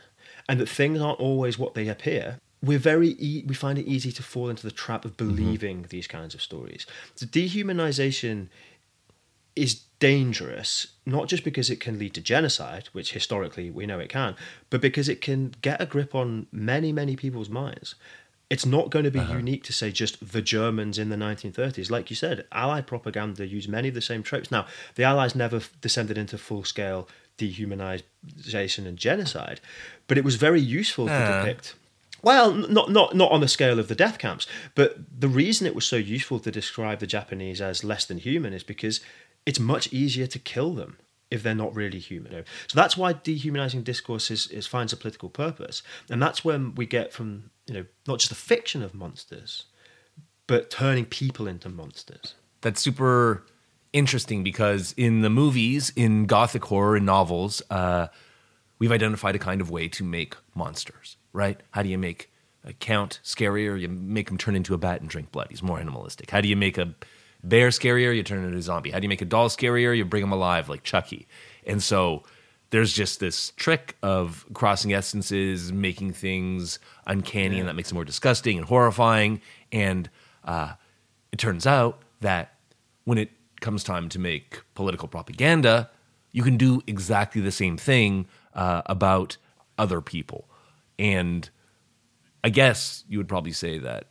and 0.49 0.61
that 0.61 0.69
things 0.69 1.01
aren't 1.01 1.19
always 1.19 1.59
what 1.59 1.75
they 1.75 1.89
appear, 1.89 2.39
we're 2.63 2.79
very 2.79 3.17
e- 3.19 3.45
we 3.47 3.55
find 3.55 3.79
it 3.79 3.87
easy 3.87 4.13
to 4.13 4.23
fall 4.23 4.49
into 4.49 4.63
the 4.63 4.71
trap 4.71 5.05
of 5.05 5.17
believing 5.17 5.87
these 5.89 6.07
kinds 6.07 6.35
of 6.35 6.41
stories. 6.43 6.87
So 7.17 7.27
dehumanization 7.27 8.49
is 9.55 9.83
dangerous 9.99 10.87
not 11.07 11.29
just 11.29 11.45
because 11.45 11.69
it 11.71 11.79
can 11.79 11.99
lead 11.99 12.13
to 12.15 12.21
genocide 12.21 12.89
which 12.93 13.13
historically 13.13 13.71
we 13.71 13.87
know 13.87 13.99
it 14.01 14.09
can 14.09 14.35
but 14.71 14.81
because 14.81 15.09
it 15.09 15.21
can 15.21 15.55
get 15.63 15.81
a 15.81 15.87
grip 15.87 16.15
on 16.15 16.47
many 16.51 16.91
many 16.91 17.15
people's 17.15 17.49
minds 17.51 17.95
it's 18.51 18.67
not 18.67 18.91
going 18.91 19.05
to 19.05 19.11
be 19.11 19.21
unique 19.21 19.63
to 19.65 19.73
say 19.73 19.91
just 19.93 20.33
the 20.33 20.43
Germans 20.43 20.99
in 20.99 21.09
the 21.09 21.17
1930s. 21.17 21.91
Like 21.91 22.11
you 22.11 22.17
said, 22.17 22.45
Allied 22.53 22.87
propaganda 22.87 23.47
used 23.47 23.67
many 23.67 23.89
of 23.89 23.95
the 23.95 24.03
same 24.03 24.23
tropes. 24.23 24.51
Now, 24.51 24.67
the 24.97 25.05
Allies 25.05 25.35
never 25.35 25.63
descended 25.81 26.19
into 26.19 26.37
full 26.37 26.63
scale 26.63 27.09
dehumanization 27.39 28.87
and 28.87 28.99
genocide, 28.99 29.61
but 30.07 30.19
it 30.19 30.25
was 30.25 30.37
very 30.37 30.61
useful 30.61 31.07
to 31.07 31.13
Uh. 31.15 31.45
depict 31.45 31.75
well, 32.23 32.53
not 32.53 32.91
not 32.91 33.15
not 33.15 33.33
on 33.33 33.41
the 33.41 33.49
scale 33.49 33.79
of 33.79 33.89
the 33.89 33.95
death 33.95 34.19
camps, 34.19 34.47
but 34.75 34.97
the 35.21 35.29
reason 35.29 35.67
it 35.67 35.75
was 35.75 35.85
so 35.85 35.97
useful 35.97 36.39
to 36.41 36.51
describe 36.51 37.01
the 37.01 37.07
Japanese 37.07 37.61
as 37.61 37.85
less 37.85 38.05
than 38.05 38.19
human 38.19 38.53
is 38.53 38.63
because 38.63 39.01
it's 39.45 39.59
much 39.59 39.93
easier 39.93 40.27
to 40.29 40.39
kill 40.39 40.75
them 40.75 40.99
if 41.31 41.43
they're 41.43 41.55
not 41.55 41.75
really 41.75 41.99
human. 41.99 42.45
So 42.69 42.75
that's 42.75 42.97
why 42.97 43.15
dehumanizing 43.15 43.83
discourse 43.83 44.31
is, 44.31 44.47
is 44.49 44.67
finds 44.67 44.93
a 44.93 44.97
political 44.97 45.31
purpose, 45.31 45.83
and 46.11 46.23
that's 46.23 46.45
when 46.45 46.75
we 46.75 46.87
get 46.87 47.13
from 47.13 47.51
you 47.67 47.75
know 47.75 47.85
not 48.07 48.19
just 48.19 48.29
the 48.29 48.35
fiction 48.35 48.83
of 48.83 48.95
monsters, 48.95 49.65
but 50.47 50.71
turning 50.71 51.07
people 51.07 51.47
into 51.47 51.69
monsters. 51.69 52.35
that's 52.61 52.81
super 52.81 53.45
interesting 53.93 54.43
because 54.43 54.95
in 54.97 55.21
the 55.21 55.31
movies, 55.31 55.93
in 55.97 56.27
gothic 56.27 56.65
horror 56.65 56.97
and 56.97 57.07
novels, 57.07 57.63
uh, 57.71 58.09
we've 58.79 58.93
identified 58.93 59.35
a 59.35 59.39
kind 59.39 59.61
of 59.61 59.71
way 59.71 59.89
to 59.89 60.05
make 60.05 60.35
monsters, 60.55 61.17
right? 61.33 61.61
How 61.71 61.83
do 61.83 61.89
you 61.89 61.99
make 61.99 62.31
a 62.65 62.73
count 62.73 63.21
scarier? 63.25 63.79
You 63.81 63.89
make 63.89 64.31
him 64.31 64.39
turn 64.39 64.57
into 64.57 64.75
a 64.75 64.79
bat 64.79 65.01
and 65.01 65.11
drink 65.11 65.33
blood. 65.33 65.49
He's 65.51 65.63
more 65.63 65.81
animalistic. 65.81 66.31
How 66.31 66.41
do 66.41 66.49
you 66.49 66.57
make 66.57 66.79
a 66.79 66.95
bear 67.43 67.69
scarier? 67.69 68.15
You 68.15 68.23
turn 68.23 68.45
into 68.45 68.57
a 68.57 68.63
zombie. 68.63 68.91
How 68.91 68.99
do 68.99 69.05
you 69.05 69.09
make 69.09 69.23
a 69.23 69.27
doll 69.27 69.49
scarier? 69.49 69.97
You 69.97 70.05
bring 70.05 70.23
him 70.23 70.33
alive 70.33 70.69
like 70.69 70.83
Chucky. 70.83 71.27
And 71.67 71.83
so 71.83 72.23
there's 72.71 72.93
just 72.93 73.21
this 73.21 73.51
trick 73.57 73.97
of 74.03 74.47
crossing 74.55 74.93
essences, 74.95 75.73
making 75.73 76.13
things 76.15 76.79
uncanny, 77.07 77.59
and 77.61 77.69
that 77.69 77.75
makes 77.75 77.91
them 77.91 77.97
more 77.97 78.05
disgusting 78.05 78.57
and 78.57 78.67
horrifying. 78.67 79.41
And 79.71 80.09
uh, 80.45 80.75
it 81.33 81.39
turns 81.39 81.67
out 81.67 82.01
that 82.21 82.55
when 83.05 83.19
it 83.19 83.31
comes 83.61 83.85
time 83.85 84.09
to 84.09 84.19
make 84.19 84.63
political 84.75 85.07
propaganda, 85.07 85.91
you 86.33 86.43
can 86.43 86.57
do 86.57 86.83
exactly 86.87 87.43
the 87.43 87.53
same 87.53 87.77
thing 87.77 88.27
uh, 88.55 88.83
about 88.87 89.37
other 89.79 90.01
people. 90.01 90.49
And 91.03 91.51
I 92.45 92.51
guess 92.51 93.05
you 93.09 93.19
would 93.19 93.29
probably 93.29 93.53
say 93.53 93.79
that 93.79 94.07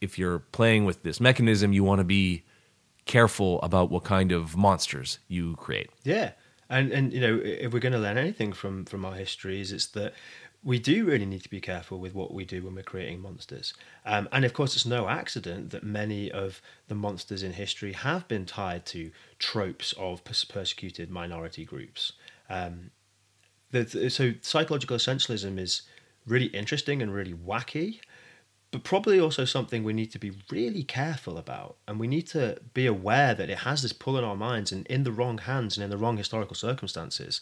if 0.00 0.16
you're 0.16 0.38
playing 0.38 0.84
with 0.84 1.02
this 1.02 1.20
mechanism, 1.20 1.72
you 1.72 1.82
want 1.82 1.98
to 1.98 2.04
be 2.04 2.44
careful 3.04 3.60
about 3.62 3.90
what 3.90 4.04
kind 4.04 4.30
of 4.30 4.56
monsters 4.56 5.18
you 5.26 5.56
create. 5.56 5.90
Yeah, 6.04 6.32
and 6.70 6.92
and 6.92 7.12
you 7.12 7.20
know 7.20 7.40
if 7.42 7.72
we're 7.72 7.80
going 7.80 7.92
to 7.92 7.98
learn 7.98 8.16
anything 8.16 8.52
from 8.52 8.84
from 8.84 9.04
our 9.04 9.14
histories, 9.14 9.72
it's 9.72 9.86
that 9.88 10.14
we 10.62 10.78
do 10.78 11.04
really 11.04 11.26
need 11.26 11.42
to 11.42 11.50
be 11.50 11.60
careful 11.60 11.98
with 11.98 12.14
what 12.14 12.32
we 12.32 12.44
do 12.44 12.62
when 12.62 12.76
we're 12.76 12.82
creating 12.82 13.20
monsters. 13.20 13.74
Um, 14.06 14.28
and 14.30 14.44
of 14.44 14.54
course, 14.54 14.76
it's 14.76 14.86
no 14.86 15.08
accident 15.08 15.70
that 15.70 15.82
many 15.82 16.30
of 16.30 16.62
the 16.86 16.94
monsters 16.94 17.42
in 17.42 17.52
history 17.52 17.92
have 17.92 18.26
been 18.28 18.46
tied 18.46 18.86
to 18.86 19.10
tropes 19.38 19.92
of 19.98 20.22
pers- 20.24 20.44
persecuted 20.44 21.10
minority 21.10 21.64
groups. 21.64 22.12
Um, 22.48 22.92
the- 23.72 24.08
so 24.08 24.34
psychological 24.40 24.96
essentialism 24.96 25.58
is 25.58 25.82
really 26.26 26.46
interesting 26.46 27.02
and 27.02 27.12
really 27.12 27.34
wacky, 27.34 28.00
but 28.70 28.82
probably 28.82 29.20
also 29.20 29.44
something 29.44 29.84
we 29.84 29.92
need 29.92 30.10
to 30.12 30.18
be 30.18 30.32
really 30.50 30.82
careful 30.82 31.38
about. 31.38 31.76
And 31.86 32.00
we 32.00 32.08
need 32.08 32.26
to 32.28 32.58
be 32.72 32.86
aware 32.86 33.34
that 33.34 33.50
it 33.50 33.58
has 33.58 33.82
this 33.82 33.92
pull 33.92 34.18
in 34.18 34.24
our 34.24 34.36
minds 34.36 34.72
and 34.72 34.86
in 34.88 35.04
the 35.04 35.12
wrong 35.12 35.38
hands 35.38 35.76
and 35.76 35.84
in 35.84 35.90
the 35.90 35.96
wrong 35.96 36.16
historical 36.16 36.56
circumstances. 36.56 37.40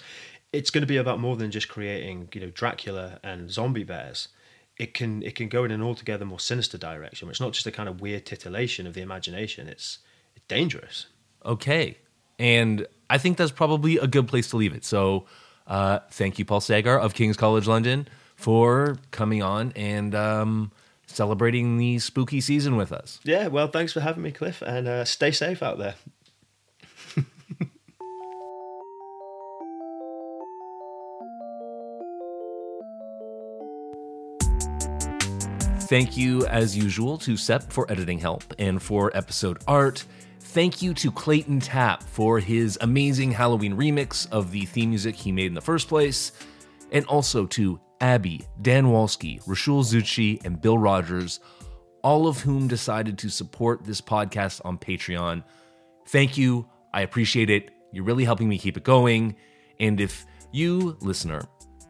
It's 0.53 0.71
going 0.71 0.83
to 0.83 0.87
be 0.87 0.99
about 0.99 1.21
more 1.21 1.37
than 1.37 1.51
just 1.51 1.69
creating, 1.69 2.29
you 2.35 2.41
know, 2.43 2.51
Dracula 2.51 3.19
and 3.23 3.51
zombie 3.51 3.85
bears. 3.85 4.29
It 4.77 4.95
can 4.95 5.23
it 5.23 5.35
can 5.35 5.49
go 5.49 5.65
in 5.65 5.71
an 5.71 5.83
altogether 5.83 6.25
more 6.25 6.41
sinister 6.41 6.77
direction. 6.77 7.29
It's 7.31 7.41
not 7.41 7.53
just 7.53 7.67
a 7.67 7.71
kind 7.71 7.89
of 7.89 8.01
weird 8.01 8.27
titillation 8.27 8.87
of 8.87 8.95
the 8.95 9.01
imagination. 9.01 9.69
It's, 9.69 9.99
it's 10.35 10.45
dangerous. 10.49 11.07
Okay. 11.45 11.99
And 12.39 12.87
I 13.09 13.19
think 13.19 13.37
that's 13.37 13.53
probably 13.53 13.99
a 13.99 14.07
good 14.07 14.29
place 14.29 14.49
to 14.51 14.57
leave 14.57 14.75
it. 14.75 14.85
So 14.85 15.27
uh, 15.67 16.01
thank 16.11 16.39
you, 16.39 16.45
Paul 16.45 16.61
Sagar 16.61 16.99
of 16.99 17.15
King's 17.15 17.37
College 17.37 17.67
London, 17.67 18.09
for 18.43 18.99
coming 19.13 19.41
on 19.41 19.73
and 19.77 20.15
um, 20.17 20.73
celebrating 21.07 21.79
the 21.79 22.01
spooky 22.01 22.41
season 22.41 22.77
with 22.77 22.91
us. 22.91 23.21
Yeah, 23.23 23.47
well, 23.47 23.69
thanks 23.69 23.93
for 23.93 24.01
having 24.01 24.25
me, 24.25 24.33
Cliff, 24.33 24.63
and 24.63 24.89
uh, 24.89 25.05
stay 25.05 25.31
safe 25.31 25.63
out 25.63 25.79
there. 25.79 25.95
Thank 35.89 36.17
you, 36.17 36.45
as 36.47 36.77
usual, 36.77 37.19
to 37.19 37.37
Sep 37.37 37.71
for 37.71 37.89
editing 37.93 38.19
help 38.19 38.43
and 38.59 38.83
for 38.83 39.17
episode 39.17 39.63
art. 39.69 40.05
Thank 40.41 40.83
you 40.83 40.95
to 40.95 41.13
Clayton 41.13 41.61
Tapp 41.61 42.03
for 42.03 42.41
his 42.41 42.77
amazing 42.81 43.31
Halloween 43.31 43.77
remix 43.77 44.27
of 44.33 44.51
the 44.51 44.65
theme 44.65 44.89
music 44.89 45.15
he 45.15 45.31
made 45.31 45.47
in 45.47 45.55
the 45.55 45.61
first 45.61 45.87
place. 45.89 46.33
And 46.91 47.07
also 47.07 47.47
to 47.47 47.81
Abby, 48.03 48.45
Dan 48.61 48.87
Walski, 48.87 49.43
Rashul 49.45 49.83
Zucchi, 49.85 50.45
and 50.45 50.61
Bill 50.61 50.77
Rogers, 50.77 51.41
all 52.03 52.27
of 52.27 52.41
whom 52.41 52.67
decided 52.67 53.17
to 53.19 53.31
support 53.31 53.85
this 53.85 54.01
podcast 54.01 54.61
on 54.65 54.77
Patreon. 54.77 55.45
Thank 56.09 56.37
you. 56.37 56.69
I 56.93 57.03
appreciate 57.03 57.49
it. 57.49 57.71
You're 57.93 58.05
really 58.05 58.25
helping 58.25 58.49
me 58.49 58.59
keep 58.59 58.77
it 58.77 58.83
going. 58.83 59.37
And 59.79 60.01
if 60.01 60.27
you, 60.51 60.99
listener, 61.01 61.43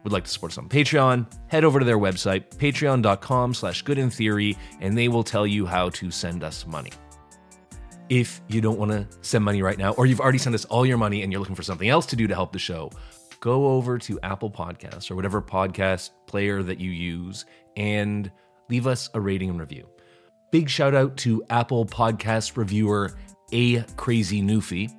would 0.03 0.13
like 0.13 0.25
to 0.25 0.29
support 0.29 0.51
us 0.51 0.57
on 0.57 0.69
Patreon, 0.69 1.25
head 1.47 1.63
over 1.63 1.79
to 1.79 1.85
their 1.85 1.97
website, 1.97 2.49
patreon.com 2.57 3.53
slash 3.53 3.81
good 3.81 3.97
in 3.97 4.09
theory, 4.09 4.55
and 4.81 4.97
they 4.97 5.07
will 5.07 5.23
tell 5.23 5.47
you 5.47 5.65
how 5.65 5.89
to 5.89 6.11
send 6.11 6.43
us 6.43 6.67
money. 6.67 6.91
If 8.09 8.41
you 8.49 8.61
don't 8.61 8.77
want 8.77 8.91
to 8.91 9.07
send 9.21 9.43
money 9.43 9.63
right 9.63 9.77
now, 9.77 9.93
or 9.93 10.05
you've 10.05 10.19
already 10.19 10.37
sent 10.37 10.53
us 10.53 10.65
all 10.65 10.85
your 10.85 10.97
money 10.97 11.23
and 11.23 11.31
you're 11.31 11.39
looking 11.39 11.55
for 11.55 11.63
something 11.63 11.89
else 11.89 12.05
to 12.07 12.15
do 12.15 12.27
to 12.27 12.35
help 12.35 12.51
the 12.51 12.59
show, 12.59 12.91
go 13.43 13.67
over 13.67 13.97
to 13.97 14.17
Apple 14.23 14.49
Podcasts 14.49 15.11
or 15.11 15.17
whatever 15.17 15.41
podcast 15.41 16.11
player 16.27 16.63
that 16.63 16.79
you 16.79 16.91
use 16.91 17.43
and 17.75 18.31
leave 18.69 18.87
us 18.87 19.09
a 19.15 19.19
rating 19.19 19.49
and 19.49 19.59
review. 19.59 19.85
Big 20.49 20.69
shout 20.69 20.95
out 20.95 21.17
to 21.17 21.43
Apple 21.49 21.85
Podcast 21.85 22.55
reviewer 22.55 23.11
A 23.51 23.81
Crazy 23.97 24.41
Newfie, 24.41 24.89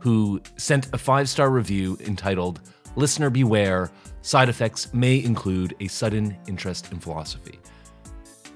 who 0.00 0.40
sent 0.56 0.94
a 0.94 0.98
five 0.98 1.28
star 1.28 1.50
review 1.50 1.98
entitled 2.00 2.62
Listener 2.96 3.28
Beware 3.28 3.90
Side 4.22 4.48
Effects 4.48 4.94
May 4.94 5.22
Include 5.22 5.74
a 5.80 5.88
Sudden 5.88 6.34
Interest 6.48 6.90
in 6.92 7.00
Philosophy. 7.00 7.58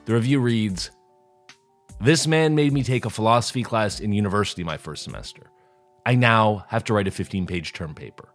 The 0.06 0.14
review 0.14 0.40
reads 0.40 0.90
This 2.00 2.26
man 2.26 2.54
made 2.54 2.72
me 2.72 2.82
take 2.82 3.04
a 3.04 3.10
philosophy 3.10 3.62
class 3.62 4.00
in 4.00 4.14
university 4.14 4.64
my 4.64 4.78
first 4.78 5.04
semester. 5.04 5.50
I 6.06 6.14
now 6.14 6.64
have 6.68 6.84
to 6.84 6.94
write 6.94 7.08
a 7.08 7.10
15 7.10 7.46
page 7.46 7.74
term 7.74 7.94
paper. 7.94 8.33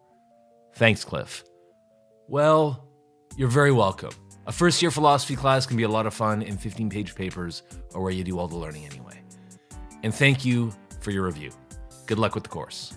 Thanks, 0.79 1.03
Cliff. 1.03 1.43
Well, 2.29 2.87
you're 3.35 3.49
very 3.49 3.73
welcome. 3.73 4.11
A 4.47 4.51
first 4.53 4.81
year 4.81 4.91
philosophy 4.91 5.35
class 5.35 5.65
can 5.65 5.75
be 5.75 5.83
a 5.83 5.89
lot 5.89 6.07
of 6.07 6.13
fun, 6.13 6.41
and 6.41 6.57
15 6.57 6.89
page 6.89 7.15
papers 7.15 7.63
are 7.93 8.01
where 8.01 8.13
you 8.13 8.23
do 8.23 8.39
all 8.39 8.47
the 8.47 8.55
learning 8.55 8.85
anyway. 8.85 9.21
And 10.03 10.15
thank 10.15 10.45
you 10.45 10.71
for 11.01 11.11
your 11.11 11.25
review. 11.25 11.51
Good 12.05 12.17
luck 12.17 12.33
with 12.33 12.45
the 12.45 12.49
course. 12.49 12.93